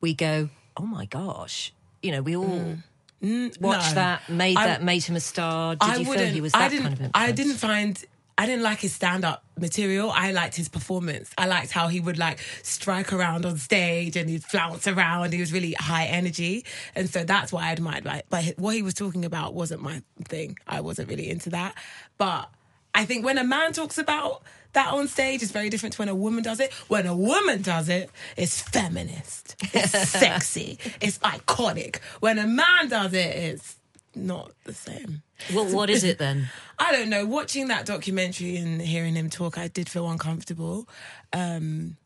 we 0.00 0.12
go, 0.12 0.48
oh 0.76 0.86
my 0.86 1.04
gosh. 1.06 1.72
You 2.02 2.10
know, 2.12 2.22
we 2.22 2.36
all 2.36 2.78
Mm, 3.22 3.60
watched 3.60 3.90
no. 3.90 3.94
that, 3.96 4.28
made 4.28 4.56
I- 4.56 4.66
that, 4.66 4.82
made 4.82 5.02
him 5.04 5.16
a 5.16 5.20
star. 5.20 5.74
Did 5.76 5.82
I 5.82 5.96
you 5.96 6.04
feel 6.04 6.26
he 6.26 6.40
was 6.40 6.52
that 6.52 6.62
I 6.62 6.68
didn't. 6.68 6.82
kind 6.84 6.94
of 6.94 7.00
influence? 7.02 7.12
I 7.28 7.32
didn't 7.32 7.54
find. 7.56 8.04
I 8.38 8.46
didn't 8.46 8.62
like 8.62 8.78
his 8.78 8.94
stand-up 8.94 9.44
material. 9.58 10.10
I 10.10 10.32
liked 10.32 10.56
his 10.56 10.66
performance. 10.70 11.30
I 11.36 11.46
liked 11.46 11.72
how 11.72 11.88
he 11.88 12.00
would 12.00 12.16
like 12.16 12.38
strike 12.62 13.12
around 13.12 13.44
on 13.44 13.58
stage 13.58 14.16
and 14.16 14.30
he'd 14.30 14.42
flounce 14.42 14.86
around. 14.88 15.34
He 15.34 15.40
was 15.40 15.52
really 15.52 15.74
high 15.74 16.06
energy, 16.06 16.64
and 16.94 17.10
so 17.10 17.22
that's 17.22 17.52
what 17.52 17.64
I 17.64 17.72
admired. 17.72 18.06
Like, 18.06 18.24
but 18.30 18.54
what 18.56 18.74
he 18.74 18.80
was 18.80 18.94
talking 18.94 19.26
about 19.26 19.52
wasn't 19.52 19.82
my 19.82 20.00
thing. 20.24 20.56
I 20.66 20.80
wasn't 20.80 21.10
really 21.10 21.28
into 21.28 21.50
that. 21.50 21.74
But 22.16 22.48
I 22.94 23.04
think 23.04 23.24
when 23.24 23.38
a 23.38 23.44
man 23.44 23.72
talks 23.72 23.98
about 23.98 24.42
that 24.72 24.92
on 24.92 25.08
stage, 25.08 25.42
it's 25.42 25.52
very 25.52 25.68
different 25.68 25.94
to 25.94 26.02
when 26.02 26.08
a 26.08 26.14
woman 26.14 26.42
does 26.42 26.60
it. 26.60 26.72
When 26.88 27.06
a 27.06 27.14
woman 27.14 27.62
does 27.62 27.88
it, 27.88 28.10
it's 28.36 28.60
feminist, 28.60 29.56
it's 29.74 29.90
sexy, 30.08 30.78
it's 31.00 31.18
iconic. 31.18 31.98
When 32.20 32.38
a 32.38 32.46
man 32.46 32.88
does 32.88 33.12
it, 33.12 33.36
it's 33.36 33.76
not 34.14 34.52
the 34.64 34.74
same. 34.74 35.22
well, 35.54 35.66
what 35.66 35.90
is 35.90 36.04
it 36.04 36.18
then? 36.18 36.48
I 36.78 36.92
don't 36.92 37.10
know. 37.10 37.26
Watching 37.26 37.68
that 37.68 37.86
documentary 37.86 38.56
and 38.56 38.80
hearing 38.80 39.14
him 39.14 39.30
talk, 39.30 39.58
I 39.58 39.68
did 39.68 39.88
feel 39.88 40.08
uncomfortable. 40.08 40.88
Um, 41.32 41.96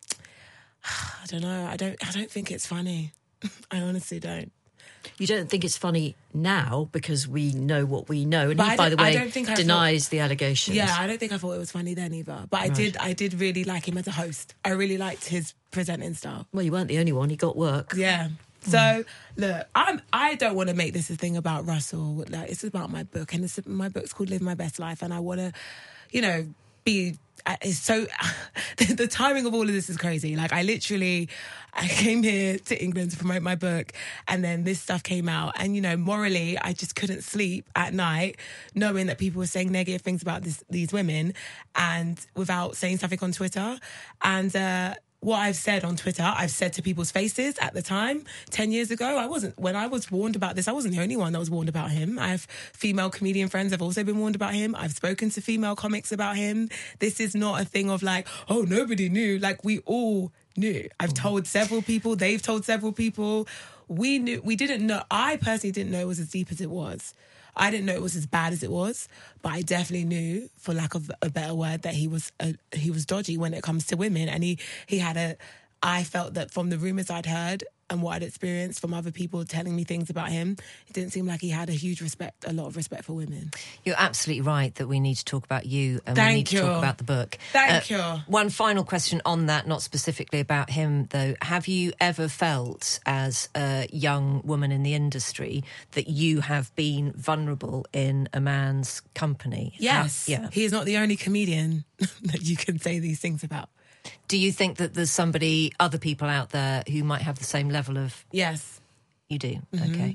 I 0.85 1.27
don't 1.27 1.42
know. 1.42 1.66
I 1.66 1.77
don't. 1.77 1.97
I 2.07 2.11
don't 2.12 2.31
think 2.31 2.51
it's 2.51 2.66
funny. 2.66 3.12
I 3.70 3.81
honestly 3.81 4.20
don't. 4.20 4.53
You 5.19 5.27
don't 5.27 5.49
think 5.49 5.64
it's 5.64 5.77
funny 5.77 6.17
now 6.33 6.88
because 6.93 7.29
we 7.29 7.53
know 7.53 7.87
what 7.87 8.09
we 8.09 8.25
know, 8.25 8.51
and 8.51 8.57
But 8.57 8.71
he, 8.71 8.77
by 8.77 8.88
the 8.88 8.97
way, 8.97 9.14
don't 9.14 9.33
think 9.33 9.49
I 9.49 9.55
denies 9.55 10.09
the 10.09 10.21
allegations. 10.21 10.77
Yeah, 10.77 10.95
I 10.99 11.07
don't 11.07 11.19
think 11.19 11.33
I 11.33 11.38
thought 11.38 11.53
it 11.53 11.59
was 11.59 11.73
funny 11.73 11.95
then 11.95 12.12
either. 12.14 12.47
But 12.51 12.61
I 12.61 12.69
did. 12.69 12.97
I 12.97 13.12
did 13.12 13.35
really 13.35 13.64
like 13.64 13.87
him 13.87 13.99
as 13.99 14.07
a 14.07 14.12
host. 14.12 14.55
I 14.64 14.71
really 14.71 14.99
liked 14.99 15.27
his 15.27 15.55
presenting 15.71 16.14
style. 16.14 16.47
Well, 16.53 16.62
you 16.64 16.73
weren't 16.73 16.88
the 16.88 16.99
only 16.99 17.12
one. 17.12 17.31
He 17.31 17.37
got 17.37 17.57
work. 17.57 17.95
Yeah. 17.97 18.29
Hmm. 18.64 18.71
So 18.71 19.05
look, 19.37 19.67
I'm. 19.75 20.01
I 20.12 20.35
don't 20.37 20.55
want 20.55 20.71
to 20.71 20.75
make 20.75 20.93
this 20.93 21.11
a 21.11 21.17
thing 21.17 21.37
about 21.37 21.67
Russell. 21.67 22.25
Like 22.29 22.51
it's 22.51 22.64
about 22.64 22.90
my 22.90 23.03
book, 23.03 23.35
and 23.35 23.45
it's, 23.45 23.64
my 23.67 23.88
book's 23.88 24.12
called 24.12 24.31
"Live 24.31 24.43
My 24.43 24.55
Best 24.55 24.79
Life," 24.79 25.03
and 25.03 25.12
I 25.12 25.21
want 25.21 25.40
to, 25.40 25.53
you 26.11 26.23
know, 26.23 26.47
be 26.85 27.19
it's 27.62 27.79
so 27.79 28.07
the, 28.79 29.07
timing 29.07 29.47
of 29.47 29.55
all 29.55 29.62
of 29.62 29.73
this 29.73 29.90
is 29.90 29.97
crazy. 29.97 30.37
Like 30.37 30.53
I 30.53 30.62
literally, 30.62 31.29
I 31.73 31.88
came 31.88 32.23
here 32.23 32.59
to 32.59 32.83
England 32.83 33.11
to 33.12 33.16
promote 33.16 33.42
my 33.42 33.55
book, 33.55 33.92
and 34.29 34.44
then 34.44 34.64
this 34.64 34.81
stuff 34.81 35.03
came 35.03 35.29
out, 35.29 35.55
and 35.59 35.75
you 35.75 35.83
know, 35.83 35.97
morally, 35.97 36.59
I 36.59 36.73
just 36.73 36.97
couldn't 36.97 37.23
sleep 37.23 37.68
at 37.77 37.94
night, 37.94 38.37
knowing 38.75 39.07
that 39.07 39.18
people 39.18 39.40
were 39.40 39.47
saying 39.47 39.70
negative 39.70 40.03
things 40.03 40.23
about 40.23 40.42
this, 40.42 40.62
these 40.70 40.92
women, 40.92 41.35
and 41.75 42.18
without 42.35 42.77
saying 42.77 42.99
something 42.99 43.18
on 43.23 43.33
Twitter, 43.33 43.79
and. 44.23 44.55
uh 44.55 44.94
what 45.24 45.38
I've 45.38 45.56
said 45.56 45.84
on 45.84 45.96
Twitter, 45.96 46.22
I've 46.22 46.50
said 46.50 46.74
to 46.74 46.82
people's 46.82 47.10
faces 47.10 47.56
at 47.58 47.72
the 47.72 47.80
time, 47.80 48.24
10 48.50 48.72
years 48.72 48.90
ago. 48.90 49.16
I 49.16 49.26
wasn't, 49.26 49.58
when 49.58 49.74
I 49.74 49.87
was 49.87 50.10
warned 50.10 50.37
about 50.37 50.54
this, 50.54 50.68
I 50.68 50.72
wasn't 50.72 50.94
the 50.94 51.00
only 51.00 51.16
one 51.16 51.32
that 51.32 51.38
was 51.38 51.50
warned 51.50 51.70
about 51.70 51.90
him. 51.90 52.18
I 52.18 52.28
have 52.28 52.42
female 52.74 53.08
comedian 53.08 53.48
friends 53.48 53.72
have 53.72 53.80
also 53.80 54.04
been 54.04 54.18
warned 54.18 54.37
about 54.37 54.52
him. 54.52 54.74
I've 54.76 54.92
spoken 54.92 55.30
to 55.30 55.40
female 55.40 55.76
comics 55.76 56.12
about 56.12 56.37
him. 56.37 56.68
This 56.98 57.20
is 57.20 57.34
not 57.34 57.62
a 57.62 57.64
thing 57.64 57.88
of 57.90 58.02
like, 58.02 58.28
oh, 58.50 58.62
nobody 58.62 59.08
knew. 59.08 59.38
Like, 59.38 59.64
we 59.64 59.78
all 59.87 60.30
knew. 60.58 60.87
I've 61.00 61.14
mm-hmm. 61.14 61.22
told 61.22 61.46
several 61.46 61.80
people, 61.80 62.16
they've 62.16 62.42
told 62.42 62.66
several 62.66 62.92
people. 62.92 63.48
We 63.88 64.18
knew, 64.18 64.42
we 64.44 64.56
didn't 64.56 64.87
know, 64.87 65.02
I 65.10 65.37
personally 65.38 65.72
didn't 65.72 65.90
know 65.90 66.00
it 66.00 66.06
was 66.06 66.20
as 66.20 66.30
deep 66.30 66.52
as 66.52 66.60
it 66.60 66.70
was. 66.70 67.14
I 67.57 67.71
didn't 67.71 67.87
know 67.87 67.95
it 67.95 68.03
was 68.03 68.17
as 68.17 68.27
bad 68.27 68.53
as 68.53 68.62
it 68.62 68.71
was, 68.71 69.09
but 69.43 69.53
I 69.53 69.62
definitely 69.62 70.05
knew, 70.07 70.51
for 70.57 70.75
lack 70.75 70.95
of 70.95 71.11
a 71.23 71.31
better 71.31 71.55
word, 71.55 71.83
that 71.83 71.95
he 71.95 72.09
was 72.09 72.33
a, 72.40 72.55
he 72.73 72.90
was 72.90 73.07
dodgy 73.07 73.37
when 73.37 73.55
it 73.55 73.62
comes 73.62 73.87
to 73.87 73.97
women, 73.97 74.29
and 74.29 74.43
he 74.43 74.59
he 74.87 74.99
had 74.99 75.17
a. 75.17 75.37
I 75.85 76.03
felt 76.03 76.33
that 76.35 76.51
from 76.51 76.70
the 76.70 76.79
rumors 76.79 77.11
I'd 77.11 77.27
heard 77.27 77.62
and 77.90 78.01
what 78.01 78.14
I'd 78.14 78.23
experienced 78.23 78.81
from 78.81 78.94
other 78.94 79.11
people 79.11 79.44
telling 79.44 79.77
me 79.77 79.85
things 79.85 80.09
about 80.09 80.31
him, 80.31 80.57
it 80.87 80.94
didn't 80.94 81.12
seem 81.12 81.27
like 81.27 81.42
he 81.42 81.51
had 81.51 81.68
a 81.68 81.73
huge 81.73 82.01
respect, 82.01 82.47
a 82.49 82.55
lot 82.55 82.68
of 82.68 82.77
respect 82.77 83.05
for 83.05 83.12
women. 83.12 83.51
You're 83.85 83.94
absolutely 83.99 84.40
right 84.40 84.75
that 84.77 84.87
we 84.87 84.99
need 84.99 85.16
to 85.16 85.25
talk 85.27 85.44
about 85.44 85.66
you 85.66 86.01
and 86.07 86.16
we 86.16 86.23
Thank 86.23 86.37
need 86.37 86.47
to 86.47 86.61
talk 86.61 86.79
about 86.79 86.97
the 86.97 87.05
book. 87.05 87.37
Thank 87.53 87.92
uh, 87.92 87.94
you. 87.94 88.20
One 88.33 88.49
final 88.49 88.83
question 88.83 89.20
on 89.27 89.44
that, 89.47 89.68
not 89.68 89.83
specifically 89.83 90.40
about 90.40 90.70
him 90.70 91.05
though. 91.11 91.35
Have 91.42 91.68
you 91.68 91.92
ever 92.01 92.29
felt, 92.29 92.99
as 93.05 93.51
a 93.55 93.87
young 93.92 94.40
woman 94.42 94.73
in 94.73 94.85
the 94.85 94.94
industry, 94.94 95.64
that 95.92 96.09
you 96.09 96.40
have 96.40 96.75
been 96.77 97.12
vulnerable 97.12 97.87
in 97.92 98.31
a 98.33 98.40
man's 98.40 99.03
company? 99.14 99.75
Yes, 99.77 100.27
How- 100.27 100.33
yeah. 100.33 100.49
he 100.51 100.64
is 100.64 100.73
not 100.73 100.87
the 100.87 100.97
only 100.97 101.16
comedian 101.16 101.85
that 101.99 102.40
you 102.40 102.57
can 102.57 102.79
say 102.79 103.01
these 103.01 103.20
things 103.20 103.44
about. 103.44 103.68
Do 104.29 104.38
you 104.38 104.53
think 104.53 104.77
that 104.79 104.95
there's 104.95 105.11
somebody, 105.11 105.73
other 105.79 105.99
people 105.99 106.29
out 106.29 106.51
there 106.51 106.83
who 106.90 107.05
might 107.05 107.23
have 107.23 107.38
the 107.38 107.45
same 107.45 107.69
level 107.69 107.99
of? 107.99 108.25
Yes, 108.33 108.81
You 109.29 109.38
do, 109.38 109.59
okay. 109.75 109.85
Mm-hmm. 109.85 110.11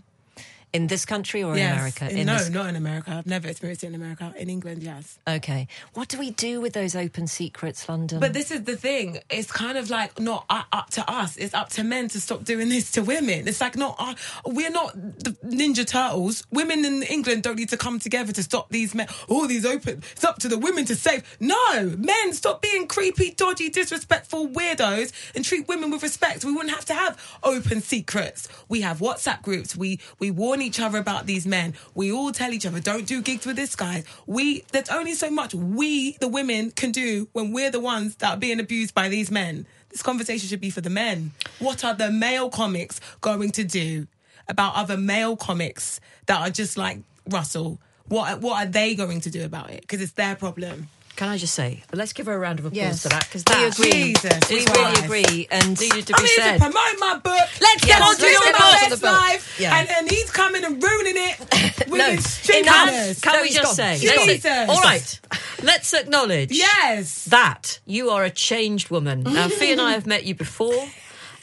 In 0.71 0.87
this 0.87 1.03
country 1.05 1.43
or 1.43 1.53
in 1.53 1.57
yes. 1.59 1.73
America? 1.73 2.09
In- 2.19 2.25
no, 2.27 2.37
this- 2.37 2.49
not 2.49 2.67
in 2.67 2.75
America. 2.75 3.11
I've 3.17 3.25
never 3.25 3.47
experienced 3.47 3.83
it 3.83 3.87
in 3.87 3.95
America. 3.95 4.33
In 4.37 4.49
England, 4.49 4.83
yes. 4.83 5.17
Okay. 5.27 5.67
What 5.95 6.09
do 6.09 6.19
we 6.19 6.29
do 6.31 6.61
with 6.61 6.73
those 6.73 6.95
open 6.95 7.25
secrets, 7.27 7.89
London? 7.89 8.19
But 8.19 8.33
this 8.33 8.51
is 8.51 8.63
the 8.65 8.75
thing. 8.75 9.19
It's 9.31 9.51
kind 9.51 9.77
of 9.79 9.89
like 9.89 10.19
not 10.19 10.45
up 10.49 10.91
to 10.91 11.09
us. 11.11 11.37
It's 11.37 11.53
up 11.55 11.69
to 11.69 11.83
men 11.83 12.07
to 12.09 12.21
stop 12.21 12.43
doing 12.43 12.69
this 12.69 12.91
to 12.91 13.01
women. 13.01 13.47
It's 13.47 13.61
like 13.61 13.75
not. 13.75 13.95
Uh, 13.97 14.13
we're 14.45 14.69
not 14.69 14.93
the 14.93 15.31
Ninja 15.45 15.85
Turtles. 15.87 16.43
Women 16.51 16.85
in 16.85 17.01
England 17.03 17.43
don't 17.43 17.57
need 17.57 17.69
to 17.69 17.77
come 17.77 17.97
together 17.97 18.31
to 18.33 18.43
stop 18.43 18.69
these 18.69 18.93
men. 18.93 19.07
All 19.27 19.47
these 19.47 19.65
open. 19.65 20.03
It's 20.11 20.23
up 20.23 20.37
to 20.39 20.47
the 20.47 20.57
women 20.59 20.85
to 20.85 20.95
save. 20.95 21.23
No, 21.39 21.95
men, 21.97 22.33
stop 22.33 22.61
being 22.61 22.85
creepy, 22.87 23.31
dodgy, 23.31 23.69
disrespectful 23.69 24.49
weirdos 24.49 25.11
and 25.35 25.43
treat 25.43 25.67
women 25.67 25.89
with 25.89 26.03
respect. 26.03 26.45
We 26.45 26.51
wouldn't 26.51 26.75
have 26.75 26.85
to 26.85 26.93
have 26.93 27.39
open 27.43 27.81
secrets. 27.81 28.47
We 28.67 28.81
have 28.81 28.99
WhatsApp 28.99 29.41
groups. 29.41 29.75
We 29.75 29.99
we 30.19 30.29
warn 30.29 30.58
each 30.61 30.79
other 30.79 30.97
about 30.97 31.25
these 31.25 31.45
men. 31.45 31.73
We 31.93 32.11
all 32.11 32.31
tell 32.31 32.51
each 32.51 32.65
other, 32.65 32.79
don't 32.79 33.05
do 33.05 33.21
gigs 33.21 33.45
with 33.45 33.55
this 33.55 33.75
guy. 33.75 34.03
We 34.25 34.63
there's 34.71 34.89
only 34.89 35.13
so 35.13 35.29
much 35.29 35.53
we 35.53 36.17
the 36.17 36.27
women 36.27 36.71
can 36.71 36.91
do 36.91 37.27
when 37.33 37.51
we're 37.51 37.71
the 37.71 37.79
ones 37.79 38.15
that 38.17 38.35
are 38.35 38.37
being 38.37 38.59
abused 38.59 38.93
by 38.93 39.09
these 39.09 39.31
men. 39.31 39.65
This 39.89 40.01
conversation 40.01 40.47
should 40.47 40.61
be 40.61 40.69
for 40.69 40.81
the 40.81 40.89
men. 40.89 41.31
What 41.59 41.83
are 41.83 41.93
the 41.93 42.11
male 42.11 42.49
comics 42.49 43.01
going 43.21 43.51
to 43.51 43.63
do 43.63 44.07
about 44.47 44.75
other 44.75 44.97
male 44.97 45.35
comics 45.35 45.99
that 46.27 46.39
are 46.39 46.51
just 46.51 46.77
like 46.77 46.99
Russell? 47.27 47.79
What 48.07 48.41
what 48.41 48.67
are 48.67 48.69
they 48.69 48.95
going 48.95 49.21
to 49.21 49.29
do 49.29 49.43
about 49.43 49.71
it? 49.71 49.81
Because 49.81 50.01
it's 50.01 50.13
their 50.13 50.35
problem. 50.35 50.89
Can 51.19 51.27
I 51.27 51.35
just 51.37 51.53
say, 51.53 51.83
let's 51.91 52.13
give 52.13 52.27
her 52.27 52.33
a 52.33 52.39
round 52.39 52.59
of 52.59 52.65
applause 52.65 52.77
Yes. 52.77 53.03
for 53.03 53.09
that 53.09 53.25
because 53.27 53.43
We 53.45 53.53
that 53.53 53.77
agree. 53.77 53.91
Jesus, 54.13 54.49
we 54.49 54.65
really 54.71 55.03
agree. 55.03 55.47
And 55.51 55.77
needed 55.77 56.07
to 56.07 56.13
I'm 56.15 56.23
here 56.23 56.33
said. 56.37 56.53
to 56.53 56.59
promote 56.59 56.95
my 56.97 57.19
book. 57.21 57.49
Let's 57.59 57.83
get 57.83 58.01
on 58.01 58.15
to 58.15 58.25
your 58.25 58.39
book. 58.39 58.53
on 58.53 58.55
to 58.55 58.77
best 58.77 58.89
the 58.91 58.95
book. 59.07 59.19
life, 59.19 59.59
Yeah. 59.59 59.77
and, 59.77 59.89
and 59.89 60.09
he's 60.09 60.31
coming 60.31 60.63
and 60.63 60.81
ruining 60.81 61.15
it 61.17 61.39
with 61.89 61.99
No, 61.99 62.09
his 62.11 62.23
stupidness. 62.25 63.19
Can 63.19 63.33
No, 63.35 63.41
we 63.41 63.49
just 63.49 63.63
gone. 63.65 63.75
say? 63.75 63.97
He's 63.97 64.45
let's- 64.45 64.69
all 64.69 64.79
right. 64.81 65.19
Let's 65.61 65.93
acknowledge 65.93 66.51
Yes. 66.53 67.25
that 67.25 67.79
you 67.85 68.11
are 68.11 68.23
a 68.23 68.29
changed 68.31 68.89
woman. 68.89 69.23
Now, 69.23 69.49
Fi 69.59 69.73
and 69.73 69.81
I 69.81 69.91
have 69.91 70.07
met 70.07 70.23
you 70.23 70.35
before. 70.35 70.87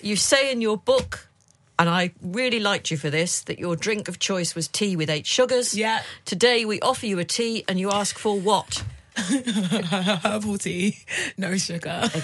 You 0.00 0.16
say 0.16 0.50
in 0.50 0.62
your 0.62 0.78
book, 0.78 1.28
and 1.78 1.90
I 1.90 2.12
really 2.22 2.60
liked 2.60 2.90
you 2.90 2.96
for 2.96 3.10
this, 3.10 3.42
that 3.42 3.58
your 3.58 3.76
drink 3.76 4.08
of 4.08 4.18
choice 4.18 4.54
was 4.54 4.68
tea 4.68 4.96
with 4.96 5.10
eight 5.10 5.26
sugars. 5.26 5.76
Yeah. 5.76 6.00
Today 6.24 6.64
we 6.64 6.80
offer 6.80 7.04
you 7.04 7.18
a 7.18 7.24
tea, 7.24 7.62
and 7.68 7.78
you 7.78 7.90
ask 7.90 8.16
for 8.18 8.40
what? 8.40 8.82
Herbal 10.22 10.58
tea, 10.58 10.98
no 11.38 11.56
sugar. 11.56 12.08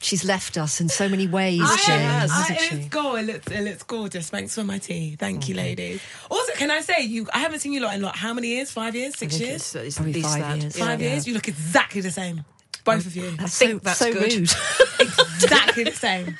She's 0.00 0.24
left 0.24 0.58
us 0.58 0.80
in 0.82 0.88
so 0.90 1.08
many 1.08 1.26
ways, 1.26 1.62
I 1.64 1.76
Jane, 1.86 2.00
am- 2.00 2.30
I- 2.30 2.34
hasn't 2.34 2.60
she? 2.60 2.74
it's 2.76 2.88
go. 2.88 3.16
It 3.16 3.22
looks, 3.24 3.46
it 3.50 3.60
looks 3.62 3.82
gorgeous. 3.84 4.28
Thanks 4.28 4.54
for 4.54 4.62
my 4.64 4.78
tea. 4.78 5.16
Thank 5.18 5.48
you, 5.48 5.54
mm-hmm. 5.54 5.64
ladies. 5.64 6.00
Also, 6.30 6.52
can 6.54 6.70
I 6.70 6.80
say 6.80 7.02
you? 7.02 7.26
I 7.32 7.38
haven't 7.38 7.60
seen 7.60 7.72
you 7.72 7.80
lot 7.80 7.94
in 7.94 8.02
like 8.02 8.14
how 8.14 8.34
many 8.34 8.48
years? 8.48 8.70
Five 8.70 8.94
years? 8.94 9.16
Six 9.16 9.40
years? 9.40 9.54
It's, 9.56 9.76
uh, 9.76 9.78
it's 9.80 9.96
Probably 9.96 10.20
five 10.20 10.40
that. 10.42 10.58
years. 10.58 10.76
Five 10.78 11.00
Yeah. 11.00 11.10
years? 11.12 11.26
You 11.26 11.32
look 11.34 11.48
exactly 11.48 12.02
the 12.02 12.10
same. 12.10 12.44
Both 12.84 13.06
of 13.06 13.16
you. 13.16 13.34
I 13.38 13.46
think 13.46 13.82
that's 13.82 13.98
so 13.98 14.12
good. 14.12 14.30
rude. 14.30 14.50
exactly 15.00 15.84
the 15.84 15.92
same. 15.92 16.36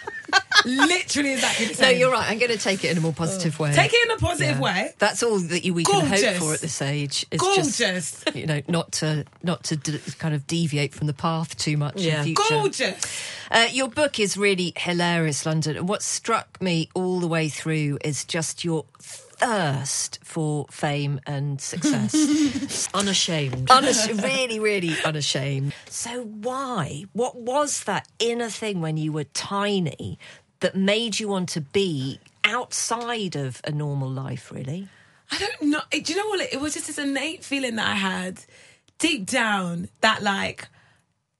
Literally 0.64 1.34
exactly 1.34 1.66
the 1.66 1.82
no, 1.82 1.88
you're 1.90 2.10
right. 2.10 2.30
I'm 2.30 2.38
going 2.38 2.50
to 2.52 2.58
take 2.58 2.84
it 2.84 2.90
in 2.92 2.98
a 2.98 3.00
more 3.00 3.12
positive 3.12 3.58
way. 3.58 3.72
Take 3.72 3.92
it 3.92 4.04
in 4.06 4.16
a 4.16 4.18
positive 4.18 4.56
Yeah. 4.56 4.60
way. 4.62 4.94
That's 4.98 5.22
all 5.22 5.38
that 5.38 5.64
you, 5.64 5.74
we 5.74 5.84
can 5.84 6.06
hope 6.06 6.34
for 6.36 6.54
at 6.54 6.60
this 6.60 6.80
age. 6.82 7.26
Is 7.30 7.40
Gorgeous. 7.40 7.76
just 7.78 8.34
you 8.34 8.46
know 8.46 8.62
not 8.68 8.92
to 8.92 9.24
not 9.42 9.64
to 9.64 9.76
d- 9.76 9.98
kind 10.18 10.34
of 10.34 10.46
deviate 10.46 10.94
from 10.94 11.06
the 11.06 11.12
path 11.14 11.56
too 11.56 11.76
much 11.76 12.00
Yeah. 12.00 12.18
in 12.20 12.24
future. 12.34 12.42
Gorgeous. 12.48 13.22
Uh, 13.50 13.68
your 13.72 13.88
book 13.88 14.18
is 14.18 14.36
really 14.36 14.72
hilarious, 14.76 15.44
London. 15.46 15.76
And 15.76 15.88
what 15.88 16.02
struck 16.02 16.60
me 16.60 16.88
all 16.94 17.20
the 17.20 17.28
way 17.28 17.48
through 17.48 17.98
is 18.04 18.24
just 18.24 18.64
your 18.64 18.84
thirst 19.00 20.18
for 20.22 20.66
fame 20.70 21.20
and 21.26 21.60
success. 21.60 22.88
Unashamed. 22.94 23.68
Unash- 23.68 24.22
really, 24.22 24.58
really 24.60 24.94
unashamed. 25.04 25.74
So, 25.88 26.22
why? 26.24 27.04
What 27.12 27.36
was 27.36 27.84
that 27.84 28.08
inner 28.18 28.48
thing 28.48 28.80
when 28.80 28.96
you 28.96 29.12
were 29.12 29.24
tiny 29.24 30.18
that 30.60 30.74
made 30.74 31.20
you 31.20 31.28
want 31.28 31.48
to 31.50 31.60
be 31.60 32.20
outside 32.44 33.36
of 33.36 33.60
a 33.64 33.70
normal 33.70 34.08
life, 34.08 34.50
really? 34.52 34.88
I 35.30 35.38
don't 35.38 35.70
know. 35.70 35.80
Do 35.90 36.12
you 36.12 36.16
know 36.16 36.28
what? 36.28 36.40
It 36.40 36.60
was 36.60 36.74
just 36.74 36.86
this 36.86 36.98
innate 36.98 37.44
feeling 37.44 37.76
that 37.76 37.88
I 37.88 37.94
had 37.94 38.40
deep 38.98 39.26
down 39.26 39.88
that, 40.00 40.22
like, 40.22 40.68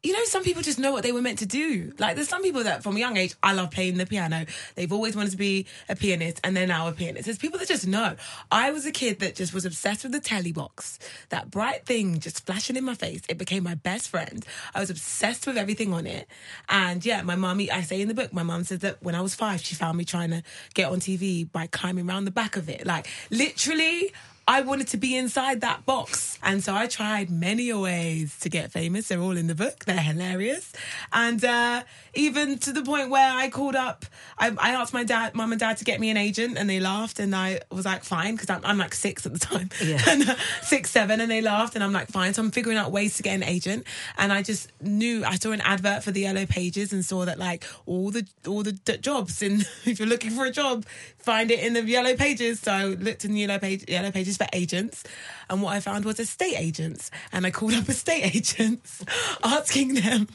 you 0.05 0.13
know, 0.13 0.23
some 0.25 0.45
people 0.45 0.63
just 0.63 0.79
know 0.79 0.93
what 0.93 1.03
they 1.03 1.13
were 1.13 1.23
meant 1.23 1.39
to 1.39 1.47
do. 1.47 1.95
Like, 1.99 2.15
there's 2.15 2.29
some 2.29 2.43
people 2.43 2.65
that 2.65 2.83
from 2.83 2.97
a 2.97 2.99
young 2.99 3.17
age, 3.17 3.35
I 3.43 3.55
love 3.55 3.71
playing 3.71 3.97
the 3.97 4.05
piano. 4.05 4.45
They've 4.75 4.93
always 4.93 5.17
wanted 5.17 5.31
to 5.31 5.39
be 5.39 5.67
a 5.89 5.97
pianist, 5.97 6.41
and 6.45 6.55
they're 6.55 6.67
now 6.67 6.89
a 6.89 6.93
pianist. 6.93 7.25
There's 7.25 7.39
people 7.39 7.59
that 7.59 7.69
just 7.69 7.87
know. 7.87 8.15
I 8.53 8.71
was 8.71 8.85
a 8.85 8.93
kid 8.93 9.21
that 9.21 9.35
just 9.35 9.55
was 9.55 9.65
obsessed 9.65 10.03
with 10.03 10.13
the 10.13 10.21
telly 10.21 10.53
box. 10.53 10.99
That 11.31 11.51
bright 11.51 11.87
thing 11.87 12.21
just 12.21 12.45
flashing 12.45 12.77
in 12.77 12.85
my 12.85 12.95
face. 12.95 13.23
It 13.31 13.39
became 13.39 13.65
my 13.65 13.77
best 13.77 14.09
friend. 14.09 14.45
I 14.75 14.81
was 14.81 14.91
obsessed 14.91 15.47
with 15.47 15.57
everything 15.57 15.95
on 15.95 16.07
it. 16.07 16.29
And 16.69 17.05
yeah, 17.05 17.23
my 17.23 17.37
mummy, 17.37 17.71
I 17.71 17.81
say 17.81 18.03
in 18.03 18.09
the 18.09 18.15
book, 18.15 18.31
my 18.31 18.43
mum 18.43 18.65
said 18.65 18.81
that 18.81 19.03
when 19.03 19.15
I 19.15 19.23
was 19.23 19.35
five, 19.35 19.63
she 19.63 19.75
found 19.75 19.97
me 19.97 20.05
trying 20.05 20.31
to 20.33 20.43
get 20.75 20.91
on 20.91 21.01
TV 21.01 21.51
by 21.51 21.67
climbing 21.67 22.11
around 22.11 22.27
the 22.27 22.31
back 22.31 22.57
of 22.59 22.69
it. 22.69 22.85
Like, 22.85 23.09
literally, 23.31 24.13
I 24.47 24.61
wanted 24.61 24.89
to 24.89 24.99
be 24.99 25.17
inside 25.17 25.63
that 25.63 25.87
box. 25.87 26.39
And 26.43 26.63
so 26.63 26.75
I 26.75 26.87
tried 26.87 27.31
many 27.31 27.73
ways 27.73 28.39
to 28.41 28.51
get 28.51 28.71
famous. 28.71 29.09
They're 29.09 29.21
all 29.21 29.37
in 29.37 29.47
the 29.47 29.55
book. 29.55 29.87
They're 29.87 29.97
hilarious. 29.97 30.73
And 31.13 31.43
uh, 31.43 31.85
even 32.13 32.59
to 32.59 32.73
the 32.73 32.83
point 32.83 33.09
where 33.09 33.33
I 33.33 33.49
called 33.49 33.75
up, 33.75 34.05
I, 34.39 34.55
I 34.59 34.71
asked 34.73 34.93
my 34.93 35.05
dad, 35.05 35.35
mum 35.35 35.53
and 35.53 35.59
dad 35.59 35.79
to 35.79 35.85
get 35.85 35.99
me 35.99 36.11
an 36.11 36.19
agent 36.19 36.59
and 36.59 36.69
they 36.69 36.79
laughed. 36.79 37.19
And 37.19 37.35
I 37.35 37.61
was 37.71 37.87
like, 37.87 38.05
fine, 38.05 38.35
because 38.35 38.51
I'm, 38.51 38.61
I'm 38.65 38.77
like 38.77 38.95
six 38.95 39.25
at 39.25 39.33
the 39.33 39.39
time. 39.39 39.71
Yeah. 39.83 40.03
and, 40.09 40.29
uh, 40.29 40.35
six, 40.61 40.91
seven. 40.91 41.21
And 41.21 41.31
they 41.31 41.41
laughed. 41.41 41.75
And 41.75 41.83
I'm 41.83 41.93
like, 41.93 42.09
fine. 42.09 42.35
So 42.35 42.43
I'm 42.43 42.51
figuring 42.51 42.77
out 42.77 42.93
ways 42.93 43.17
to 43.17 43.23
get 43.23 43.35
an 43.35 43.45
agent. 43.45 43.87
And 44.19 44.31
I 44.31 44.43
just 44.43 44.71
knew, 44.83 45.25
I 45.25 45.37
saw 45.37 45.53
an 45.53 45.63
advert 45.63 46.05
for 46.05 46.11
the 46.11 46.21
Yellow 46.21 46.45
Pages 46.45 46.93
and 46.93 47.03
saw 47.03 47.25
that 47.25 47.39
like 47.39 47.65
all 47.87 48.11
the, 48.11 48.27
all 48.47 48.63
the 48.63 48.73
d- 48.73 48.99
jobs. 48.99 49.41
And 49.41 49.63
if 49.87 49.99
you're 49.99 50.09
looking 50.09 50.33
for 50.33 50.45
a 50.45 50.51
job, 50.51 50.85
find 51.25 51.51
it 51.51 51.61
in 51.61 51.73
the 51.73 51.83
Yellow 51.83 52.17
Pages. 52.17 52.61
So 52.61 52.73
I 52.73 52.85
looked 52.85 53.25
in 53.25 53.33
the 53.33 53.41
Yellow, 53.41 53.59
page, 53.59 53.85
Yellow 53.89 54.11
Pages 54.11 54.37
for 54.37 54.47
agents. 54.53 55.05
And 55.49 55.63
what 55.63 55.75
I 55.75 55.81
found 55.81 56.05
was 56.05 56.21
estate 56.21 56.57
agents. 56.57 57.11
And 57.33 57.47
I 57.47 57.51
called 57.51 57.75
up 57.75 57.89
estate 57.89 58.35
agents 58.35 59.05
asking 59.45 59.95
them 59.95 60.29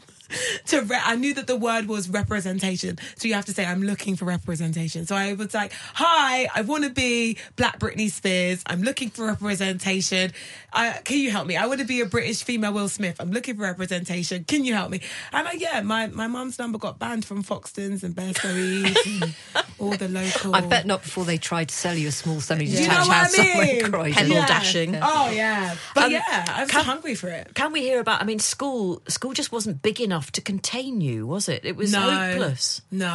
to 0.67 0.81
re- 0.81 0.99
I 1.03 1.15
knew 1.15 1.33
that 1.35 1.47
the 1.47 1.55
word 1.55 1.87
was 1.87 2.09
representation. 2.09 2.97
So 3.17 3.27
you 3.27 3.33
have 3.33 3.45
to 3.45 3.53
say, 3.53 3.65
I'm 3.65 3.81
looking 3.83 4.15
for 4.15 4.25
representation. 4.25 5.05
So 5.05 5.15
I 5.15 5.33
was 5.33 5.53
like, 5.53 5.71
hi, 5.93 6.47
I 6.53 6.61
want 6.61 6.83
to 6.83 6.89
be 6.89 7.37
Black 7.55 7.79
Britney 7.79 8.09
Spears. 8.09 8.63
I'm 8.65 8.81
looking 8.81 9.09
for 9.09 9.25
representation. 9.25 10.31
Uh, 10.73 10.93
can 11.03 11.17
you 11.17 11.31
help 11.31 11.47
me? 11.47 11.57
I 11.57 11.65
want 11.65 11.79
to 11.79 11.85
be 11.85 12.01
a 12.01 12.05
British 12.05 12.43
female 12.43 12.73
Will 12.73 12.89
Smith. 12.89 13.17
I'm 13.19 13.31
looking 13.31 13.55
for 13.55 13.63
representation. 13.63 14.43
Can 14.43 14.63
you 14.65 14.73
help 14.73 14.89
me? 14.91 15.01
And 15.31 15.47
I, 15.47 15.53
yeah, 15.53 15.81
my, 15.81 16.07
my 16.07 16.27
mum's 16.27 16.59
number 16.59 16.77
got 16.77 16.99
banned 16.99 17.25
from 17.25 17.43
Foxtons 17.43 18.03
and 18.03 18.15
Bearsbury's 18.15 18.95
and 19.05 19.35
all 19.79 19.95
the 19.95 20.07
local. 20.07 20.55
I 20.55 20.61
bet 20.61 20.85
not 20.85 21.03
before 21.03 21.25
they 21.25 21.37
tried 21.37 21.69
to 21.69 21.75
sell 21.75 21.95
you 21.95 22.07
a 22.07 22.11
small 22.11 22.39
semi-detached 22.39 22.81
You 22.83 22.87
know 22.87 22.93
what 23.01 23.09
I 23.09 23.13
house 23.15 23.35
somewhere 23.35 23.63
in 23.67 23.75
mean? 23.83 23.91
Croydon. 23.91 24.31
Yeah. 24.31 24.45
dashing. 24.47 24.95
Oh 25.01 25.29
yeah, 25.31 25.75
but 25.95 26.05
Um, 26.05 26.11
yeah, 26.11 26.45
I 26.47 26.61
was 26.61 26.71
can- 26.71 26.83
hungry 26.85 27.15
for 27.15 27.29
it. 27.29 27.53
Can 27.55 27.71
we 27.71 27.81
hear 27.81 27.99
about? 27.99 28.21
I 28.21 28.25
mean, 28.25 28.39
school 28.39 29.01
school 29.07 29.33
just 29.33 29.51
wasn't 29.51 29.81
big 29.81 29.99
enough 30.01 30.18
to 30.33 30.41
contain 30.41 31.01
you, 31.01 31.25
was 31.27 31.49
it? 31.49 31.65
It 31.65 31.75
was 31.75 31.91
No. 31.91 32.01
hopeless. 32.01 32.81
No, 32.91 33.07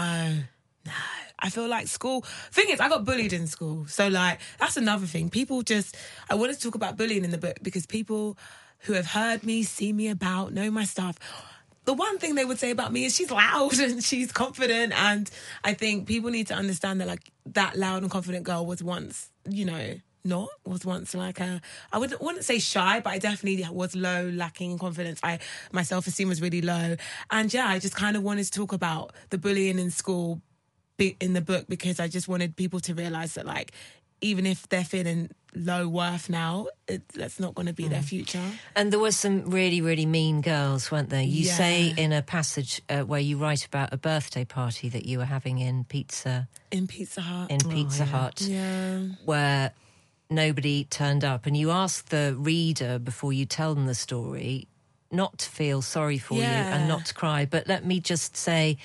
no. 0.87 0.93
I 1.39 1.51
feel 1.51 1.69
like 1.69 1.89
school. 1.89 2.23
Thing 2.53 2.71
is, 2.71 2.81
I 2.81 2.89
got 2.89 3.05
bullied 3.05 3.33
in 3.33 3.47
school, 3.47 3.87
so 3.87 4.09
like 4.09 4.41
that's 4.59 4.77
another 4.77 5.07
thing. 5.07 5.29
People 5.31 5.63
just. 5.63 5.97
I 6.31 6.35
wanted 6.37 6.57
to 6.57 6.63
talk 6.63 6.75
about 6.75 6.97
bullying 6.97 7.25
in 7.25 7.31
the 7.31 7.39
book 7.39 7.59
because 7.63 7.85
people 7.87 8.39
who 8.81 8.93
have 8.95 9.07
heard 9.07 9.45
me, 9.45 9.63
see 9.63 9.93
me 9.93 10.09
about, 10.09 10.53
know 10.53 10.71
my 10.71 10.85
stuff. 10.85 11.19
The 11.87 11.93
one 11.93 12.19
thing 12.19 12.35
they 12.35 12.45
would 12.47 12.59
say 12.59 12.71
about 12.71 12.93
me 12.93 13.05
is 13.05 13.15
she's 13.15 13.31
loud 13.31 13.79
and 13.79 14.03
she's 14.03 14.33
confident, 14.33 14.93
and 14.95 15.31
I 15.63 15.75
think 15.75 16.07
people 16.07 16.31
need 16.31 16.47
to 16.47 16.55
understand 16.55 17.01
that 17.03 17.09
like 17.09 17.31
that 17.47 17.77
loud 17.77 18.03
and 18.03 18.11
confident 18.11 18.45
girl 18.45 18.65
was 18.65 18.83
once, 18.83 19.29
you 19.49 19.67
know, 19.67 19.95
not 20.25 20.49
was 20.65 20.85
once 20.85 21.15
like 21.15 21.39
a 21.41 21.61
I 21.93 21.99
wouldn't 21.99 22.21
wouldn't 22.21 22.45
say 22.45 22.59
shy, 22.59 23.01
but 23.01 23.11
I 23.11 23.19
definitely 23.19 23.67
was 23.71 23.95
low, 23.95 24.31
lacking 24.33 24.73
in 24.73 24.79
confidence. 24.79 25.21
I 25.23 25.39
my 25.73 25.83
self 25.83 26.07
esteem 26.07 26.29
was 26.29 26.41
really 26.41 26.63
low, 26.63 26.97
and 27.31 27.53
yeah, 27.53 27.67
I 27.69 27.79
just 27.79 27.95
kind 27.95 28.17
of 28.17 28.23
wanted 28.23 28.45
to 28.45 28.51
talk 28.51 28.73
about 28.73 29.13
the 29.31 29.39
bullying 29.39 29.79
in 29.79 29.91
school 29.91 30.41
in 30.99 31.33
the 31.35 31.41
book 31.41 31.67
because 31.69 31.99
I 32.01 32.09
just 32.09 32.29
wanted 32.29 32.57
people 32.57 32.81
to 32.81 32.95
realize 32.95 33.35
that 33.35 33.45
like 33.47 33.73
even 34.21 34.47
if 34.47 34.67
they're 34.69 34.85
feeling 34.85 35.29
low 35.55 35.87
worth 35.89 36.31
now, 36.31 36.69
it, 36.89 37.07
that's 37.09 37.39
not 37.39 37.55
going 37.55 37.67
to 37.67 37.75
be 37.75 37.89
their 37.89 38.01
future. 38.01 38.41
And 38.75 38.91
there 38.91 38.99
were 39.01 39.11
some 39.13 39.51
really, 39.51 39.83
really 39.83 40.07
mean 40.07 40.41
girls, 40.41 40.91
weren't 40.91 41.11
there? 41.11 41.23
You 41.23 41.45
Yeah. 41.45 41.57
say 41.57 41.93
in 41.97 42.13
a 42.13 42.23
passage 42.23 42.81
uh, 42.89 43.03
where 43.03 43.21
you 43.21 43.37
write 43.37 43.67
about 43.67 43.93
a 43.93 43.99
birthday 43.99 44.45
party 44.47 44.89
that 44.89 45.05
you 45.05 45.19
were 45.19 45.27
having 45.27 45.59
in 45.59 45.85
Pizza 45.85 46.49
In 46.71 46.87
Pizza 46.87 47.21
Hut, 47.21 47.51
in 47.51 47.59
Pizza 47.69 48.07
Hut, 48.07 48.41
yeah, 48.41 49.01
where 49.25 49.73
nobody 50.31 50.85
turned 50.85 51.25
up, 51.25 51.47
and 51.47 51.57
you 51.57 51.71
ask 51.71 52.09
the 52.09 52.35
reader 52.39 52.99
before 52.99 53.33
you 53.33 53.47
tell 53.47 53.75
them 53.75 53.87
the 53.87 53.95
story 53.95 54.69
not 55.11 55.39
to 55.39 55.49
feel 55.49 55.81
sorry 55.81 56.19
for 56.19 56.35
you 56.35 56.43
and 56.43 56.89
not 56.89 57.07
to 57.07 57.15
cry. 57.15 57.45
But 57.45 57.69
let 57.69 57.85
me 57.85 58.01
just 58.01 58.37
say, 58.37 58.79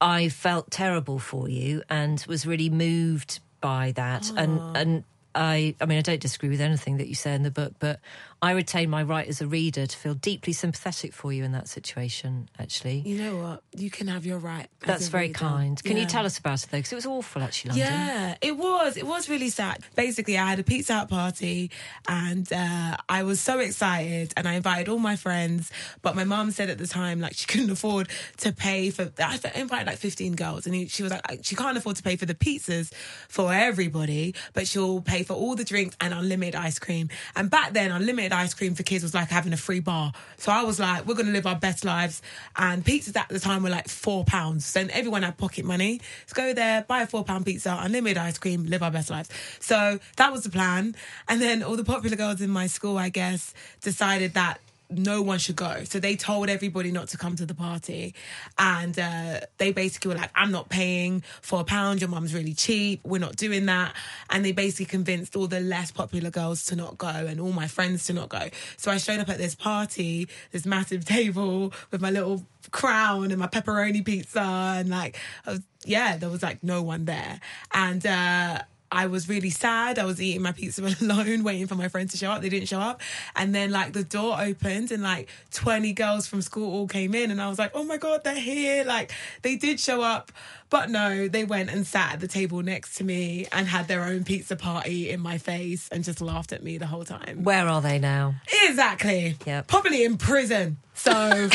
I 0.00 0.28
felt 0.28 0.70
terrible 0.70 1.18
for 1.18 1.48
you 1.48 1.82
and 1.88 2.24
was 2.28 2.46
really 2.46 2.70
moved 2.70 3.40
by 3.60 3.92
that, 3.92 4.30
and 4.36 4.76
and. 4.76 5.04
I, 5.34 5.74
I 5.80 5.86
mean, 5.86 5.96
I 5.96 6.02
don't 6.02 6.20
disagree 6.20 6.50
with 6.50 6.60
anything 6.60 6.98
that 6.98 7.08
you 7.08 7.14
say 7.14 7.34
in 7.34 7.42
the 7.42 7.50
book, 7.50 7.72
but 7.78 8.00
I 8.42 8.50
retain 8.50 8.90
my 8.90 9.04
right 9.04 9.28
as 9.28 9.40
a 9.40 9.46
reader 9.46 9.86
to 9.86 9.96
feel 9.96 10.14
deeply 10.14 10.52
sympathetic 10.52 11.12
for 11.12 11.32
you 11.32 11.44
in 11.44 11.52
that 11.52 11.68
situation. 11.68 12.48
Actually, 12.58 12.98
you 13.06 13.16
know 13.16 13.36
what? 13.36 13.62
You 13.72 13.88
can 13.88 14.08
have 14.08 14.26
your 14.26 14.38
right. 14.38 14.66
that's 14.80 15.06
very 15.06 15.28
reader. 15.28 15.38
kind. 15.38 15.84
Can 15.84 15.96
you 15.96 16.06
tell 16.06 16.26
us 16.26 16.38
about 16.38 16.64
it 16.64 16.70
though? 16.72 16.78
Because 16.78 16.90
it 16.90 16.96
was 16.96 17.06
awful, 17.06 17.40
actually, 17.40 17.68
London. 17.70 17.86
Yeah, 17.86 18.34
it 18.40 18.56
was. 18.56 18.96
It 18.96 19.06
was 19.06 19.28
really 19.28 19.48
sad. 19.48 19.84
Basically, 19.94 20.36
I 20.36 20.50
had 20.50 20.58
a 20.58 20.64
pizza 20.64 20.94
hut 20.94 21.08
party 21.08 21.70
and 22.08 22.52
uh, 22.52 22.96
I 23.08 23.22
was 23.22 23.40
so 23.40 23.60
excited 23.60 24.32
and 24.36 24.48
I 24.48 24.54
invited 24.54 24.88
all 24.88 24.98
my 24.98 25.14
friends. 25.14 25.70
But 26.02 26.16
my 26.16 26.24
mum 26.24 26.50
said 26.50 26.68
at 26.68 26.78
the 26.78 26.88
time, 26.88 27.20
like, 27.20 27.34
she 27.34 27.46
couldn't 27.52 27.70
afford 27.70 28.08
to 28.38 28.52
pay 28.52 28.90
for. 28.90 29.12
I 29.20 29.38
invited 29.54 29.86
like 29.86 29.98
15 29.98 30.34
girls 30.34 30.66
and 30.66 30.90
she 30.90 31.04
was 31.04 31.12
like, 31.12 31.22
she 31.42 31.54
can't 31.54 31.78
afford 31.78 31.94
to 31.94 32.02
pay 32.02 32.16
for 32.16 32.26
the 32.26 32.34
pizzas 32.34 32.92
for 33.28 33.54
everybody, 33.54 34.34
but 34.52 34.66
she'll 34.66 35.00
pay 35.00 35.22
for 35.22 35.34
all 35.34 35.54
the 35.54 35.64
drinks 35.64 35.96
and 36.00 36.12
unlimited 36.12 36.56
ice 36.56 36.80
cream. 36.80 37.08
And 37.36 37.48
back 37.48 37.72
then, 37.72 37.92
unlimited 37.92 38.31
ice 38.32 38.54
cream 38.54 38.74
for 38.74 38.82
kids 38.82 39.02
was 39.02 39.14
like 39.14 39.28
having 39.28 39.52
a 39.52 39.56
free 39.56 39.80
bar. 39.80 40.12
So 40.36 40.52
I 40.52 40.62
was 40.62 40.80
like, 40.80 41.06
we're 41.06 41.14
going 41.14 41.26
to 41.26 41.32
live 41.32 41.46
our 41.46 41.56
best 41.56 41.84
lives. 41.84 42.22
And 42.56 42.84
pizzas 42.84 43.16
at 43.16 43.28
the 43.28 43.38
time 43.38 43.62
were 43.62 43.70
like 43.70 43.88
four 43.88 44.24
pounds. 44.24 44.64
So 44.64 44.86
everyone 44.90 45.22
had 45.22 45.36
pocket 45.38 45.64
money. 45.64 46.00
Let's 46.22 46.32
go 46.32 46.52
there, 46.52 46.82
buy 46.82 47.02
a 47.02 47.06
four 47.06 47.24
pound 47.24 47.46
pizza, 47.46 47.78
unlimited 47.80 48.18
ice 48.18 48.38
cream, 48.38 48.64
live 48.64 48.82
our 48.82 48.90
best 48.90 49.10
lives. 49.10 49.28
So 49.60 49.98
that 50.16 50.32
was 50.32 50.42
the 50.42 50.50
plan. 50.50 50.94
And 51.28 51.40
then 51.40 51.62
all 51.62 51.76
the 51.76 51.84
popular 51.84 52.16
girls 52.16 52.40
in 52.40 52.50
my 52.50 52.66
school, 52.66 52.98
I 52.98 53.08
guess, 53.08 53.54
decided 53.80 54.34
that 54.34 54.60
no 54.98 55.22
one 55.22 55.38
should 55.38 55.56
go. 55.56 55.84
So 55.84 55.98
they 55.98 56.16
told 56.16 56.48
everybody 56.48 56.90
not 56.90 57.08
to 57.08 57.18
come 57.18 57.36
to 57.36 57.46
the 57.46 57.54
party. 57.54 58.14
And 58.58 58.98
uh, 58.98 59.40
they 59.58 59.72
basically 59.72 60.10
were 60.10 60.20
like, 60.20 60.30
I'm 60.34 60.50
not 60.50 60.68
paying 60.68 61.22
for 61.40 61.60
a 61.60 61.64
pound. 61.64 62.00
Your 62.00 62.10
mum's 62.10 62.34
really 62.34 62.54
cheap. 62.54 63.00
We're 63.04 63.18
not 63.18 63.36
doing 63.36 63.66
that. 63.66 63.94
And 64.30 64.44
they 64.44 64.52
basically 64.52 64.86
convinced 64.86 65.36
all 65.36 65.46
the 65.46 65.60
less 65.60 65.90
popular 65.90 66.30
girls 66.30 66.64
to 66.66 66.76
not 66.76 66.98
go 66.98 67.08
and 67.08 67.40
all 67.40 67.52
my 67.52 67.66
friends 67.66 68.06
to 68.06 68.12
not 68.12 68.28
go. 68.28 68.48
So 68.76 68.90
I 68.90 68.98
showed 68.98 69.20
up 69.20 69.28
at 69.28 69.38
this 69.38 69.54
party, 69.54 70.28
this 70.50 70.66
massive 70.66 71.04
table 71.06 71.72
with 71.90 72.00
my 72.00 72.10
little 72.10 72.44
crown 72.70 73.30
and 73.30 73.38
my 73.38 73.48
pepperoni 73.48 74.04
pizza. 74.04 74.40
And 74.40 74.90
like, 74.90 75.18
was, 75.46 75.60
yeah, 75.84 76.16
there 76.16 76.28
was 76.28 76.42
like 76.42 76.62
no 76.62 76.82
one 76.82 77.04
there. 77.04 77.40
And, 77.72 78.06
uh, 78.06 78.62
I 78.92 79.06
was 79.06 79.26
really 79.28 79.50
sad. 79.50 79.98
I 79.98 80.04
was 80.04 80.20
eating 80.20 80.42
my 80.42 80.52
pizza 80.52 80.82
alone, 81.00 81.42
waiting 81.42 81.66
for 81.66 81.74
my 81.74 81.88
friends 81.88 82.12
to 82.12 82.18
show 82.18 82.30
up. 82.30 82.42
They 82.42 82.50
didn't 82.50 82.68
show 82.68 82.78
up. 82.78 83.00
And 83.34 83.54
then 83.54 83.70
like 83.70 83.94
the 83.94 84.04
door 84.04 84.36
opened 84.38 84.92
and 84.92 85.02
like 85.02 85.28
20 85.52 85.92
girls 85.94 86.26
from 86.26 86.42
school 86.42 86.70
all 86.72 86.86
came 86.86 87.14
in 87.14 87.30
and 87.30 87.40
I 87.40 87.48
was 87.48 87.58
like, 87.58 87.72
oh 87.74 87.84
my 87.84 87.96
God, 87.96 88.22
they're 88.22 88.34
here. 88.34 88.84
Like 88.84 89.12
they 89.40 89.56
did 89.56 89.80
show 89.80 90.02
up. 90.02 90.30
But 90.68 90.90
no, 90.90 91.28
they 91.28 91.44
went 91.44 91.70
and 91.70 91.86
sat 91.86 92.14
at 92.14 92.20
the 92.20 92.28
table 92.28 92.62
next 92.62 92.96
to 92.96 93.04
me 93.04 93.46
and 93.52 93.66
had 93.66 93.88
their 93.88 94.04
own 94.04 94.24
pizza 94.24 94.56
party 94.56 95.10
in 95.10 95.20
my 95.20 95.38
face 95.38 95.88
and 95.90 96.04
just 96.04 96.20
laughed 96.20 96.52
at 96.52 96.62
me 96.62 96.78
the 96.78 96.86
whole 96.86 97.04
time. 97.04 97.44
Where 97.44 97.68
are 97.68 97.80
they 97.82 97.98
now? 97.98 98.34
Exactly. 98.64 99.36
Yep. 99.46 99.68
Probably 99.68 100.04
in 100.04 100.16
prison. 100.18 100.78
So 100.94 101.10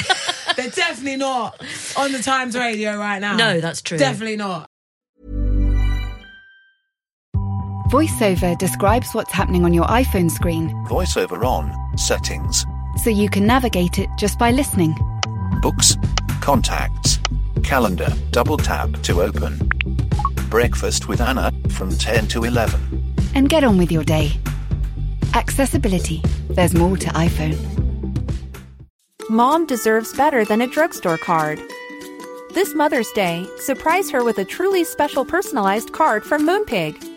they're 0.56 0.70
definitely 0.70 1.18
not 1.18 1.60
on 1.98 2.12
the 2.12 2.22
Times 2.22 2.56
radio 2.58 2.98
right 2.98 3.20
now. 3.20 3.36
No, 3.36 3.60
that's 3.60 3.82
true. 3.82 3.98
Definitely 3.98 4.38
not. 4.38 4.70
VoiceOver 7.90 8.58
describes 8.58 9.14
what's 9.14 9.32
happening 9.32 9.64
on 9.64 9.74
your 9.74 9.86
iPhone 9.86 10.30
screen 10.30 10.70
Voiceover 10.88 11.46
on. 11.46 11.74
Settings. 11.98 12.66
so 13.04 13.10
you 13.10 13.30
can 13.30 13.48
navigate 13.48 13.98
it 13.98 14.10
just 14.18 14.38
by 14.38 14.52
listening. 14.52 14.94
Books. 15.62 15.96
Contacts. 16.42 17.20
Calendar. 17.64 18.10
Double 18.32 18.58
tap 18.58 18.92
to 19.04 19.22
open. 19.22 19.58
Breakfast 20.50 21.08
with 21.08 21.22
Anna 21.22 21.52
from 21.70 21.90
10 21.92 22.28
to 22.28 22.44
11. 22.44 23.14
And 23.36 23.48
get 23.48 23.64
on 23.64 23.78
with 23.78 23.92
your 23.92 24.04
day. 24.04 24.32
Accessibility. 25.34 26.22
There's 26.50 26.74
more 26.74 26.98
to 26.98 27.08
iPhone. 27.12 27.58
Mom 29.30 29.66
deserves 29.66 30.14
better 30.14 30.44
than 30.44 30.62
a 30.62 30.68
drugstore 30.68 31.18
card. 31.18 31.62
This 32.54 32.74
Mother's 32.76 33.12
Day, 33.12 33.48
surprise 33.60 34.10
her 34.12 34.24
with 34.24 34.40
a 34.40 34.46
truly 34.46 34.84
special 34.84 35.24
personalized 35.24 35.94
card 35.94 36.24
from 36.24 36.46
Moonpig. 36.46 37.16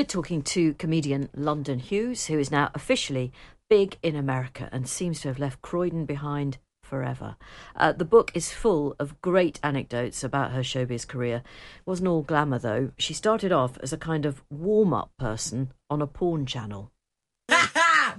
We're 0.00 0.04
talking 0.04 0.40
to 0.44 0.72
comedian 0.72 1.28
London 1.34 1.78
Hughes, 1.78 2.24
who 2.24 2.38
is 2.38 2.50
now 2.50 2.70
officially 2.74 3.34
big 3.68 3.98
in 4.02 4.16
America 4.16 4.66
and 4.72 4.88
seems 4.88 5.20
to 5.20 5.28
have 5.28 5.38
left 5.38 5.60
Croydon 5.60 6.06
behind 6.06 6.56
forever. 6.82 7.36
Uh, 7.76 7.92
the 7.92 8.06
book 8.06 8.30
is 8.32 8.50
full 8.50 8.96
of 8.98 9.20
great 9.20 9.60
anecdotes 9.62 10.24
about 10.24 10.52
her 10.52 10.62
showbiz 10.62 11.06
career. 11.06 11.42
Wasn't 11.84 12.08
all 12.08 12.22
glamour 12.22 12.58
though. 12.58 12.92
She 12.96 13.12
started 13.12 13.52
off 13.52 13.76
as 13.82 13.92
a 13.92 13.98
kind 13.98 14.24
of 14.24 14.42
warm 14.48 14.94
up 14.94 15.10
person 15.18 15.70
on 15.90 16.00
a 16.00 16.06
porn 16.06 16.46
channel. 16.46 16.90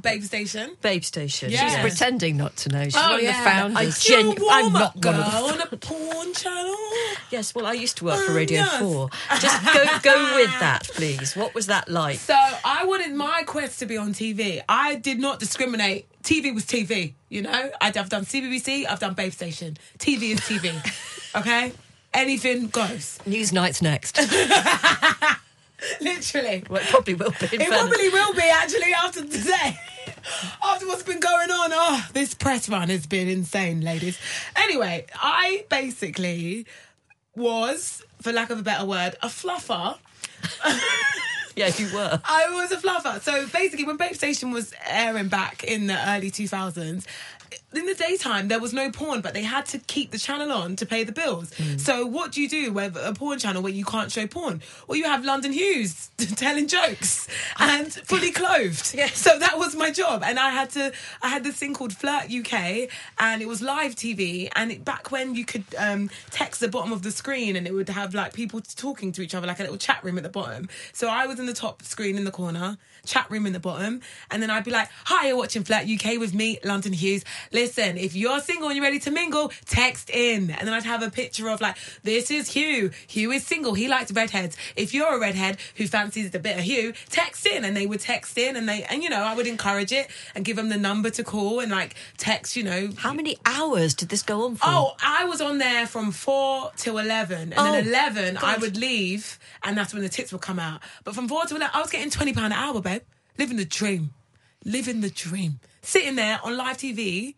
Babe 0.02 0.24
Station. 0.24 0.78
Babe 0.82 1.04
Station. 1.04 1.50
Yeah. 1.52 1.68
She's 1.70 1.80
pretending 1.80 2.38
not 2.38 2.56
to 2.58 2.70
know. 2.70 2.84
She's 2.84 2.96
Oh, 2.96 3.02
one 3.02 3.14
of 3.16 3.22
yeah. 3.24 3.44
the 3.44 3.50
founders. 3.50 3.98
A 3.98 4.08
Genu- 4.08 4.36
I'm 4.50 4.74
not 4.74 5.00
girl 5.02 5.14
one 5.14 5.22
of 5.24 5.32
the 5.32 5.64
on 5.64 5.74
a 5.74 5.78
porn 5.78 6.34
channel. 6.34 6.76
Yes, 7.32 7.56
well, 7.56 7.66
I 7.66 7.74
used 7.74 7.98
to 7.98 8.06
work 8.06 8.24
for 8.26 8.32
Oh, 8.32 8.36
Radio 8.36 8.60
yes. 8.60 8.80
4. 8.80 9.10
Just 9.39 9.66
go 9.66 9.86
go 10.04 10.36
with 10.36 10.60
that, 10.60 10.89
please. 10.94 11.36
What 11.36 11.56
was 11.56 11.68
that 11.68 11.89
like? 11.89 12.20
So 12.20 12.36
I 12.36 12.86
wanted 12.86 13.14
my 13.16 13.44
quest 13.46 13.80
to 13.80 13.86
be 13.86 13.98
on 13.98 14.14
TV. 14.14 14.62
I 14.70 14.96
did 14.96 15.20
not 15.20 15.39
discriminate. 15.39 16.08
TV 16.24 16.54
was 16.54 16.66
TV, 16.66 17.14
you 17.30 17.42
know? 17.42 17.72
I'd- 17.82 17.98
I've 18.00 18.10
done 18.10 18.26
CBBC, 18.26 18.86
I've 18.86 19.00
done 19.00 19.16
Babe 19.16 19.32
Station. 19.34 19.78
TV 19.98 20.32
is 20.34 20.39
TV, 20.42 20.72
okay? 21.36 21.74
Anything 22.14 22.68
goes. 22.68 23.18
Newsnight's 23.26 23.82
next. 23.82 24.20
Literally. 26.02 26.64
Well, 26.70 26.82
it 26.82 26.88
probably 26.88 27.14
will 27.16 27.32
be. 27.32 27.48
It 27.52 27.68
probably 27.68 28.10
will 28.10 28.34
be 28.34 28.44
actually 28.44 28.94
after 28.94 29.22
today. 29.22 29.80
after 30.64 30.88
what's 30.88 31.04
been 31.04 31.20
going 31.20 31.52
on. 31.52 31.72
Oh, 31.74 32.08
this 32.14 32.34
press 32.34 32.70
run 32.70 32.90
has 32.90 33.08
been 33.08 33.28
insane, 33.28 33.82
ladies. 33.82 34.20
Anyway, 34.56 35.06
I 35.16 35.66
basically 35.70 36.66
was, 37.36 38.04
for 38.22 38.32
lack 38.32 38.50
of 38.50 38.60
a 38.60 38.64
better 38.64 38.86
word, 38.86 39.16
a 39.22 39.28
fluffer. 39.28 39.98
Yeah, 41.56 41.70
you 41.78 41.94
were. 41.94 42.22
I 42.24 42.50
was 42.52 42.72
a 42.72 42.78
fluffer. 42.78 43.22
So 43.22 43.46
basically, 43.48 43.86
when 43.86 43.98
Babe 43.98 44.14
Station 44.14 44.52
was 44.52 44.74
airing 44.88 45.28
back 45.28 45.64
in 45.64 45.88
the 45.88 46.10
early 46.10 46.32
2000s, 46.32 47.06
in 47.74 47.86
the 47.86 47.93
daytime 47.93 48.47
there 48.47 48.59
was 48.59 48.74
no 48.74 48.91
porn, 48.91 49.22
but 49.22 49.34
they 49.34 49.43
had 49.43 49.65
to 49.67 49.80
keep 49.80 50.11
the 50.11 50.17
channel 50.17 50.51
on 50.51 50.76
to 50.78 50.86
pay 50.86 51.03
the 51.03 51.11
bills. 51.11 51.53
So 51.78 52.05
what 52.05 52.32
do 52.32 52.41
you 52.41 52.49
do 52.49 52.72
with 52.72 52.95
a 52.97 53.13
porn 53.13 53.39
channel 53.39 53.61
where 53.61 53.72
you 53.72 53.86
can't 53.86 54.11
show 54.11 54.28
porn? 54.28 54.61
Well, 54.88 54.97
you 54.97 55.05
have 55.05 55.24
London 55.24 55.51
Hughes 55.51 56.09
telling 56.36 56.67
jokes 56.67 57.28
and 57.59 57.91
fully 57.93 58.32
clothed. 58.32 58.95
Yes. 59.01 59.17
So 59.17 59.39
that 59.39 59.57
was 59.57 59.76
my 59.76 59.89
job, 59.89 60.22
and 60.24 60.38
I 60.38 60.51
had 60.51 60.69
to. 60.72 60.91
I 61.24 61.30
had 61.30 61.43
this 61.43 61.55
thing 61.55 61.74
called 61.74 61.93
Flirt 61.93 62.32
UK, 62.32 62.89
and 63.17 63.41
it 63.41 63.47
was 63.47 63.61
live 63.61 63.95
TV. 63.95 64.49
And 64.55 64.72
it, 64.72 64.86
back 64.86 65.11
when 65.11 65.34
you 65.34 65.43
could 65.43 65.63
um, 65.78 66.09
text 66.30 66.59
the 66.59 66.67
bottom 66.67 66.91
of 66.91 67.01
the 67.01 67.09
screen, 67.09 67.55
and 67.55 67.65
it 67.65 67.74
would 67.74 67.89
have 67.89 68.13
like 68.13 68.34
people 68.34 68.61
talking 68.61 69.11
to 69.13 69.22
each 69.22 69.34
other, 69.34 69.47
like 69.47 69.59
a 69.59 69.63
little 69.63 69.78
chat 69.78 70.03
room 70.03 70.17
at 70.17 70.24
the 70.24 70.30
bottom. 70.30 70.69
So 70.93 71.07
I 71.07 71.26
was 71.26 71.39
in 71.39 71.47
the 71.47 71.53
top 71.53 71.82
screen 71.84 72.17
in 72.17 72.26
the 72.26 72.32
corner, 72.32 72.78
chat 73.05 73.32
room 73.32 73.45
in 73.47 73.53
the 73.53 73.59
bottom, 73.59 74.01
and 74.30 74.43
then 74.43 74.51
I'd 74.51 74.65
be 74.65 74.72
like, 74.72 74.89
"Hi, 75.05 75.28
you're 75.28 75.38
watching 75.38 75.63
Flirt 75.63 75.88
UK 75.88 76.19
with 76.19 76.34
me, 76.34 76.59
London 76.63 76.93
Hughes. 76.93 77.24
Listen, 77.62 77.95
if 77.97 78.16
you're 78.16 78.39
single 78.39 78.70
and 78.70 78.76
you're 78.76 78.84
ready 78.84 78.97
to 78.99 79.12
mingle, 79.12 79.51
text 79.66 80.09
in." 80.09 80.49
And 80.49 80.68
then 80.68 80.74
I'd 80.74 80.84
have 80.84 81.03
a 81.03 81.12
picture 81.12 81.47
of 81.49 81.62
like, 81.62 81.78
"This 82.01 82.32
is 82.32 82.49
Hugh. 82.53 82.89
Hugh 83.07 83.32
is 83.32 83.45
single. 83.45 83.74
He 83.76 83.88
likes 83.88 84.12
redheads. 84.12 84.57
If 84.76 84.93
you're 84.95 85.14
a 85.16 85.20
redhead 85.20 85.57
who 85.76 85.86
fancies 85.88 86.34
a 86.34 86.39
bit 86.39 86.57
of 86.57 86.64
Hugh, 86.64 86.93
text 87.09 87.45
in." 87.45 87.64
And 87.66 87.78
they 87.78 87.86
would 87.86 87.99
text 87.99 88.36
in, 88.38 88.55
and 88.55 88.68
they 88.68 88.84
and 88.86 89.03
you 89.03 89.09
know 89.09 89.24
I 89.24 89.36
would 89.36 89.45
encourage 89.45 89.91
it 89.91 90.09
and 90.34 90.43
give 90.43 90.55
them 90.55 90.70
the 90.70 90.78
number 90.78 91.09
to 91.12 91.24
call 91.24 91.59
and 91.59 91.72
like 91.72 91.93
text. 92.18 92.55
You 92.55 92.64
know, 92.64 92.89
How 92.97 93.14
many 93.14 93.38
hours 93.45 93.93
did 93.93 94.09
this 94.09 94.24
go 94.24 94.45
on 94.45 94.55
for? 94.55 94.64
Oh, 94.66 94.95
I 95.03 95.26
was 95.26 95.39
on 95.41 95.59
there 95.59 95.86
from 95.86 96.12
four 96.12 96.72
till 96.78 96.97
eleven, 96.97 97.53
and 97.53 97.59
Oh, 97.59 97.72
then 97.72 97.88
eleven 97.88 98.38
I 98.41 98.57
would 98.57 98.76
leave, 98.78 99.38
and 99.64 99.78
that's 99.78 99.93
when 99.93 100.01
the 100.01 100.09
tits 100.09 100.32
would 100.32 100.41
come 100.41 100.59
out. 100.59 100.82
But 101.03 101.14
from 101.14 101.28
four 101.28 101.45
to 101.45 101.55
eleven, 101.55 101.70
I 101.76 101.82
was 101.82 101.91
getting 101.91 102.09
twenty 102.09 102.34
pound 102.34 102.47
an 102.53 102.59
hour, 102.64 102.82
babe. 102.82 103.03
Living 103.38 103.57
the 103.57 103.66
dream, 103.66 104.14
living 104.66 105.01
the 105.01 105.12
dream. 105.12 105.59
Sitting 105.84 106.16
there 106.16 106.39
on 106.43 106.55
live 106.57 106.78
TV, 106.78 107.36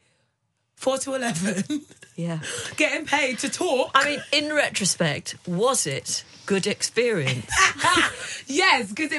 four 0.84 0.98
to 1.00 1.16
eleven, 1.16 1.64
Yeah. 2.16 2.40
getting 2.78 3.06
paid 3.08 3.40
to 3.40 3.50
talk. 3.50 3.90
I 3.96 4.06
mean, 4.06 4.24
in 4.32 4.54
retrospect, 4.54 5.36
was 5.48 5.88
it 5.88 6.24
good 6.46 6.68
experience? 6.68 7.50
yes, 8.48 8.92
because 8.92 9.10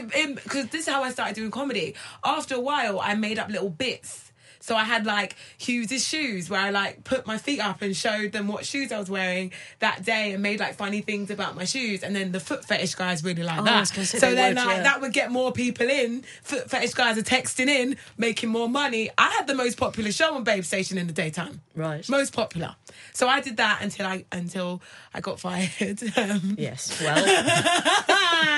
because 0.44 0.66
this 0.68 0.82
is 0.82 0.88
how 0.88 1.02
I 1.02 1.10
started 1.10 1.34
doing 1.34 1.50
comedy. 1.50 1.94
After 2.22 2.54
a 2.54 2.60
while, 2.60 3.00
I 3.00 3.14
made 3.14 3.38
up 3.38 3.48
little 3.48 3.70
bits. 3.70 4.24
So 4.64 4.74
I 4.76 4.84
had 4.84 5.04
like 5.04 5.36
Hughes's 5.58 6.02
shoes 6.08 6.48
where 6.48 6.58
I 6.58 6.70
like 6.70 7.04
put 7.04 7.26
my 7.26 7.36
feet 7.36 7.60
up 7.60 7.82
and 7.82 7.94
showed 7.94 8.32
them 8.32 8.48
what 8.48 8.64
shoes 8.64 8.92
I 8.92 8.98
was 8.98 9.10
wearing 9.10 9.52
that 9.80 10.02
day 10.06 10.32
and 10.32 10.42
made 10.42 10.58
like 10.58 10.74
funny 10.76 11.02
things 11.02 11.30
about 11.30 11.54
my 11.54 11.64
shoes. 11.66 12.02
And 12.02 12.16
then 12.16 12.32
the 12.32 12.40
foot 12.40 12.64
fetish 12.64 12.94
guys 12.94 13.22
really 13.22 13.42
like 13.42 13.58
Oh, 13.60 13.64
that. 13.64 13.80
was 13.80 13.90
gonna 13.90 14.06
say 14.06 14.18
so 14.18 14.34
then 14.34 14.54
like, 14.54 14.66
yeah. 14.78 14.82
that 14.84 15.02
would 15.02 15.12
get 15.12 15.30
more 15.30 15.52
people 15.52 15.86
in. 15.86 16.22
Foot 16.44 16.70
fetish 16.70 16.94
guys 16.94 17.18
are 17.18 17.22
texting 17.22 17.68
in, 17.68 17.98
making 18.16 18.48
more 18.48 18.66
money. 18.66 19.10
I 19.18 19.28
had 19.32 19.46
the 19.46 19.54
most 19.54 19.76
popular 19.76 20.10
show 20.10 20.34
on 20.34 20.44
Babe 20.44 20.64
Station 20.64 20.96
in 20.96 21.08
the 21.08 21.12
daytime. 21.12 21.60
Right. 21.74 22.08
Most 22.08 22.32
popular. 22.32 22.74
So 23.12 23.28
I 23.28 23.42
did 23.42 23.58
that 23.58 23.80
until 23.82 24.06
I 24.06 24.24
until 24.32 24.80
I 25.12 25.20
got 25.20 25.38
fired. 25.40 26.00
Um, 26.16 26.54
yes. 26.58 27.02
Well, 27.02 27.22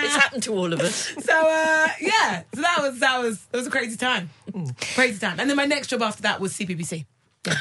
it's 0.05 0.15
happened 0.15 0.43
to 0.45 0.53
all 0.55 0.73
of 0.73 0.81
us. 0.81 0.95
so 1.21 1.33
uh, 1.33 1.89
yeah, 2.01 2.43
so 2.55 2.61
that 2.61 2.79
was 2.81 3.01
that 3.01 3.19
was 3.19 3.47
it 3.53 3.57
was 3.57 3.67
a 3.67 3.71
crazy 3.71 3.97
time, 3.97 4.31
crazy 4.95 5.19
time. 5.19 5.41
And 5.41 5.49
then 5.51 5.57
my 5.57 5.65
next 5.65 5.89
job 5.89 5.96
after 6.03 6.23
that 6.23 6.41
was 6.41 6.53
CBBC. 6.55 7.05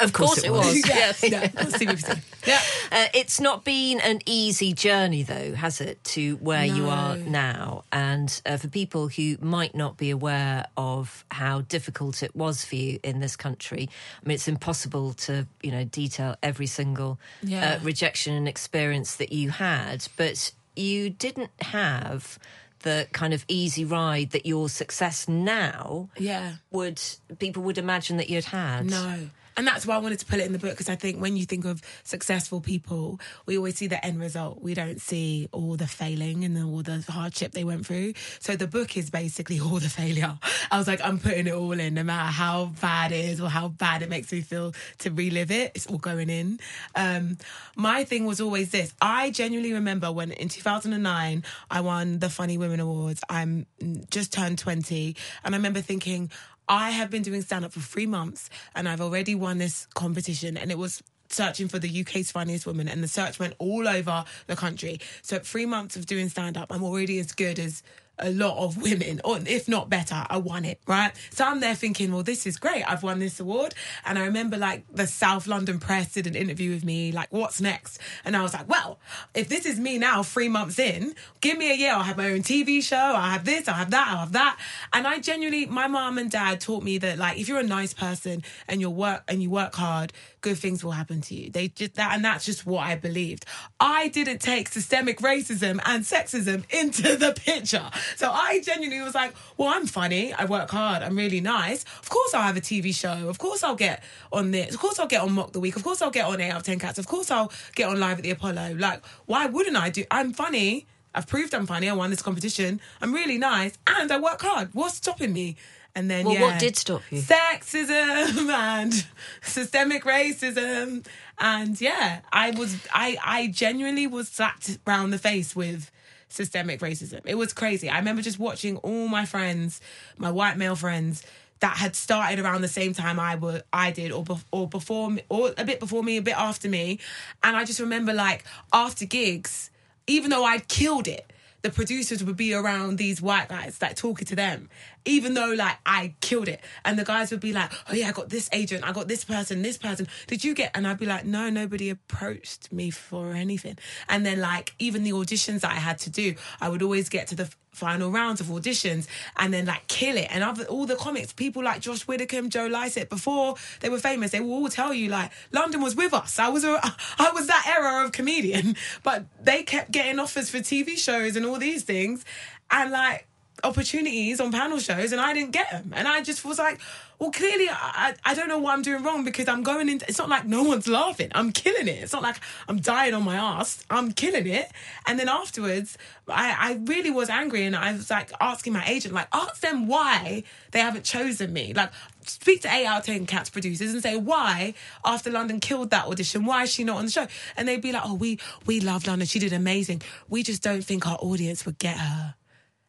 Of 0.00 0.12
course, 0.12 0.44
it 0.44 0.50
was. 0.50 0.86
yeah, 0.86 0.94
Yes. 0.94 1.22
yeah, 1.22 1.46
CBBC. 1.48 2.20
Yeah, 2.46 2.60
Uh, 2.92 3.06
it's 3.14 3.40
not 3.40 3.64
been 3.64 3.98
an 4.00 4.20
easy 4.26 4.74
journey, 4.74 5.22
though, 5.22 5.54
has 5.54 5.80
it, 5.80 6.04
to 6.04 6.36
where 6.36 6.66
you 6.66 6.88
are 6.90 7.16
now? 7.16 7.84
And 7.90 8.28
uh, 8.44 8.58
for 8.58 8.68
people 8.68 9.08
who 9.08 9.38
might 9.40 9.74
not 9.74 9.96
be 9.96 10.10
aware 10.10 10.66
of 10.76 11.24
how 11.30 11.62
difficult 11.62 12.22
it 12.22 12.36
was 12.36 12.62
for 12.66 12.74
you 12.76 12.98
in 13.02 13.20
this 13.20 13.36
country, 13.36 13.88
I 14.22 14.28
mean, 14.28 14.34
it's 14.34 14.48
impossible 14.48 15.14
to, 15.14 15.46
you 15.62 15.70
know, 15.70 15.84
detail 15.84 16.36
every 16.42 16.66
single 16.66 17.18
Yeah. 17.42 17.76
uh, 17.80 17.84
rejection 17.84 18.34
and 18.34 18.46
experience 18.46 19.16
that 19.16 19.32
you 19.32 19.48
had, 19.48 20.06
but 20.18 20.52
you 20.76 21.08
didn't 21.08 21.52
have 21.62 22.38
the 22.84 23.08
kind 23.12 23.34
of 23.34 23.44
easy 23.48 23.84
ride 23.84 24.30
that 24.30 24.46
your 24.46 24.68
success 24.68 25.28
now 25.28 26.08
yeah. 26.16 26.54
would 26.70 27.00
people 27.38 27.62
would 27.64 27.78
imagine 27.78 28.16
that 28.18 28.30
you'd 28.30 28.44
had. 28.44 28.86
No. 28.86 29.30
And 29.56 29.66
that's 29.66 29.86
why 29.86 29.94
I 29.94 29.98
wanted 29.98 30.18
to 30.20 30.26
put 30.26 30.40
it 30.40 30.46
in 30.46 30.52
the 30.52 30.58
book 30.58 30.70
because 30.70 30.88
I 30.88 30.96
think 30.96 31.20
when 31.20 31.36
you 31.36 31.44
think 31.44 31.64
of 31.64 31.80
successful 32.02 32.60
people, 32.60 33.20
we 33.46 33.56
always 33.56 33.76
see 33.76 33.86
the 33.86 34.04
end 34.04 34.20
result. 34.20 34.62
We 34.62 34.74
don't 34.74 35.00
see 35.00 35.48
all 35.52 35.76
the 35.76 35.86
failing 35.86 36.44
and 36.44 36.58
all 36.58 36.82
the 36.82 37.04
hardship 37.08 37.52
they 37.52 37.64
went 37.64 37.86
through. 37.86 38.14
So 38.40 38.56
the 38.56 38.66
book 38.66 38.96
is 38.96 39.10
basically 39.10 39.60
all 39.64 39.78
the 39.78 39.88
failure. 39.88 40.38
I 40.70 40.78
was 40.78 40.88
like, 40.88 41.00
I'm 41.02 41.18
putting 41.18 41.46
it 41.46 41.54
all 41.54 41.72
in, 41.72 41.94
no 41.94 42.02
matter 42.02 42.30
how 42.30 42.66
bad 42.80 43.12
it 43.12 43.24
is 43.24 43.40
or 43.40 43.48
how 43.48 43.68
bad 43.68 44.02
it 44.02 44.08
makes 44.08 44.32
me 44.32 44.40
feel 44.40 44.74
to 44.98 45.10
relive 45.10 45.50
it. 45.50 45.72
It's 45.74 45.86
all 45.86 45.98
going 45.98 46.30
in. 46.30 46.58
Um, 46.96 47.38
my 47.76 48.04
thing 48.04 48.24
was 48.24 48.40
always 48.40 48.70
this. 48.70 48.92
I 49.00 49.30
genuinely 49.30 49.72
remember 49.74 50.10
when 50.10 50.32
in 50.32 50.48
2009 50.48 51.44
I 51.70 51.80
won 51.80 52.18
the 52.18 52.30
Funny 52.30 52.58
Women 52.58 52.80
Awards. 52.80 53.22
I'm 53.28 53.66
just 54.10 54.32
turned 54.32 54.58
20, 54.58 55.16
and 55.44 55.54
I 55.54 55.58
remember 55.58 55.80
thinking. 55.80 56.30
I 56.68 56.90
have 56.90 57.10
been 57.10 57.22
doing 57.22 57.42
stand 57.42 57.64
up 57.64 57.72
for 57.72 57.80
three 57.80 58.06
months 58.06 58.48
and 58.74 58.88
I've 58.88 59.00
already 59.00 59.34
won 59.34 59.58
this 59.58 59.86
competition 59.94 60.56
and 60.56 60.70
it 60.70 60.78
was 60.78 61.02
searching 61.28 61.68
for 61.68 61.78
the 61.78 62.00
UK's 62.00 62.30
funniest 62.30 62.66
woman 62.66 62.88
and 62.88 63.02
the 63.02 63.08
search 63.08 63.38
went 63.38 63.54
all 63.58 63.88
over 63.88 64.24
the 64.46 64.56
country. 64.56 65.00
So 65.22 65.38
three 65.38 65.66
months 65.66 65.96
of 65.96 66.06
doing 66.06 66.28
stand 66.28 66.56
up, 66.56 66.72
I'm 66.72 66.84
already 66.84 67.18
as 67.18 67.32
good 67.32 67.58
as 67.58 67.82
a 68.18 68.30
lot 68.30 68.56
of 68.58 68.80
women, 68.80 69.20
or 69.24 69.38
if 69.46 69.68
not 69.68 69.90
better, 69.90 70.24
I 70.28 70.36
won 70.38 70.64
it, 70.64 70.80
right? 70.86 71.12
So 71.30 71.44
I'm 71.44 71.60
there 71.60 71.74
thinking, 71.74 72.12
well, 72.12 72.22
this 72.22 72.46
is 72.46 72.56
great. 72.56 72.84
I've 72.84 73.02
won 73.02 73.18
this 73.18 73.40
award. 73.40 73.74
And 74.04 74.18
I 74.18 74.24
remember 74.24 74.56
like 74.56 74.84
the 74.92 75.06
South 75.06 75.46
London 75.46 75.78
press 75.80 76.12
did 76.12 76.26
an 76.26 76.34
interview 76.34 76.70
with 76.70 76.84
me, 76.84 77.12
like, 77.12 77.32
what's 77.32 77.60
next? 77.60 77.98
And 78.24 78.36
I 78.36 78.42
was 78.42 78.54
like, 78.54 78.68
well, 78.68 78.98
if 79.34 79.48
this 79.48 79.66
is 79.66 79.80
me 79.80 79.98
now, 79.98 80.22
three 80.22 80.48
months 80.48 80.78
in, 80.78 81.14
give 81.40 81.58
me 81.58 81.70
a 81.72 81.74
year. 81.74 81.92
I'll 81.92 82.02
have 82.02 82.16
my 82.16 82.30
own 82.30 82.42
TV 82.42 82.82
show. 82.82 82.96
I'll 82.96 83.30
have 83.30 83.44
this, 83.44 83.68
I'll 83.68 83.74
have 83.74 83.90
that, 83.90 84.08
I'll 84.08 84.18
have 84.18 84.32
that. 84.32 84.58
And 84.92 85.06
I 85.06 85.18
genuinely, 85.18 85.66
my 85.66 85.88
mom 85.88 86.18
and 86.18 86.30
dad 86.30 86.60
taught 86.60 86.82
me 86.82 86.98
that 86.98 87.18
like, 87.18 87.38
if 87.38 87.48
you're 87.48 87.60
a 87.60 87.64
nice 87.64 87.94
person 87.94 88.42
and 88.68 88.80
you 88.80 88.90
work 88.90 89.24
and 89.28 89.42
you 89.42 89.50
work 89.50 89.74
hard, 89.74 90.12
good 90.40 90.58
things 90.58 90.84
will 90.84 90.92
happen 90.92 91.22
to 91.22 91.34
you. 91.34 91.50
They 91.50 91.68
just 91.68 91.94
that, 91.94 92.12
and 92.14 92.24
that's 92.24 92.44
just 92.44 92.66
what 92.66 92.86
I 92.86 92.96
believed. 92.96 93.46
I 93.80 94.08
didn't 94.08 94.38
take 94.38 94.68
systemic 94.68 95.18
racism 95.20 95.80
and 95.86 96.04
sexism 96.04 96.64
into 96.70 97.16
the 97.16 97.32
picture. 97.32 97.90
So 98.16 98.30
I 98.30 98.60
genuinely 98.60 99.02
was 99.02 99.14
like, 99.14 99.34
well, 99.56 99.68
I'm 99.68 99.86
funny. 99.86 100.32
I 100.32 100.44
work 100.44 100.70
hard. 100.70 101.02
I'm 101.02 101.16
really 101.16 101.40
nice. 101.40 101.84
Of 102.02 102.08
course, 102.08 102.32
I'll 102.34 102.42
have 102.42 102.56
a 102.56 102.60
TV 102.60 102.94
show. 102.94 103.28
Of 103.28 103.38
course, 103.38 103.62
I'll 103.62 103.74
get 103.76 104.02
on 104.32 104.50
this. 104.50 104.74
Of 104.74 104.80
course, 104.80 104.98
I'll 104.98 105.06
get 105.06 105.22
on 105.22 105.32
Mock 105.32 105.52
the 105.52 105.60
Week. 105.60 105.76
Of 105.76 105.82
course, 105.84 106.00
I'll 106.00 106.10
get 106.10 106.26
on 106.26 106.40
8 106.40 106.50
out 106.50 106.56
of 106.58 106.62
10 106.62 106.78
Cats. 106.78 106.98
Of 106.98 107.06
course, 107.06 107.30
I'll 107.30 107.52
get 107.74 107.88
on 107.88 107.98
Live 108.00 108.18
at 108.18 108.22
the 108.22 108.30
Apollo. 108.30 108.76
Like, 108.78 109.04
why 109.26 109.46
wouldn't 109.46 109.76
I 109.76 109.90
do? 109.90 110.04
I'm 110.10 110.32
funny. 110.32 110.86
I've 111.14 111.26
proved 111.26 111.54
I'm 111.54 111.66
funny. 111.66 111.88
I 111.88 111.92
won 111.92 112.10
this 112.10 112.22
competition. 112.22 112.80
I'm 113.00 113.12
really 113.12 113.38
nice. 113.38 113.78
And 113.86 114.10
I 114.10 114.18
work 114.18 114.40
hard. 114.42 114.70
What's 114.72 114.96
stopping 114.96 115.32
me? 115.32 115.56
And 115.96 116.10
then, 116.10 116.24
Well, 116.24 116.34
yeah, 116.34 116.40
what 116.40 116.58
did 116.58 116.76
stop 116.76 117.02
you? 117.10 117.20
Sexism 117.20 118.50
and 118.50 119.06
systemic 119.42 120.04
racism. 120.04 121.06
And 121.38 121.80
yeah, 121.80 122.20
I 122.32 122.50
was, 122.50 122.76
I, 122.92 123.16
I 123.24 123.46
genuinely 123.46 124.06
was 124.08 124.28
slapped 124.28 124.78
round 124.86 125.12
the 125.12 125.18
face 125.18 125.54
with 125.54 125.90
systemic 126.34 126.80
racism. 126.80 127.20
It 127.24 127.36
was 127.36 127.52
crazy. 127.52 127.88
I 127.88 127.98
remember 127.98 128.22
just 128.22 128.38
watching 128.38 128.76
all 128.78 129.08
my 129.08 129.24
friends, 129.24 129.80
my 130.18 130.30
white 130.30 130.56
male 130.56 130.76
friends, 130.76 131.24
that 131.60 131.76
had 131.76 131.96
started 131.96 132.38
around 132.38 132.62
the 132.62 132.68
same 132.68 132.92
time 132.92 133.18
I 133.18 133.36
were 133.36 133.62
I 133.72 133.90
did, 133.90 134.12
or 134.12 134.24
bef- 134.24 134.44
or 134.50 134.68
before 134.68 135.10
me, 135.10 135.22
or 135.28 135.52
a 135.56 135.64
bit 135.64 135.80
before 135.80 136.02
me, 136.02 136.16
a 136.16 136.22
bit 136.22 136.36
after 136.36 136.68
me, 136.68 136.98
and 137.42 137.56
I 137.56 137.64
just 137.64 137.80
remember 137.80 138.12
like 138.12 138.44
after 138.72 139.06
gigs, 139.06 139.70
even 140.06 140.30
though 140.30 140.44
I'd 140.44 140.68
killed 140.68 141.08
it, 141.08 141.32
the 141.64 141.70
producers 141.70 142.22
would 142.22 142.36
be 142.36 142.52
around 142.52 142.98
these 142.98 143.22
white 143.22 143.48
guys 143.48 143.80
like 143.80 143.96
talking 143.96 144.26
to 144.26 144.36
them, 144.36 144.68
even 145.06 145.32
though 145.32 145.54
like 145.56 145.78
I 145.86 146.14
killed 146.20 146.46
it, 146.46 146.60
and 146.84 146.98
the 146.98 147.04
guys 147.04 147.30
would 147.30 147.40
be 147.40 147.54
like, 147.54 147.72
"Oh 147.88 147.94
yeah, 147.94 148.08
I 148.08 148.12
got 148.12 148.28
this 148.28 148.50
agent, 148.52 148.86
I 148.86 148.92
got 148.92 149.08
this 149.08 149.24
person, 149.24 149.62
this 149.62 149.78
person. 149.78 150.06
Did 150.26 150.44
you 150.44 150.54
get?" 150.54 150.72
And 150.74 150.86
I'd 150.86 150.98
be 150.98 151.06
like, 151.06 151.24
"No, 151.24 151.48
nobody 151.48 151.88
approached 151.88 152.70
me 152.70 152.90
for 152.90 153.32
anything." 153.32 153.78
And 154.10 154.26
then 154.26 154.40
like 154.40 154.74
even 154.78 155.04
the 155.04 155.12
auditions 155.12 155.60
that 155.60 155.72
I 155.72 155.76
had 155.76 155.98
to 156.00 156.10
do, 156.10 156.34
I 156.60 156.68
would 156.68 156.82
always 156.82 157.08
get 157.08 157.28
to 157.28 157.34
the 157.34 157.50
final 157.74 158.10
rounds 158.10 158.40
of 158.40 158.46
auditions 158.46 159.06
and 159.36 159.52
then 159.52 159.66
like 159.66 159.86
kill 159.88 160.16
it. 160.16 160.28
And 160.30 160.42
other, 160.42 160.64
all 160.64 160.86
the 160.86 160.96
comics, 160.96 161.32
people 161.32 161.62
like 161.62 161.80
Josh 161.80 162.06
Widdicombe, 162.06 162.50
Joe 162.50 162.66
Lycett, 162.66 163.10
before 163.10 163.56
they 163.80 163.88
were 163.88 163.98
famous, 163.98 164.30
they 164.30 164.40
will 164.40 164.52
all 164.52 164.68
tell 164.68 164.94
you 164.94 165.08
like 165.10 165.30
London 165.52 165.80
was 165.82 165.94
with 165.94 166.14
us. 166.14 166.38
I 166.38 166.48
was 166.48 166.64
a, 166.64 166.80
I 167.18 167.30
was 167.34 167.46
that 167.48 167.74
era 167.78 168.04
of 168.04 168.12
comedian, 168.12 168.76
but 169.02 169.26
they 169.42 169.62
kept 169.62 169.90
getting 169.90 170.18
offers 170.18 170.50
for 170.50 170.58
TV 170.58 170.96
shows 170.96 171.36
and 171.36 171.44
all 171.44 171.58
these 171.58 171.82
things, 171.82 172.24
and 172.70 172.90
like 172.90 173.26
opportunities 173.62 174.40
on 174.40 174.52
panel 174.52 174.78
shows 174.78 175.12
and 175.12 175.20
I 175.20 175.32
didn't 175.32 175.52
get 175.52 175.70
them. 175.70 175.92
And 175.94 176.06
I 176.08 176.22
just 176.22 176.44
was 176.44 176.58
like, 176.58 176.80
well, 177.18 177.30
clearly 177.30 177.68
I, 177.70 178.14
I 178.24 178.34
don't 178.34 178.48
know 178.48 178.58
what 178.58 178.72
I'm 178.72 178.82
doing 178.82 179.02
wrong 179.02 179.24
because 179.24 179.48
I'm 179.48 179.62
going 179.62 179.88
into, 179.88 180.04
it's 180.08 180.18
not 180.18 180.28
like 180.28 180.46
no 180.46 180.62
one's 180.62 180.88
laughing. 180.88 181.30
I'm 181.34 181.52
killing 181.52 181.88
it. 181.88 182.02
It's 182.02 182.12
not 182.12 182.22
like 182.22 182.36
I'm 182.68 182.80
dying 182.80 183.14
on 183.14 183.24
my 183.24 183.36
ass. 183.36 183.84
I'm 183.90 184.12
killing 184.12 184.46
it. 184.46 184.70
And 185.06 185.18
then 185.18 185.28
afterwards, 185.28 185.96
I, 186.28 186.56
I 186.58 186.72
really 186.84 187.10
was 187.10 187.30
angry 187.30 187.64
and 187.64 187.76
I 187.76 187.92
was 187.92 188.10
like 188.10 188.32
asking 188.40 188.72
my 188.72 188.84
agent, 188.86 189.14
like, 189.14 189.28
ask 189.32 189.60
them 189.60 189.86
why 189.86 190.42
they 190.72 190.80
haven't 190.80 191.04
chosen 191.04 191.52
me. 191.52 191.72
Like, 191.72 191.90
speak 192.26 192.62
to 192.62 192.72
8 192.72 192.86
out 192.86 193.00
of 193.00 193.06
10 193.06 193.26
Cats 193.26 193.50
producers 193.50 193.92
and 193.92 194.02
say, 194.02 194.16
why, 194.16 194.74
after 195.04 195.30
London 195.30 195.60
killed 195.60 195.90
that 195.90 196.06
audition, 196.06 196.44
why 196.44 196.64
is 196.64 196.72
she 196.72 196.84
not 196.84 196.96
on 196.96 197.04
the 197.04 197.10
show? 197.10 197.26
And 197.56 197.68
they'd 197.68 197.82
be 197.82 197.92
like, 197.92 198.02
oh, 198.04 198.14
we, 198.14 198.38
we 198.66 198.80
love 198.80 199.06
London. 199.06 199.26
She 199.26 199.38
did 199.38 199.52
amazing. 199.52 200.02
We 200.28 200.42
just 200.42 200.62
don't 200.62 200.84
think 200.84 201.06
our 201.06 201.18
audience 201.20 201.64
would 201.66 201.78
get 201.78 201.98
her. 201.98 202.34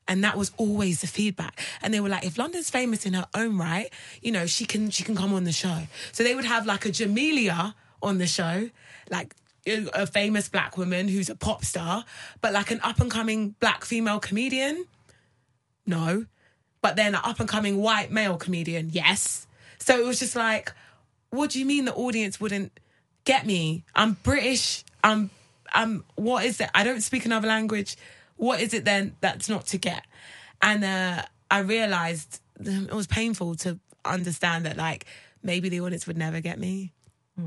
And 0.07 0.23
that 0.23 0.37
was 0.37 0.51
always 0.57 1.01
the 1.01 1.07
feedback. 1.07 1.59
And 1.81 1.93
they 1.93 1.99
were 1.99 2.09
like, 2.09 2.25
if 2.25 2.37
London's 2.37 2.69
famous 2.69 3.05
in 3.05 3.13
her 3.13 3.25
own 3.33 3.57
right, 3.57 3.91
you 4.21 4.31
know, 4.31 4.45
she 4.45 4.65
can 4.65 4.89
she 4.91 5.03
can 5.03 5.15
come 5.15 5.33
on 5.33 5.45
the 5.45 5.51
show. 5.51 5.87
So 6.11 6.23
they 6.23 6.35
would 6.35 6.45
have 6.45 6.65
like 6.65 6.85
a 6.85 6.89
Jamelia 6.89 7.73
on 8.03 8.19
the 8.19 8.27
show, 8.27 8.69
like 9.09 9.35
a 9.65 10.05
famous 10.05 10.47
black 10.47 10.77
woman 10.77 11.07
who's 11.07 11.29
a 11.29 11.35
pop 11.35 11.65
star, 11.65 12.05
but 12.41 12.53
like 12.53 12.69
an 12.69 12.79
up 12.83 12.99
and 12.99 13.09
coming 13.09 13.55
black 13.59 13.83
female 13.83 14.19
comedian, 14.19 14.85
no. 15.85 16.25
But 16.81 16.95
then 16.95 17.15
an 17.15 17.21
up 17.23 17.39
and 17.39 17.49
coming 17.49 17.81
white 17.81 18.11
male 18.11 18.37
comedian, 18.37 18.89
yes. 18.91 19.47
So 19.79 19.99
it 19.99 20.05
was 20.05 20.19
just 20.19 20.35
like, 20.35 20.71
what 21.31 21.49
do 21.49 21.59
you 21.59 21.65
mean 21.65 21.85
the 21.85 21.93
audience 21.95 22.39
wouldn't 22.39 22.79
get 23.23 23.45
me? 23.45 23.83
I'm 23.95 24.13
British. 24.21 24.83
I'm 25.03 25.31
I'm 25.73 26.03
what 26.15 26.45
is 26.45 26.61
it? 26.61 26.69
I 26.75 26.83
don't 26.83 27.01
speak 27.01 27.25
another 27.25 27.47
language 27.47 27.97
what 28.37 28.59
is 28.61 28.73
it 28.73 28.85
then 28.85 29.15
that's 29.21 29.49
not 29.49 29.65
to 29.67 29.77
get? 29.77 30.03
And 30.61 30.83
uh, 30.83 31.23
I 31.51 31.59
realized 31.59 32.41
it 32.59 32.93
was 32.93 33.07
painful 33.07 33.55
to 33.55 33.79
understand 34.03 34.65
that 34.65 34.77
like 34.77 35.05
maybe 35.43 35.69
the 35.69 35.81
audience 35.81 36.07
would 36.07 36.17
never 36.17 36.41
get 36.41 36.59
me. 36.59 36.93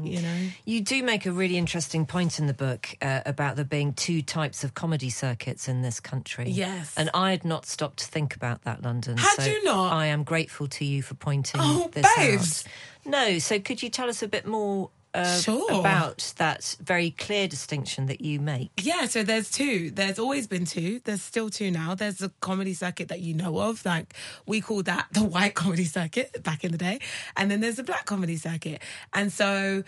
You 0.03 0.21
know, 0.21 0.37
You 0.67 0.83
do 0.83 1.03
make 1.03 1.25
a 1.25 1.33
really 1.33 1.57
interesting 1.57 2.05
point 2.05 2.39
in 2.39 2.47
the 2.47 2.53
book 2.53 2.91
uh, 3.01 3.23
about 3.25 3.57
there 3.57 3.65
being 3.65 3.95
two 3.95 4.21
types 4.21 4.63
of 4.63 4.75
comedy 4.75 5.09
circuits 5.09 5.67
in 5.67 5.81
this 5.81 5.99
country. 5.99 6.51
Yes. 6.51 6.93
And 6.95 7.09
I 7.15 7.31
had 7.31 7.43
not 7.43 7.65
stopped 7.65 8.01
to 8.01 8.05
think 8.07 8.37
about 8.37 8.65
that, 8.65 8.83
London. 8.83 9.17
Had 9.17 9.41
so 9.41 9.51
you 9.51 9.65
not? 9.65 9.95
I 9.95 10.05
am 10.09 10.25
grateful 10.25 10.67
to 10.69 10.85
you 10.85 11.01
for 11.01 11.15
pointing 11.15 11.59
Oh, 11.65 11.89
this 11.95 12.07
babes. 12.19 12.65
out. 12.67 13.11
No, 13.11 13.39
so 13.39 13.59
could 13.61 13.83
you 13.83 13.89
tell 13.89 14.11
us 14.11 14.23
a 14.23 14.29
bit 14.29 14.47
more 14.47 14.91
uh, 15.19 15.41
Sure. 15.41 15.81
about 15.81 16.33
that 16.39 16.77
very 16.83 17.11
clear 17.11 17.49
distinction 17.49 18.07
that 18.07 18.21
you 18.21 18.41
make? 18.41 18.71
Yeah, 18.81 19.07
so 19.07 19.23
there's 19.23 19.51
two. 19.51 19.91
There's 19.91 20.19
always 20.19 20.47
been 20.47 20.65
two. 20.65 21.01
There's 21.05 21.23
still 21.23 21.51
two 21.51 21.71
now. 21.71 21.95
There's 21.95 22.19
the 22.19 22.31
comedy 22.41 22.75
circuit 22.75 23.09
that 23.09 23.21
you 23.21 23.35
know 23.35 23.59
of. 23.59 23.85
Like 23.85 24.15
we 24.47 24.61
call 24.61 24.83
that 24.85 25.07
the 25.13 25.25
white 25.25 25.55
comedy 25.55 25.85
circuit 25.85 26.43
back 26.43 26.65
in 26.65 26.73
the 26.73 26.79
day. 26.79 27.01
And 27.37 27.51
then 27.51 27.61
there's 27.61 27.77
the 27.77 27.83
black 27.85 28.07
comedy 28.07 28.37
circuit. 28.37 28.81
And 29.13 29.33
so 29.33 29.83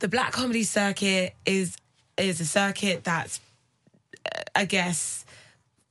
the 0.00 0.08
black 0.08 0.32
comedy 0.32 0.64
circuit 0.64 1.34
is 1.46 1.76
is 2.16 2.40
a 2.40 2.44
circuit 2.44 3.04
that's 3.04 3.40
uh, 4.34 4.40
I 4.54 4.64
guess 4.64 5.24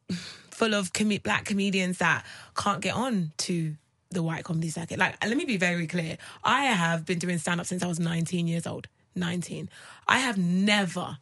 full 0.52 0.74
of 0.74 0.94
com- 0.94 1.18
black 1.24 1.46
comedians 1.46 1.98
that 1.98 2.24
can't 2.56 2.82
get 2.82 2.96
on 2.96 3.32
to 3.38 3.76
the 4.14 4.24
white 4.24 4.44
comedy 4.44 4.70
circuit. 4.70 5.00
Like, 5.00 5.24
let 5.26 5.36
me 5.36 5.46
be 5.46 5.58
very 5.58 5.88
clear. 5.88 6.18
I 6.44 6.66
have 6.66 7.06
been 7.06 7.20
doing 7.20 7.38
stand 7.38 7.60
up 7.60 7.66
since 7.66 7.84
I 7.84 7.88
was 7.88 8.00
19 8.00 8.48
years 8.48 8.68
old. 8.68 8.88
19. 9.16 9.70
I 10.08 10.20
have 10.20 10.38
never 10.38 11.18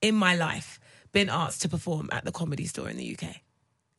in 0.00 0.14
my 0.14 0.34
life 0.36 0.78
been 1.12 1.28
asked 1.28 1.62
to 1.62 1.68
perform 1.68 2.08
at 2.12 2.24
the 2.24 2.32
comedy 2.32 2.66
store 2.66 2.88
in 2.88 2.96
the 2.96 3.16
UK. 3.16 3.36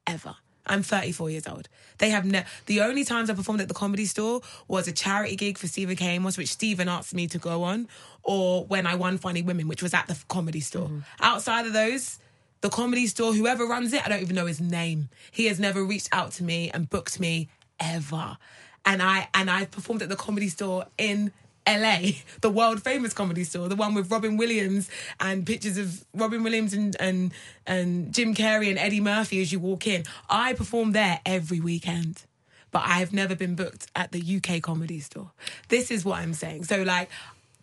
Ever. 0.08 0.36
I'm 0.68 0.84
34 0.84 1.30
years 1.30 1.48
old. 1.48 1.70
They 2.00 2.10
have 2.10 2.26
ne- 2.26 2.46
the 2.66 2.82
only 2.82 3.04
times 3.04 3.30
I 3.30 3.34
performed 3.34 3.62
at 3.62 3.68
the 3.68 3.74
comedy 3.74 4.06
store 4.06 4.42
was 4.68 4.88
a 4.88 4.92
charity 4.92 5.36
gig 5.36 5.58
for 5.58 5.68
Stephen 5.68 5.96
K. 5.96 6.16
Amos, 6.16 6.38
which 6.38 6.50
Stephen 6.50 6.90
asked 6.90 7.14
me 7.14 7.28
to 7.28 7.38
go 7.38 7.64
on, 7.64 7.88
or 8.24 8.66
when 8.66 8.88
I 8.88 8.96
won 8.96 9.18
Funny 9.18 9.42
Women, 9.42 9.68
which 9.68 9.84
was 9.84 9.94
at 9.94 10.08
the 10.08 10.18
comedy 10.28 10.60
store. 10.60 10.88
Mm-hmm. 10.88 11.00
Outside 11.20 11.68
of 11.68 11.74
those, 11.74 12.20
the 12.62 12.70
comedy 12.70 13.06
store, 13.06 13.34
whoever 13.34 13.66
runs 13.66 13.94
it, 13.94 14.04
I 14.06 14.10
don't 14.10 14.22
even 14.22 14.36
know 14.36 14.48
his 14.48 14.60
name. 14.60 15.10
He 15.32 15.46
has 15.46 15.60
never 15.60 15.84
reached 15.84 16.10
out 16.12 16.32
to 16.34 16.44
me 16.44 16.72
and 16.72 16.90
booked 16.90 17.20
me 17.20 17.50
ever. 17.80 18.38
And 18.86 19.02
I 19.02 19.30
and 19.34 19.50
I 19.50 19.66
performed 19.66 20.02
at 20.02 20.10
the 20.10 20.16
comedy 20.16 20.50
store 20.50 20.86
in 20.98 21.32
LA, 21.68 22.00
the 22.42 22.50
world 22.50 22.84
famous 22.84 23.14
comedy 23.14 23.44
store, 23.44 23.68
the 23.68 23.76
one 23.76 23.94
with 23.94 24.12
Robin 24.12 24.38
Williams 24.38 24.90
and 25.20 25.46
pictures 25.46 25.78
of 25.78 26.06
Robin 26.14 26.44
Williams 26.44 26.74
and, 26.74 26.96
and 27.00 27.34
and 27.66 28.14
Jim 28.14 28.36
Carrey 28.36 28.70
and 28.70 28.78
Eddie 28.78 29.02
Murphy 29.02 29.42
as 29.42 29.52
you 29.52 29.60
walk 29.60 29.88
in. 29.88 30.04
I 30.30 30.54
perform 30.54 30.92
there 30.92 31.20
every 31.26 31.60
weekend. 31.60 32.24
But 32.72 32.84
I 32.84 33.00
have 33.00 33.14
never 33.14 33.38
been 33.38 33.56
booked 33.56 33.88
at 33.96 34.12
the 34.12 34.20
UK 34.20 34.62
comedy 34.62 35.00
store. 35.00 35.32
This 35.70 35.92
is 35.92 36.04
what 36.04 36.20
I'm 36.20 36.34
saying. 36.34 36.66
So 36.66 36.84
like 36.84 37.10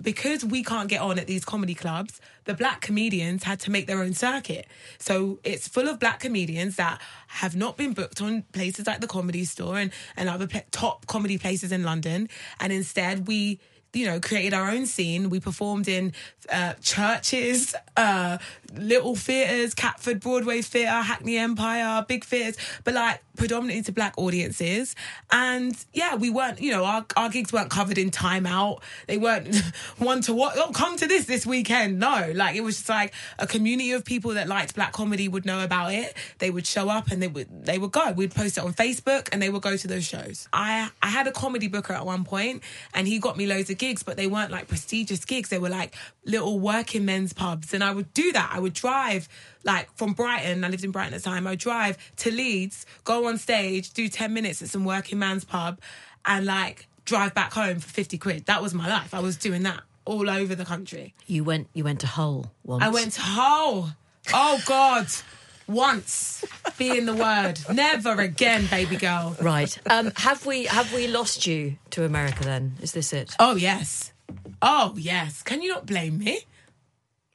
because 0.03 0.45
we 0.45 0.63
can't 0.63 0.89
get 0.89 1.01
on 1.01 1.19
at 1.19 1.27
these 1.27 1.45
comedy 1.45 1.75
clubs, 1.75 2.21
the 2.45 2.55
black 2.55 2.81
comedians 2.81 3.45
had 3.45 3.61
to 3.61 3.71
make 3.71 3.87
their 3.87 4.03
own 4.03 4.15
circuit. 4.15 4.67
So 4.99 5.39
it's 5.45 5.69
full 5.69 5.89
of 5.89 6.01
black 6.01 6.21
comedians 6.21 6.77
that 6.77 7.01
have 7.29 7.55
not 7.55 7.77
been 7.77 7.93
booked 7.93 8.21
on 8.21 8.43
places 8.53 8.87
like 8.87 9.01
the 9.01 9.07
comedy 9.07 9.45
store 9.45 9.79
and, 9.79 9.93
and 10.17 10.29
other 10.29 10.49
top 10.71 11.07
comedy 11.07 11.39
places 11.39 11.73
in 11.73 11.85
London. 11.85 12.29
And 12.61 12.73
instead, 12.73 13.27
we 13.27 13.61
you 13.93 14.07
know, 14.07 14.20
created 14.20 14.55
our 14.55 14.70
own 14.70 14.86
scene. 14.86 15.30
We 15.30 15.40
performed 15.40 15.88
in 15.88 16.12
uh, 16.51 16.74
churches, 16.74 17.74
uh, 17.97 18.38
little 18.74 19.14
theatres, 19.14 19.74
Catford 19.74 20.20
Broadway 20.20 20.62
Theatre, 20.62 20.90
Hackney 20.90 21.36
Empire, 21.36 22.05
big 22.07 22.24
theatres, 22.24 22.57
but 22.84 22.95
like 22.95 23.22
predominantly 23.36 23.82
to 23.82 23.93
black 23.93 24.14
audiences. 24.16 24.95
And 25.30 25.76
yeah, 25.93 26.16
we 26.16 26.30
weren't, 26.30 26.61
you 26.61 26.70
know, 26.70 26.84
our, 26.84 27.05
our 27.16 27.28
gigs 27.28 27.53
weren't 27.53 27.70
covered 27.70 27.99
in 27.99 28.11
Time 28.11 28.47
Out. 28.47 28.82
They 29.07 29.18
weren't 29.18 29.55
one 29.99 30.20
to 30.22 30.34
what, 30.34 30.55
oh, 30.57 30.70
come 30.72 30.97
to 30.97 31.07
this 31.07 31.26
this 31.26 31.47
weekend. 31.47 31.99
No, 31.99 32.32
like 32.34 32.57
it 32.57 32.62
was 32.62 32.76
just 32.76 32.88
like 32.88 33.12
a 33.38 33.47
community 33.47 33.93
of 33.93 34.05
people 34.05 34.34
that 34.34 34.49
liked 34.49 34.74
black 34.74 34.93
comedy 34.93 35.28
would 35.28 35.45
know 35.45 35.62
about 35.62 35.93
it. 35.93 36.16
They 36.38 36.51
would 36.51 36.66
show 36.66 36.88
up 36.88 37.11
and 37.11 37.22
they 37.22 37.28
would, 37.28 37.64
they 37.64 37.78
would 37.78 37.93
go. 37.93 38.12
We'd 38.12 38.34
post 38.34 38.59
it 38.59 38.64
on 38.64 38.72
Facebook 38.74 39.28
and 39.32 39.43
they 39.43 39.51
would 39.51 39.62
go 39.62 39.76
to 39.76 39.86
those 39.86 40.05
shows. 40.05 40.49
I, 40.53 40.90
I 41.03 41.09
had 41.09 41.26
a 41.26 41.32
comedy 41.32 41.68
booker 41.68 41.93
at 41.93 42.07
one 42.07 42.24
point 42.24 42.62
and 42.95 43.07
he 43.07 43.18
got 43.18 43.36
me 43.36 43.47
loads 43.47 43.70
of 43.70 43.78
gigs, 43.83 44.05
but 44.05 44.16
they 44.16 44.28
weren't 44.28 44.53
like 44.53 44.68
prestigious 44.68 45.24
gigs. 45.24 45.49
They 45.49 45.59
were 45.59 45.68
like 45.68 45.97
little 46.24 46.61
working 46.61 47.05
men's 47.05 47.33
pubs. 47.33 47.74
And 47.74 47.83
I 47.83 47.91
would 47.91 48.14
do 48.14 48.30
that. 48.30 48.51
I 48.55 48.61
would 48.61 48.74
drive 48.74 49.28
like 49.64 49.93
from 49.97 50.12
Brighton, 50.12 50.62
I 50.62 50.68
lived 50.68 50.85
in 50.85 50.93
Brighton 50.93 51.14
at 51.14 51.22
the 51.22 51.28
time, 51.28 51.49
I 51.49 51.51
would 51.51 51.59
drive 51.59 51.99
to 52.18 52.30
Leeds, 52.30 52.87
go 53.03 53.26
on 53.26 53.39
stage, 53.39 53.93
do 53.93 54.09
10 54.09 54.33
minutes 54.33 54.62
at 54.62 54.68
some 54.68 54.85
working 54.85 55.18
man's 55.18 55.45
pub, 55.45 55.80
and 56.24 56.47
like 56.47 56.87
drive 57.05 57.35
back 57.35 57.53
home 57.53 57.80
for 57.80 57.89
50 57.89 58.18
quid. 58.18 58.47
That 58.47 58.62
was 58.62 58.72
my 58.72 58.89
life. 58.89 59.14
I 59.14 59.20
was 59.20 59.37
doing 59.37 59.64
that 59.64 59.83
all 60.05 60.30
over 60.30 60.55
the 60.55 60.64
country. 60.64 61.14
You 61.26 61.43
went. 61.43 61.68
You 61.74 61.83
went 61.83 62.01
to 62.01 62.07
Hull 62.07 62.53
once. 62.64 62.85
I 62.85 62.89
went 62.89 63.12
to 63.12 63.20
Hull. 63.20 63.91
Oh 64.33 64.62
God. 64.64 65.07
Once 65.69 66.45
being 66.79 67.07
the 67.07 67.15
word. 67.15 67.61
Never 67.73 68.21
again, 68.21 68.67
baby 68.67 68.97
girl. 68.97 69.37
Right. 69.41 69.77
Um, 69.91 70.13
have 70.17 70.45
we 70.47 70.65
have 70.65 70.93
we 70.93 71.07
lost 71.09 71.47
you 71.47 71.77
to 71.91 72.05
America? 72.05 72.43
Then 72.45 72.75
is 72.81 72.93
this 72.93 73.13
it? 73.13 73.35
Oh 73.39 73.57
yes. 73.57 74.13
Oh 74.61 74.95
yes. 74.97 75.43
Can 75.43 75.63
you 75.63 75.69
not 75.71 75.87
blame 75.87 76.19
me? 76.19 76.41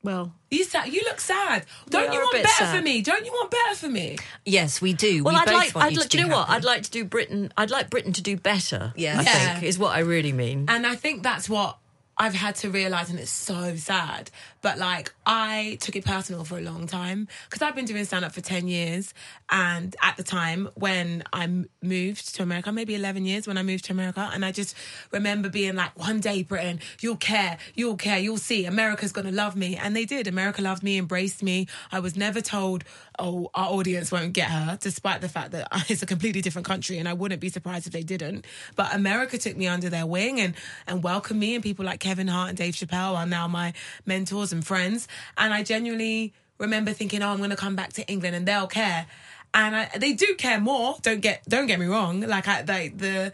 Well, 0.03 0.33
You 0.51 0.63
sad. 0.63 0.93
You 0.93 1.01
look 1.05 1.19
sad. 1.19 1.65
Don't 1.89 2.13
you 2.13 2.19
want 2.19 2.31
better 2.31 2.47
sad. 2.47 2.77
for 2.77 2.81
me? 2.83 3.01
Don't 3.01 3.25
you 3.25 3.31
want 3.31 3.51
better 3.51 3.75
for 3.75 3.89
me? 3.89 4.17
Yes, 4.45 4.79
we 4.81 4.93
do. 4.93 5.23
well, 5.23 5.33
we 5.33 5.39
I'd 5.41 5.45
both 5.45 5.53
like. 5.55 5.75
want 5.75 5.85
I'd 5.87 5.91
you 5.93 5.99
like. 5.99 6.09
to 6.09 6.17
Do 6.17 6.17
you 6.19 6.23
be 6.25 6.29
know 6.29 6.37
what? 6.37 6.49
I'd 6.49 6.63
like 6.63 6.83
to 6.83 6.91
do 6.91 7.03
Britain. 7.03 7.51
I'd 7.57 7.71
like 7.71 7.89
Britain 7.89 8.13
to 8.13 8.21
do 8.21 8.37
better. 8.37 8.93
Yeah. 8.95 9.19
I 9.19 9.23
Yeah. 9.23 9.53
think 9.55 9.63
is 9.63 9.77
what 9.77 9.95
I 9.95 9.99
really 9.99 10.31
mean. 10.31 10.65
And 10.69 10.85
I 10.87 10.95
think 10.95 11.23
that's 11.23 11.49
what 11.49 11.77
I've 12.17 12.35
had 12.35 12.55
to 12.57 12.69
realize, 12.69 13.09
and 13.09 13.19
it's 13.19 13.29
so 13.31 13.75
sad, 13.75 14.31
but 14.61 14.77
like 14.77 15.13
I 15.25 15.77
took 15.81 15.95
it 15.95 16.05
personal 16.05 16.43
for 16.43 16.57
a 16.57 16.61
long 16.61 16.87
time 16.87 17.27
because 17.45 17.61
I've 17.61 17.75
been 17.75 17.85
doing 17.85 18.05
stand 18.05 18.25
up 18.25 18.31
for 18.31 18.41
10 18.41 18.67
years. 18.67 19.13
And 19.49 19.95
at 20.01 20.17
the 20.17 20.23
time 20.23 20.69
when 20.75 21.23
I 21.33 21.47
moved 21.81 22.35
to 22.35 22.43
America, 22.43 22.71
maybe 22.71 22.95
11 22.95 23.25
years 23.25 23.47
when 23.47 23.57
I 23.57 23.63
moved 23.63 23.85
to 23.85 23.93
America, 23.93 24.29
and 24.33 24.43
I 24.43 24.51
just 24.51 24.75
remember 25.11 25.49
being 25.49 25.75
like, 25.75 25.97
one 25.97 26.19
day, 26.19 26.43
Britain, 26.43 26.79
you'll 26.99 27.17
care, 27.17 27.57
you'll 27.75 27.95
care, 27.95 28.19
you'll 28.19 28.37
see, 28.37 28.65
America's 28.65 29.11
gonna 29.11 29.31
love 29.31 29.55
me. 29.55 29.75
And 29.75 29.95
they 29.95 30.05
did. 30.05 30.27
America 30.27 30.61
loved 30.61 30.83
me, 30.83 30.97
embraced 30.97 31.43
me. 31.43 31.67
I 31.91 31.99
was 31.99 32.15
never 32.15 32.41
told, 32.41 32.83
oh, 33.19 33.49
our 33.53 33.69
audience 33.69 34.11
won't 34.11 34.33
get 34.33 34.49
her, 34.49 34.77
despite 34.81 35.21
the 35.21 35.29
fact 35.29 35.51
that 35.51 35.67
it's 35.89 36.03
a 36.03 36.05
completely 36.05 36.41
different 36.41 36.67
country 36.67 36.97
and 36.97 37.07
I 37.07 37.13
wouldn't 37.13 37.41
be 37.41 37.49
surprised 37.49 37.87
if 37.87 37.93
they 37.93 38.03
didn't. 38.03 38.45
But 38.75 38.93
America 38.93 39.37
took 39.37 39.55
me 39.57 39.67
under 39.67 39.89
their 39.89 40.05
wing 40.05 40.39
and, 40.39 40.55
and 40.87 41.03
welcomed 41.03 41.39
me, 41.39 41.55
and 41.55 41.63
people 41.63 41.85
like 41.85 41.99
Kevin 41.99 42.27
Hart 42.27 42.49
and 42.49 42.57
Dave 42.57 42.73
Chappelle 42.73 43.15
are 43.15 43.25
now 43.25 43.47
my 43.47 43.73
mentors 44.05 44.46
and 44.51 44.65
friends. 44.65 45.07
And 45.37 45.53
I 45.53 45.63
genuinely 45.63 46.33
remember 46.57 46.93
thinking, 46.93 47.21
oh, 47.21 47.29
I'm 47.29 47.37
going 47.37 47.49
to 47.49 47.55
come 47.55 47.75
back 47.75 47.93
to 47.93 48.07
England 48.07 48.35
and 48.35 48.47
they'll 48.47 48.67
care. 48.67 49.07
And 49.53 49.75
I, 49.75 49.89
they 49.97 50.13
do 50.13 50.35
care 50.37 50.59
more. 50.59 50.97
Don't 51.01 51.21
get 51.21 51.43
don't 51.47 51.67
get 51.67 51.79
me 51.79 51.85
wrong. 51.85 52.21
Like 52.21 52.47
I, 52.47 52.61
they, 52.61 52.89
the 52.89 53.33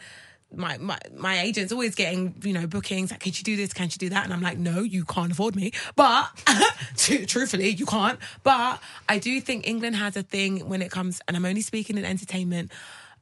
my, 0.55 0.78
my 0.78 0.97
my 1.16 1.39
agent's 1.41 1.72
always 1.72 1.95
getting 1.95 2.36
you 2.43 2.53
know 2.53 2.68
bookings 2.68 3.11
like 3.11 3.20
can 3.20 3.32
you 3.36 3.43
do 3.43 3.55
this 3.55 3.74
can 3.74 3.86
you 3.86 3.97
do 3.97 4.09
that 4.09 4.24
and 4.24 4.34
i'm 4.34 4.41
like 4.41 4.57
no 4.57 4.82
you 4.82 5.03
can't 5.05 5.32
afford 5.32 5.55
me 5.55 5.72
but 5.95 6.30
truthfully 6.95 7.70
you 7.70 7.86
can't 7.86 8.20
but 8.43 8.82
i 9.09 9.18
do 9.18 9.41
think 9.41 9.68
england 9.68 9.95
has 9.95 10.16
a 10.16 10.24
thing 10.24 10.68
when 10.68 10.82
it 10.82 10.91
comes 10.91 11.22
and 11.28 11.36
i'm 11.36 11.45
only 11.45 11.61
speaking 11.61 11.97
in 11.97 12.05
entertainment 12.05 12.72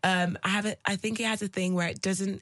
um 0.03 0.37
i 0.43 0.49
have 0.49 0.65
a, 0.65 0.75
i 0.85 0.95
think 0.95 1.19
it 1.19 1.23
has 1.23 1.41
a 1.41 1.47
thing 1.47 1.73
where 1.73 1.87
it 1.87 2.01
doesn't 2.01 2.41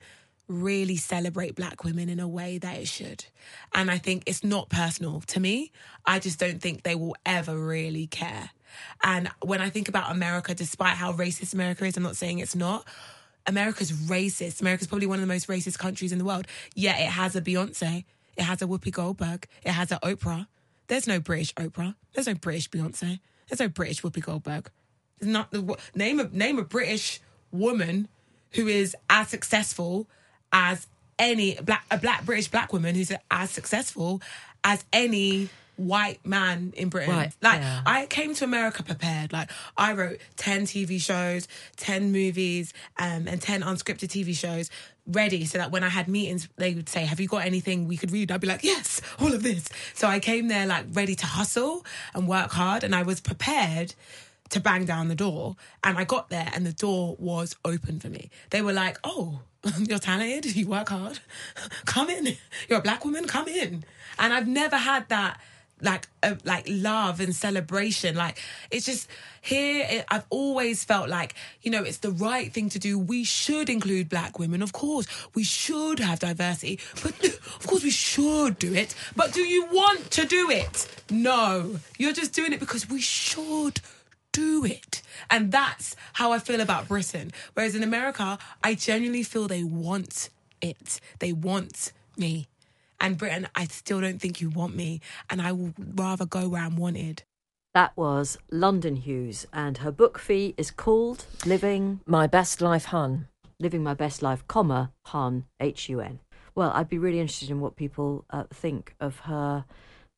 really 0.50 0.97
celebrate 0.97 1.56
black 1.56 1.84
women 1.84 2.10
in 2.10 2.20
a 2.20 2.28
way 2.28 2.58
that 2.58 2.76
it 2.76 2.88
should 2.88 3.26
and 3.74 3.89
i 3.89 3.97
think 3.97 4.24
it's 4.26 4.43
not 4.43 4.68
personal 4.70 5.22
to 5.22 5.39
me 5.39 5.72
i 6.06 6.20
just 6.20 6.39
don't 6.39 6.62
think 6.62 6.84
they 6.84 6.95
will 6.95 7.16
ever 7.26 7.58
really 7.58 8.08
care 8.08 8.50
and 9.04 9.30
when 9.43 9.62
i 9.62 9.70
think 9.70 9.88
about 9.88 10.12
america 10.12 10.54
despite 10.54 10.97
how 10.97 11.14
racist 11.14 11.54
america 11.54 11.86
is 11.86 11.95
i'm 11.95 12.04
not 12.04 12.16
saying 12.16 12.39
it's 12.39 12.56
not 12.56 12.86
America's 13.47 13.91
racist. 13.91 14.62
America's 14.62 14.86
probably 14.86 15.08
one 15.08 15.16
of 15.16 15.22
the 15.22 15.34
most 15.34 15.47
racist 15.47 15.80
countries 15.80 16.12
in 16.12 16.20
the 16.20 16.26
world. 16.26 16.45
Yet 16.76 17.00
it 17.00 17.08
has 17.08 17.36
a 17.36 17.41
Beyonce. 17.41 18.06
It 18.38 18.43
has 18.43 18.62
a 18.62 18.68
Whoopi 18.68 18.91
Goldberg. 18.91 19.47
It 19.64 19.72
has 19.72 19.91
a 19.91 19.97
Oprah. 19.97 20.47
There's 20.88 21.08
no 21.08 21.20
British 21.20 21.54
Oprah. 21.56 21.95
There's 22.14 22.28
no 22.28 22.36
British 22.36 22.70
Beyonce. 22.70 23.20
There's 23.47 23.60
no 23.60 23.68
British 23.68 24.02
Whoopi 24.02 24.24
Goldberg. 24.24 24.70
There's 25.20 25.32
not 25.32 25.54
name 25.95 26.20
a 26.20 26.30
name 26.30 26.60
a 26.60 26.64
British 26.64 27.20
woman 27.52 28.08
who 28.52 28.68
is 28.68 28.95
as 29.10 29.28
successful 29.28 30.08
as 30.52 30.88
any 31.18 31.56
black 31.62 31.86
a 31.91 31.97
black 31.97 32.26
British 32.26 32.47
black 32.47 32.72
woman 32.72 32.95
who's 32.95 33.12
as 33.30 33.52
successful 33.52 34.22
as 34.64 34.84
any 34.93 35.50
white 35.80 36.26
man 36.26 36.74
in 36.76 36.89
Britain. 36.89 37.16
Right, 37.16 37.34
Like 37.41 37.62
yeah. 37.62 37.82
I 37.86 38.06
came 38.06 38.36
to 38.36 38.43
America 38.43 38.84
prepared. 38.84 39.32
Like 39.32 39.50
I 39.78 39.93
wrote 39.93 40.20
10 40.36 40.64
TV 40.64 41.00
shows, 41.02 41.47
10 41.78 42.12
movies, 42.12 42.74
um, 42.97 43.28
and 43.28 43.41
10 43.41 43.62
unscripted 43.62 44.10
TV 44.10 44.36
shows 44.36 44.70
ready 45.08 45.45
so 45.45 45.58
that 45.58 45.72
when 45.72 45.84
I 45.84 45.89
had 45.89 46.08
meetings, 46.08 46.50
they 46.58 46.74
would 46.74 46.89
say, 46.89 47.06
Have 47.06 47.20
you 47.20 47.28
got 47.28 47.45
anything 47.45 47.88
we 47.88 47.97
could 47.97 48.12
read? 48.12 48.32
I'd 48.32 48.41
be 48.41 48.47
like, 48.47 48.64
Yes, 48.64 49.02
all 49.20 49.34
of 49.34 49.41
this. 49.41 49.70
So 49.93 50.08
I 50.08 50.20
came 50.20 50.50
there 50.50 50.66
like 50.68 50.86
ready 50.91 51.16
to 51.16 51.26
hustle 51.26 51.86
and 52.14 52.28
work 52.28 52.52
hard, 52.52 52.84
and 52.84 52.93
I 52.93 53.04
was 53.04 53.22
prepared 53.22 53.95
to 54.50 54.60
bang 54.60 54.84
down 54.86 55.08
the 55.08 55.16
door. 55.16 55.56
And 55.84 55.97
I 55.97 56.04
got 56.04 56.30
there, 56.30 56.50
and 56.54 56.66
the 56.66 56.74
door 56.74 57.16
was 57.20 57.56
open 57.64 58.00
for 58.00 58.10
me. 58.10 58.30
They 58.50 58.62
were 58.62 58.74
like, 58.74 58.97
Oh, 59.04 59.41
you're 59.80 59.99
talented, 59.99 60.55
you 60.55 60.68
work 60.68 60.89
hard, 60.89 61.20
come 61.86 62.10
in. 62.10 62.38
You're 62.68 62.80
a 62.80 62.82
black 62.82 63.03
woman, 63.05 63.28
come 63.28 63.47
in. 63.47 63.84
And 64.18 64.34
I've 64.34 64.47
never 64.47 64.78
had 64.78 65.07
that 65.10 65.39
like 65.82 66.07
uh, 66.24 66.36
like 66.43 66.66
love 66.68 67.20
and 67.20 67.34
celebration. 67.34 68.16
Like 68.16 68.41
it's 68.72 68.86
just 68.86 69.10
here 69.41 69.86
it, 69.89 70.05
i've 70.10 70.26
always 70.30 70.84
felt 70.84 71.07
like 71.07 71.34
you 71.62 71.72
know 71.72 71.82
it's 71.84 71.99
the 71.99 72.12
right 72.12 72.51
thing 72.51 72.70
to 72.70 72.80
do. 72.80 72.97
We 72.99 73.24
should 73.24 73.70
include 73.70 74.10
black 74.10 74.39
women 74.39 74.62
of 74.62 74.74
course. 74.74 75.07
We 75.34 75.43
should 75.43 75.99
have 75.99 76.20
diversity 76.20 76.80
but 77.01 77.24
of 77.24 77.68
course 77.68 77.84
we 77.84 77.91
should 77.91 78.60
do 78.60 78.74
it. 78.74 78.93
But 79.16 79.34
do 79.34 79.41
you 79.41 79.66
want 79.68 80.12
to 80.12 80.26
do 80.26 80.49
it? 80.49 80.88
No. 81.10 81.78
You're 81.97 82.14
just 82.14 82.34
doing 82.34 82.53
it 82.53 82.60
because 82.60 82.89
we 82.89 83.01
should 83.01 83.80
do 84.34 84.66
it. 84.66 85.02
And 85.30 85.52
that's 85.52 85.96
how 86.14 86.32
I 86.32 86.40
feel 86.40 86.62
about 86.62 86.88
Britain. 86.88 87.32
Whereas 87.54 87.76
in 87.76 87.84
America, 87.84 88.38
I 88.64 88.76
genuinely 88.76 89.24
feel 89.24 89.48
they 89.48 89.64
want 89.64 90.30
it. 90.62 91.00
They 91.20 91.34
want 91.34 91.92
me. 92.18 92.48
And 93.00 93.18
Britain, 93.18 93.48
I 93.56 93.66
still 93.66 94.02
don't 94.02 94.20
think 94.20 94.42
you 94.42 94.50
want 94.50 94.76
me. 94.76 95.02
And 95.30 95.42
I 95.42 95.52
will 95.52 95.74
rather 95.78 96.26
go 96.26 96.50
where 96.50 96.64
I'm 96.64 96.76
wanted. 96.76 97.24
That 97.76 97.96
was 97.96 98.38
London 98.50 98.96
Hughes, 98.96 99.46
and 99.54 99.78
her 99.78 99.92
book 99.92 100.18
Fi 100.18 100.56
is 100.58 100.72
called 100.72 101.26
Living 101.46 102.00
My 102.08 102.26
best 102.26 102.62
life, 102.62 102.86
hun. 102.86 103.28
Living 103.60 103.84
My 103.84 103.94
Best 103.94 104.24
Life, 104.24 104.48
comma 104.48 104.92
Hun 105.06 105.46
H 105.60 105.88
U 105.90 106.00
N. 106.00 106.20
Well, 106.56 106.72
I'd 106.74 106.90
be 106.90 106.98
really 106.98 107.20
interested 107.20 107.52
in 107.52 107.62
what 107.62 107.76
people 107.76 108.26
uh, 108.32 108.46
think 108.52 108.96
of 109.00 109.20
her 109.20 109.66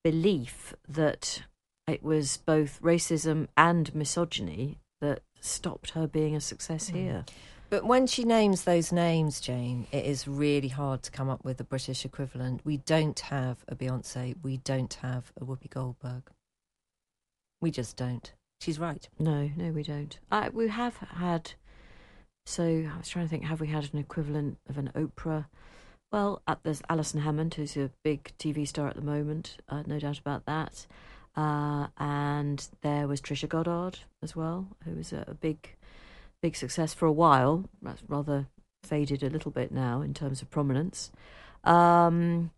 belief 0.03 0.73
that 0.87 1.43
it 1.87 2.03
was 2.03 2.37
both 2.37 2.81
racism 2.81 3.47
and 3.57 3.93
misogyny 3.93 4.79
that 5.01 5.21
stopped 5.39 5.91
her 5.91 6.07
being 6.07 6.35
a 6.35 6.41
success 6.41 6.87
here. 6.89 7.25
But 7.71 7.85
when 7.85 8.05
she 8.05 8.25
names 8.25 8.65
those 8.65 8.91
names, 8.91 9.39
Jane, 9.39 9.87
it 9.93 10.03
is 10.03 10.27
really 10.27 10.67
hard 10.67 11.03
to 11.03 11.11
come 11.11 11.29
up 11.29 11.45
with 11.45 11.59
a 11.61 11.63
British 11.63 12.03
equivalent. 12.03 12.65
We 12.65 12.77
don't 12.77 13.19
have 13.21 13.63
a 13.67 13.75
Beyonce. 13.75 14.35
We 14.43 14.57
don't 14.57 14.93
have 14.95 15.31
a 15.39 15.45
Whoopi 15.45 15.69
Goldberg. 15.69 16.23
We 17.61 17.71
just 17.71 17.95
don't. 17.95 18.33
She's 18.59 18.77
right. 18.77 19.07
No, 19.17 19.49
no, 19.55 19.71
we 19.71 19.83
don't. 19.83 20.19
I, 20.29 20.49
we 20.49 20.67
have 20.67 20.97
had. 20.97 21.53
So 22.45 22.63
I 22.93 22.97
was 22.97 23.07
trying 23.07 23.25
to 23.25 23.29
think: 23.29 23.45
have 23.45 23.61
we 23.61 23.67
had 23.67 23.89
an 23.93 23.99
equivalent 23.99 24.57
of 24.67 24.77
an 24.77 24.91
Oprah? 24.93 25.45
Well, 26.11 26.41
at, 26.45 26.59
there's 26.63 26.81
Alison 26.89 27.21
Hammond, 27.21 27.53
who's 27.53 27.77
a 27.77 27.91
big 28.03 28.33
TV 28.37 28.67
star 28.67 28.89
at 28.89 28.95
the 28.95 29.01
moment. 29.01 29.57
Uh, 29.69 29.83
no 29.87 29.97
doubt 29.97 30.19
about 30.19 30.45
that. 30.45 30.85
Uh, 31.35 31.87
and 31.97 32.67
there 32.81 33.07
was 33.07 33.21
Trisha 33.21 33.47
Goddard 33.47 33.99
as 34.21 34.35
well, 34.35 34.67
who 34.83 34.95
was 34.95 35.13
a, 35.13 35.23
a 35.27 35.33
big, 35.33 35.75
big 36.41 36.55
success 36.55 36.93
for 36.93 37.05
a 37.05 37.11
while. 37.11 37.69
That's 37.81 38.03
rather 38.07 38.47
faded 38.83 39.23
a 39.23 39.29
little 39.29 39.51
bit 39.51 39.71
now 39.71 40.01
in 40.01 40.13
terms 40.13 40.41
of 40.41 40.49
prominence. 40.49 41.11
Um, 41.63 42.51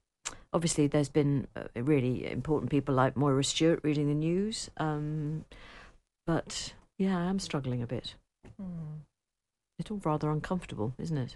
obviously, 0.51 0.87
there's 0.87 1.09
been 1.09 1.47
uh, 1.55 1.63
really 1.75 2.29
important 2.31 2.71
people 2.71 2.95
like 2.95 3.15
Moira 3.15 3.43
Stewart 3.43 3.81
reading 3.83 4.07
the 4.07 4.15
news. 4.15 4.69
Um, 4.77 5.45
but 6.25 6.73
yeah, 6.97 7.17
I 7.17 7.25
am 7.25 7.39
struggling 7.39 7.81
a 7.81 7.87
bit. 7.87 8.15
It's 9.79 9.91
all 9.91 10.01
rather 10.03 10.29
uncomfortable, 10.29 10.93
isn't 10.97 11.17
it? 11.17 11.35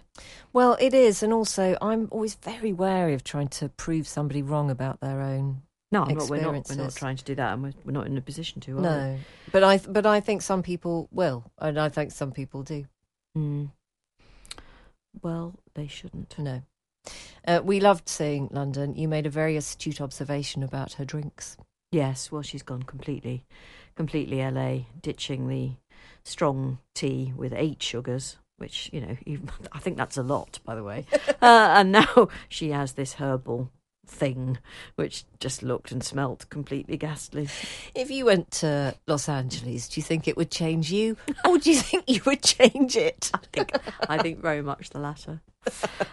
Well, 0.52 0.76
it 0.80 0.94
is, 0.94 1.22
and 1.22 1.32
also 1.32 1.76
I'm 1.82 2.08
always 2.10 2.34
very 2.36 2.72
wary 2.72 3.12
of 3.14 3.24
trying 3.24 3.48
to 3.48 3.68
prove 3.68 4.06
somebody 4.08 4.42
wrong 4.42 4.70
about 4.70 5.00
their 5.00 5.20
own. 5.20 5.62
No, 5.90 6.04
not, 6.04 6.28
we're 6.28 6.40
not. 6.40 6.68
We're 6.68 6.76
not 6.76 6.94
trying 6.94 7.16
to 7.16 7.24
do 7.24 7.34
that, 7.36 7.54
and 7.54 7.62
we're, 7.62 7.72
we're 7.84 7.92
not 7.92 8.06
in 8.06 8.16
a 8.18 8.20
position 8.20 8.60
to. 8.62 8.78
Are 8.78 8.80
No, 8.80 9.18
but 9.52 9.64
I 9.64 9.78
but 9.78 10.04
I 10.04 10.20
think 10.20 10.42
some 10.42 10.62
people 10.62 11.08
will, 11.10 11.50
and 11.58 11.78
I 11.78 11.88
think 11.88 12.12
some 12.12 12.32
people 12.32 12.62
do. 12.62 12.84
Mm. 13.36 13.70
Well, 15.22 15.54
they 15.74 15.86
shouldn't. 15.86 16.38
No. 16.38 16.62
Uh, 17.46 17.60
we 17.64 17.80
loved 17.80 18.08
seeing 18.08 18.48
London. 18.52 18.94
You 18.94 19.08
made 19.08 19.26
a 19.26 19.30
very 19.30 19.56
astute 19.56 20.00
observation 20.00 20.62
about 20.62 20.94
her 20.94 21.04
drinks. 21.04 21.56
Yes, 21.90 22.30
well, 22.30 22.42
she's 22.42 22.62
gone 22.62 22.82
completely, 22.82 23.46
completely 23.96 24.42
LA, 24.42 24.80
ditching 25.00 25.48
the 25.48 25.72
strong 26.22 26.78
tea 26.94 27.32
with 27.34 27.54
eight 27.54 27.82
sugars, 27.82 28.36
which 28.58 28.90
you 28.92 29.00
know, 29.00 29.16
I 29.72 29.78
think 29.78 29.96
that's 29.96 30.18
a 30.18 30.22
lot, 30.22 30.60
by 30.64 30.74
the 30.74 30.84
way. 30.84 31.06
uh, 31.28 31.32
and 31.40 31.92
now 31.92 32.28
she 32.48 32.70
has 32.70 32.92
this 32.92 33.14
herbal 33.14 33.70
thing, 34.08 34.58
which 34.96 35.24
just 35.40 35.62
looked 35.62 35.92
and 35.92 36.02
smelt 36.02 36.48
completely 36.50 36.96
ghastly. 36.96 37.48
If 37.94 38.10
you 38.10 38.24
went 38.24 38.50
to 38.52 38.94
Los 39.06 39.28
Angeles, 39.28 39.88
do 39.88 40.00
you 40.00 40.04
think 40.04 40.26
it 40.26 40.36
would 40.36 40.50
change 40.50 40.90
you, 40.90 41.16
or 41.44 41.58
do 41.58 41.70
you 41.70 41.76
think 41.76 42.04
you 42.08 42.20
would 42.26 42.42
change 42.42 42.96
it? 42.96 43.30
I 43.34 43.38
think, 43.52 43.78
I 44.08 44.18
think 44.18 44.40
very 44.40 44.62
much 44.62 44.90
the 44.90 44.98
latter. 44.98 45.40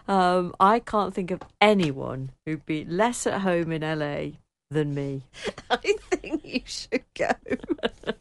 Um, 0.07 0.53
I 0.59 0.79
can't 0.79 1.13
think 1.13 1.31
of 1.31 1.41
anyone 1.61 2.31
who'd 2.45 2.65
be 2.65 2.85
less 2.85 3.25
at 3.25 3.41
home 3.41 3.71
in 3.71 3.81
LA 3.81 4.37
than 4.69 4.93
me. 4.93 5.23
I 5.69 5.77
think 5.77 6.43
you 6.43 6.61
should 6.65 7.03
go. 7.17 7.31
And 8.03 8.15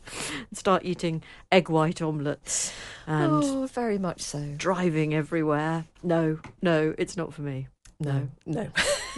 start 0.53 0.85
eating 0.85 1.23
egg 1.51 1.69
white 1.69 2.01
omelettes 2.01 2.73
and 3.07 3.45
oh, 3.45 3.67
very 3.67 3.99
much 3.99 4.21
so. 4.21 4.55
driving 4.57 5.15
everywhere. 5.15 5.85
No, 6.03 6.39
no, 6.63 6.95
it's 6.99 7.17
not 7.17 7.35
for 7.35 7.43
me. 7.43 7.69
No, 8.01 8.29
no. 8.47 8.69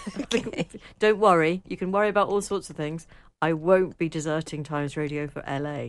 okay. 0.34 0.66
Don't 0.98 1.18
worry. 1.18 1.62
You 1.66 1.76
can 1.76 1.92
worry 1.92 2.08
about 2.08 2.28
all 2.28 2.40
sorts 2.40 2.70
of 2.70 2.76
things. 2.76 3.06
I 3.42 3.52
won't 3.52 3.98
be 3.98 4.08
deserting 4.08 4.64
Times 4.64 4.96
Radio 4.96 5.26
for 5.28 5.42
LA. 5.46 5.88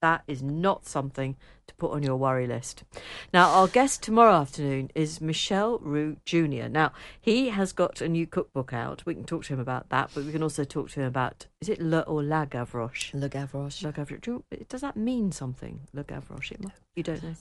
That 0.00 0.22
is 0.26 0.42
not 0.42 0.84
something 0.86 1.34
to 1.66 1.74
put 1.76 1.92
on 1.92 2.02
your 2.02 2.16
worry 2.16 2.46
list. 2.46 2.84
Now, 3.32 3.48
our 3.48 3.66
guest 3.66 4.02
tomorrow 4.02 4.34
afternoon 4.34 4.90
is 4.94 5.18
Michel 5.20 5.78
Roux 5.78 6.18
Jr. 6.26 6.68
Now, 6.68 6.92
he 7.18 7.48
has 7.48 7.72
got 7.72 8.02
a 8.02 8.08
new 8.08 8.26
cookbook 8.26 8.74
out. 8.74 9.06
We 9.06 9.14
can 9.14 9.24
talk 9.24 9.44
to 9.44 9.54
him 9.54 9.60
about 9.60 9.88
that, 9.88 10.10
but 10.14 10.24
we 10.24 10.32
can 10.32 10.42
also 10.42 10.62
talk 10.64 10.90
to 10.90 11.00
him 11.00 11.06
about 11.06 11.46
is 11.62 11.70
it 11.70 11.80
Le 11.80 12.00
or 12.00 12.22
La 12.22 12.44
Gavroche? 12.44 13.14
Le 13.14 13.30
Gavroche. 13.30 13.82
Le 13.82 13.92
Gavroche. 13.94 14.20
Do 14.20 14.44
you- 14.50 14.66
Does 14.68 14.82
that 14.82 14.94
mean 14.96 15.32
something, 15.32 15.80
Le 15.94 16.04
Gavroche? 16.04 16.52
It 16.52 16.62
mu- 16.62 16.70
You 16.96 17.02
don't 17.02 17.22
know? 17.22 17.34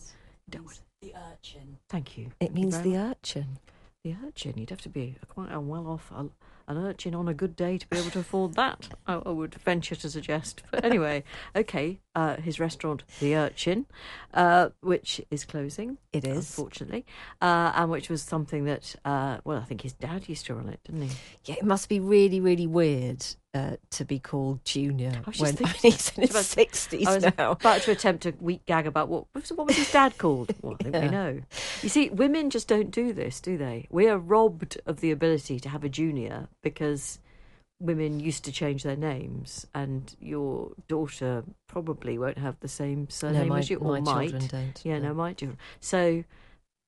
Don't. 0.50 0.80
The 1.02 1.14
urchin. 1.34 1.80
Thank 1.90 2.18
you. 2.18 2.28
It 2.40 2.46
Thank 2.48 2.54
means 2.54 2.78
very 2.78 2.92
the 2.92 2.98
much. 2.98 3.18
urchin. 3.36 3.58
The 4.04 4.16
urchin. 4.26 4.56
You'd 4.58 4.70
have 4.70 4.82
to 4.82 4.90
be 4.90 5.16
quite 5.30 5.50
a 5.52 5.62
well 5.62 5.88
off 5.88 6.12
an 6.12 6.78
urchin 6.78 7.16
on 7.16 7.30
a 7.30 7.34
good 7.34 7.56
day 7.56 7.78
to 7.78 7.88
be 7.88 7.98
able 7.98 8.10
to 8.12 8.20
afford 8.20 8.54
that. 8.56 8.90
I, 9.08 9.14
I 9.14 9.30
would 9.30 9.56
venture 9.56 9.96
to 9.96 10.10
suggest. 10.10 10.62
But 10.72 10.84
anyway, 10.84 11.24
okay. 11.56 12.00
Uh, 12.14 12.36
his 12.36 12.60
restaurant, 12.60 13.04
The 13.22 13.36
Urchin, 13.36 13.86
uh, 14.34 14.70
which 14.82 15.22
is 15.32 15.46
closing. 15.46 15.98
It 16.12 16.28
is. 16.28 16.58
unfortunately, 16.58 17.06
uh, 17.42 17.72
and 17.76 17.90
which 17.90 18.10
was 18.10 18.22
something 18.22 18.66
that 18.66 18.96
uh, 19.06 19.38
well, 19.46 19.60
I 19.60 19.64
think 19.64 19.82
his 19.82 19.94
dad 19.94 20.28
used 20.28 20.46
to 20.48 20.54
run 20.56 20.68
it, 20.68 20.82
didn't 20.84 21.04
he? 21.04 21.16
Yeah, 21.46 21.56
it 21.60 21.66
must 21.66 21.88
be 21.88 22.00
really, 22.00 22.40
really 22.42 22.68
weird 22.68 23.26
uh, 23.54 23.76
to 23.92 24.04
be 24.06 24.20
called 24.20 24.64
Junior 24.66 25.12
I 25.26 25.30
was 25.30 25.40
when 25.40 25.56
thinking- 25.56 25.92
he's 25.92 26.12
in 26.18 26.24
his 26.28 26.48
sixties 26.48 27.06
now. 27.06 27.52
about 27.52 27.82
to 27.84 27.92
attempt 27.92 28.26
a 28.26 28.34
weak 28.40 28.66
gag 28.66 28.88
about 28.88 29.10
what 29.10 29.26
what 29.34 29.68
was, 29.68 29.76
his 29.76 29.92
dad 29.92 30.18
called. 30.18 30.52
Well, 30.62 30.76
I 30.80 30.84
think 30.84 30.96
we 30.96 31.10
know. 31.10 31.40
You 31.82 31.90
see, 31.90 32.10
women 32.10 32.50
just 32.50 32.68
don't 32.68 32.90
do 32.92 33.14
this, 33.14 33.40
do 33.40 33.58
they? 33.58 33.88
We 33.92 34.08
are 34.10 34.18
robbed 34.18 34.80
of 34.86 35.02
the 35.02 35.12
ability 35.12 35.60
to 35.60 35.70
have 35.70 35.84
a 35.84 35.90
junior 35.90 36.48
because 36.62 37.20
women 37.80 38.20
used 38.20 38.46
to 38.46 38.52
change 38.52 38.84
their 38.84 38.96
names, 38.96 39.68
and 39.76 40.16
your 40.20 40.72
daughter 40.88 41.44
probably 41.68 42.18
won't 42.18 42.38
have 42.38 42.60
the 42.62 42.68
same 42.68 43.10
surname 43.10 43.50
my, 43.50 43.60
as 43.60 43.70
you, 43.70 43.78
or 43.78 43.94
my 43.94 44.00
might. 44.00 44.30
children 44.32 44.48
don't. 44.48 44.82
Yeah, 44.86 45.00
no, 45.00 45.14
might 45.14 45.38
do. 45.38 45.58
So, 45.80 46.24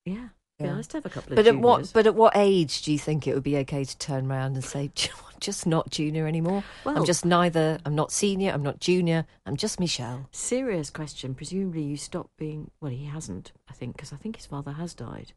yeah, 0.04 0.28
yeah, 0.58 0.74
nice 0.74 0.86
to 0.88 0.96
have 0.98 1.06
a 1.06 1.10
couple 1.10 1.32
of. 1.32 1.36
But 1.36 1.46
at 1.46 1.58
what? 1.58 1.90
But 1.92 2.06
at 2.06 2.14
what 2.14 2.36
age 2.36 2.82
do 2.82 2.92
you 2.92 2.98
think 2.98 3.26
it 3.26 3.34
would 3.34 3.42
be 3.42 3.56
okay 3.58 3.84
to 3.84 3.98
turn 3.98 4.30
around 4.30 4.54
and 4.54 4.64
say, 4.64 4.88
"Do 4.94 5.08
you 5.08 5.12
"Just 5.38 5.66
not 5.66 5.90
junior 5.90 6.26
anymore. 6.26 6.64
Well- 6.84 6.96
I'm 6.96 7.04
just 7.04 7.24
neither. 7.26 7.78
I'm 7.84 7.94
not 7.94 8.10
senior. 8.10 8.52
I'm 8.52 8.62
not 8.62 8.80
junior. 8.80 9.26
I'm 9.44 9.56
just 9.56 9.78
Michel." 9.78 10.28
Serious 10.32 10.88
question. 10.90 11.34
Presumably, 11.34 11.82
you 11.82 11.96
stop 11.98 12.30
being. 12.38 12.70
Well, 12.80 12.90
he 12.90 13.04
hasn't. 13.04 13.52
I 13.68 13.72
think 13.74 13.96
because 13.96 14.12
I 14.12 14.16
think 14.16 14.36
his 14.36 14.46
father 14.46 14.72
has 14.72 14.94
died. 14.94 15.32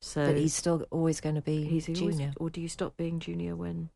So 0.00 0.26
But 0.26 0.36
he's 0.36 0.54
still 0.54 0.86
always 0.90 1.20
going 1.20 1.34
to 1.36 1.42
be 1.42 1.64
he's 1.64 1.88
always- 1.88 2.16
junior. 2.16 2.32
or 2.38 2.50
do 2.50 2.60
you 2.60 2.68
stop 2.68 2.96
being 2.96 3.18
junior 3.18 3.56
when, 3.56 3.88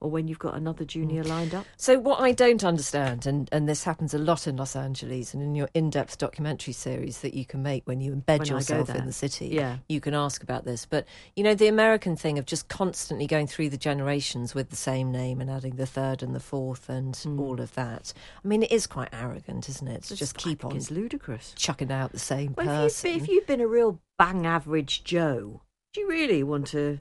or 0.00 0.10
when 0.10 0.28
you've 0.28 0.38
got 0.38 0.54
another 0.54 0.84
junior 0.84 1.24
lined 1.24 1.54
up? 1.54 1.66
So 1.76 1.98
what 1.98 2.20
I 2.20 2.32
don't 2.32 2.64
understand, 2.64 3.26
and, 3.26 3.48
and 3.52 3.68
this 3.68 3.84
happens 3.84 4.14
a 4.14 4.18
lot 4.18 4.46
in 4.46 4.56
Los 4.56 4.76
Angeles 4.76 5.34
and 5.34 5.42
in 5.42 5.54
your 5.54 5.68
in-depth 5.74 6.18
documentary 6.18 6.72
series 6.74 7.20
that 7.20 7.34
you 7.34 7.44
can 7.44 7.62
make 7.62 7.86
when 7.86 8.00
you 8.00 8.12
embed 8.12 8.38
When 8.40 8.48
yourself 8.48 8.94
in 8.94 9.06
the 9.06 9.12
city, 9.12 9.48
Yeah. 9.48 9.78
you 9.88 10.00
can 10.00 10.14
ask 10.14 10.42
about 10.42 10.64
this. 10.64 10.86
But 10.86 11.06
you 11.36 11.42
know, 11.44 11.54
the 11.54 11.68
American 11.68 12.16
thing 12.16 12.38
of 12.38 12.46
just 12.46 12.68
constantly 12.68 13.26
going 13.26 13.46
through 13.46 13.70
the 13.70 13.76
generations 13.76 14.54
with 14.54 14.70
the 14.70 14.76
same 14.76 15.10
name 15.12 15.40
and 15.40 15.50
adding 15.50 15.76
the 15.76 15.86
third 15.86 16.22
and 16.22 16.34
the 16.34 16.40
fourth 16.40 16.88
and 16.88 17.16
Hmm. 17.16 17.40
all 17.40 17.60
of 17.60 17.74
that. 17.74 18.12
I 18.44 18.48
mean, 18.48 18.62
it 18.62 18.72
is 18.72 18.86
quite 18.86 19.08
arrogant, 19.12 19.68
isn't 19.68 19.86
it? 19.88 20.02
To 20.04 20.14
It's- 20.14 20.18
just 20.18 20.36
keep 20.36 20.64
on 20.64 20.76
It's 20.76 20.90
ludicrous. 20.90 21.52
chucking 21.56 21.90
out 21.92 22.12
the 22.12 22.18
same 22.18 22.54
Well, 22.56 22.66
person. 22.66 23.08
if 23.10 23.14
you've, 23.14 23.22
if 23.22 23.28
you've 23.28 23.46
been 23.46 23.60
a 23.60 23.66
real 23.68 24.00
bang 24.18 24.46
average 24.46 25.04
Joe, 25.04 25.62
do 25.92 26.00
you 26.00 26.08
really 26.08 26.42
want 26.42 26.66
to? 26.68 26.98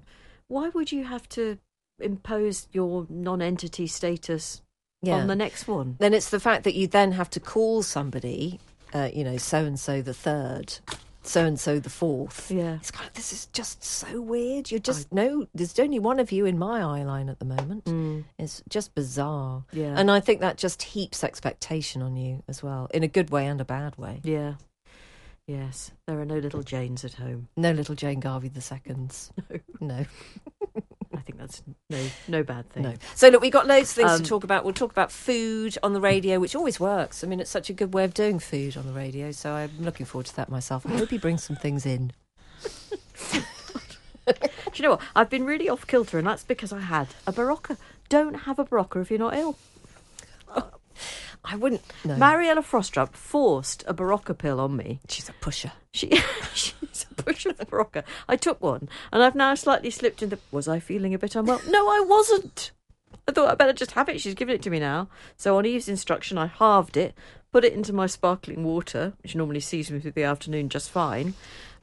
Why 0.48 0.70
would 0.70 0.92
you 0.92 1.04
have 1.04 1.28
to 1.30 1.58
impose 2.00 2.68
your 2.72 3.06
non-entity 3.10 3.88
status 3.88 4.62
Yeah. 5.02 5.16
on 5.16 5.28
the 5.28 5.36
next 5.36 5.68
one? 5.68 5.96
then 6.00 6.14
it's 6.14 6.30
the 6.30 6.40
fact 6.40 6.64
that 6.64 6.76
you 6.76 6.88
then 6.88 7.12
have 7.14 7.30
to 7.32 7.40
call 7.40 7.84
somebody, 7.84 8.60
uh, 8.94 9.10
you 9.14 9.24
know, 9.24 9.38
so 9.38 9.66
and 9.66 9.80
so 9.80 10.02
the 10.02 10.14
third, 10.14 10.80
so 11.24 11.46
and 11.46 11.60
so 11.60 11.80
the 11.80 11.90
fourth. 11.90 12.50
Yeah. 12.50 12.76
It's 12.76 12.92
kind 12.92 13.08
of, 13.08 13.14
this 13.14 13.34
is 13.34 13.48
just 13.48 13.84
so 13.84 14.22
weird. 14.22 14.72
You're 14.72 14.80
just, 14.80 15.12
no, 15.14 15.46
there's 15.54 15.78
only 15.80 16.00
one 16.00 16.20
of 16.20 16.32
you 16.32 16.46
in 16.46 16.58
my 16.58 16.82
eye 16.82 17.04
line 17.04 17.28
at 17.30 17.40
the 17.40 17.46
moment. 17.46 17.86
Mm. 17.86 18.24
It's 18.40 18.64
just 18.70 18.96
bizarre. 18.96 19.66
Yeah. 19.74 19.94
And 19.98 20.10
I 20.10 20.20
think 20.20 20.40
that 20.42 20.58
just 20.58 20.82
heaps 20.84 21.24
expectation 21.24 22.02
on 22.02 22.16
you 22.16 22.44
as 22.48 22.64
well, 22.64 22.88
in 22.94 23.04
a 23.04 23.08
good 23.08 23.30
way 23.30 23.46
and 23.48 23.60
a 23.60 23.66
bad 23.66 23.98
way. 23.98 24.22
Yeah. 24.24 24.54
Yes, 25.48 25.92
there 26.06 26.20
are 26.20 26.26
no 26.26 26.40
little 26.40 26.62
Janes 26.62 27.06
at 27.06 27.14
home. 27.14 27.48
No 27.56 27.72
little 27.72 27.96
Jane 27.96 28.20
Garvey 28.20 28.50
the 28.50 28.60
seconds. 28.62 29.32
No, 29.50 29.60
No, 29.80 30.06
I 30.76 30.82
think 31.28 31.38
that's 31.40 31.62
no 31.90 32.00
no 32.28 32.44
bad 32.44 32.70
thing. 32.72 32.84
no. 32.84 32.94
So 33.16 33.28
look, 33.30 33.42
we've 33.42 33.52
got 33.52 33.68
loads 33.68 33.90
of 33.92 33.96
things 33.98 34.12
Um, 34.12 34.24
to 34.24 34.28
talk 34.28 34.44
about. 34.44 34.64
We'll 34.64 34.74
talk 34.74 34.92
about 34.92 35.12
food 35.12 35.78
on 35.84 35.94
the 35.94 36.02
radio, 36.02 36.40
which 36.40 36.56
always 36.56 36.80
works. 36.80 37.24
I 37.24 37.28
mean, 37.28 37.40
it's 37.40 37.50
such 37.52 37.70
a 37.70 37.74
good 37.74 37.94
way 37.94 38.04
of 38.04 38.14
doing 38.14 38.40
food 38.40 38.78
on 38.78 38.86
the 38.88 38.94
radio. 38.94 39.32
So 39.32 39.52
I'm 39.52 39.72
looking 39.80 40.06
forward 40.06 40.26
to 40.28 40.36
that 40.38 40.50
myself. 40.50 40.86
I 40.86 40.98
hope 40.98 41.10
he 41.10 41.18
brings 41.18 41.44
some 41.44 41.56
things 41.58 41.86
in. 41.86 42.12
Do 43.32 43.44
you 44.76 44.84
know 44.84 44.92
what? 44.92 45.02
I've 45.16 45.30
been 45.30 45.46
really 45.46 45.70
off 45.70 45.88
kilter, 45.88 46.18
and 46.18 46.28
that's 46.28 46.44
because 46.44 46.74
I 46.74 46.80
had 46.82 47.08
a 47.26 47.32
Berocca. 47.32 47.78
Don't 48.10 48.34
have 48.42 48.60
a 48.60 48.66
Berocca 48.66 49.02
if 49.02 49.10
you're 49.10 49.20
not 49.20 49.36
ill. 49.36 49.58
I 51.46 51.56
wouldn't. 51.56 51.82
No. 52.04 52.16
Mariella 52.18 52.62
Frostrup 52.62 53.14
forced 53.14 53.84
a 53.88 53.94
Berocca 53.94 54.38
pill 54.38 54.60
on 54.60 54.76
me. 54.76 55.00
She's 55.08 55.30
a 55.30 55.34
pusher. 55.34 55.72
She, 55.94 56.10
she's 56.54 57.06
a 57.12 57.24
pusher 57.24 57.50
of 57.50 57.58
Berocca. 57.70 58.04
I 58.28 58.36
took 58.36 58.62
one, 58.62 58.90
and 59.12 59.24
I've 59.24 59.36
now 59.36 59.56
slightly 59.56 59.90
slipped 59.92 60.22
into. 60.22 60.40
Was 60.52 60.68
I 60.68 60.80
feeling 60.80 61.14
a 61.14 61.20
bit 61.20 61.36
unwell? 61.36 61.62
No, 61.70 61.88
I 61.90 62.00
wasn't. 62.08 62.72
I 63.28 63.32
thought 63.34 63.50
I'd 63.50 63.58
better 63.58 63.74
just 63.74 63.92
have 63.92 64.08
it. 64.10 64.22
She's 64.22 64.34
given 64.36 64.56
it 64.56 64.62
to 64.64 64.70
me 64.70 64.80
now. 64.80 65.10
So 65.36 65.58
on 65.58 65.66
Eve's 65.66 65.90
instruction, 65.90 66.38
I 66.38 66.46
halved 66.48 66.96
it, 66.98 67.14
put 67.52 67.66
it 67.66 67.74
into 67.74 67.92
my 67.92 68.08
sparkling 68.08 68.64
water, 68.64 69.14
which 69.22 69.36
normally 69.36 69.60
sees 69.60 69.92
me 69.92 70.00
through 70.00 70.12
the 70.12 70.24
afternoon 70.24 70.70
just 70.70 70.90
fine. 70.90 71.34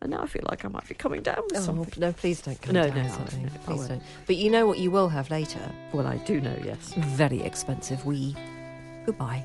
And 0.01 0.11
now 0.11 0.23
I 0.23 0.27
feel 0.27 0.43
like 0.51 0.65
I 0.65 0.69
might 0.69 0.89
be 0.89 0.95
coming 0.95 1.23
down 1.23 1.43
with 1.45 1.57
Oh, 1.57 1.61
something. 1.61 1.93
no, 2.01 2.13
please 2.13 2.41
don't 2.43 2.61
come 2.61 2.75
No, 2.75 2.87
down 2.89 2.97
no, 2.97 3.03
with 3.03 3.11
no, 3.13 3.17
something. 3.17 3.43
no, 3.45 3.51
I 3.55 3.59
please 3.59 3.89
don't. 3.89 4.03
But 4.27 4.37
you 4.37 4.51
know 4.51 4.67
what 4.67 4.79
you 4.79 4.91
will 4.91 5.09
have 5.11 5.31
later? 5.31 5.61
Well, 5.93 6.07
I 6.07 6.17
do 6.19 6.41
know, 6.41 6.57
yes. 6.65 6.95
Very 6.97 7.41
expensive 7.43 8.05
wee. 8.07 8.35
Goodbye. 9.05 9.45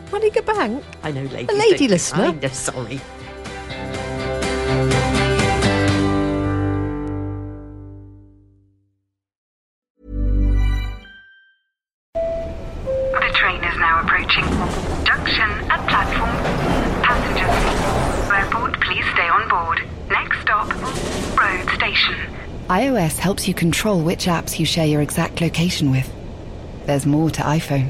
Running 0.11 0.37
a 0.37 0.41
bank? 0.41 0.83
I 1.03 1.11
know, 1.11 1.23
ladies. 1.23 1.49
A 1.49 1.53
lady 1.57 1.69
don't 1.69 1.79
be 1.79 1.87
listener. 1.87 2.23
kind, 2.25 2.45
I'm 2.45 2.51
sorry. 2.51 2.99
The 12.03 13.31
train 13.33 13.63
is 13.63 13.77
now 13.77 14.01
approaching. 14.01 14.43
Junction 15.05 15.49
at 15.69 15.87
platform. 15.87 16.35
Passengers. 17.03 18.31
Airport, 18.31 18.81
please 18.81 19.05
stay 19.13 19.29
on 19.29 19.47
board. 19.49 19.81
Next 20.09 20.41
stop, 20.41 20.67
road 21.37 21.69
station. 21.75 22.15
iOS 22.67 23.17
helps 23.17 23.47
you 23.47 23.53
control 23.53 24.01
which 24.01 24.25
apps 24.25 24.59
you 24.59 24.65
share 24.65 24.85
your 24.85 25.01
exact 25.01 25.41
location 25.41 25.91
with. 25.91 26.11
There's 26.85 27.05
more 27.05 27.29
to 27.31 27.41
iPhone. 27.41 27.89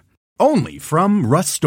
Only 0.41 0.79
from 0.79 1.27
Rust 1.27 1.61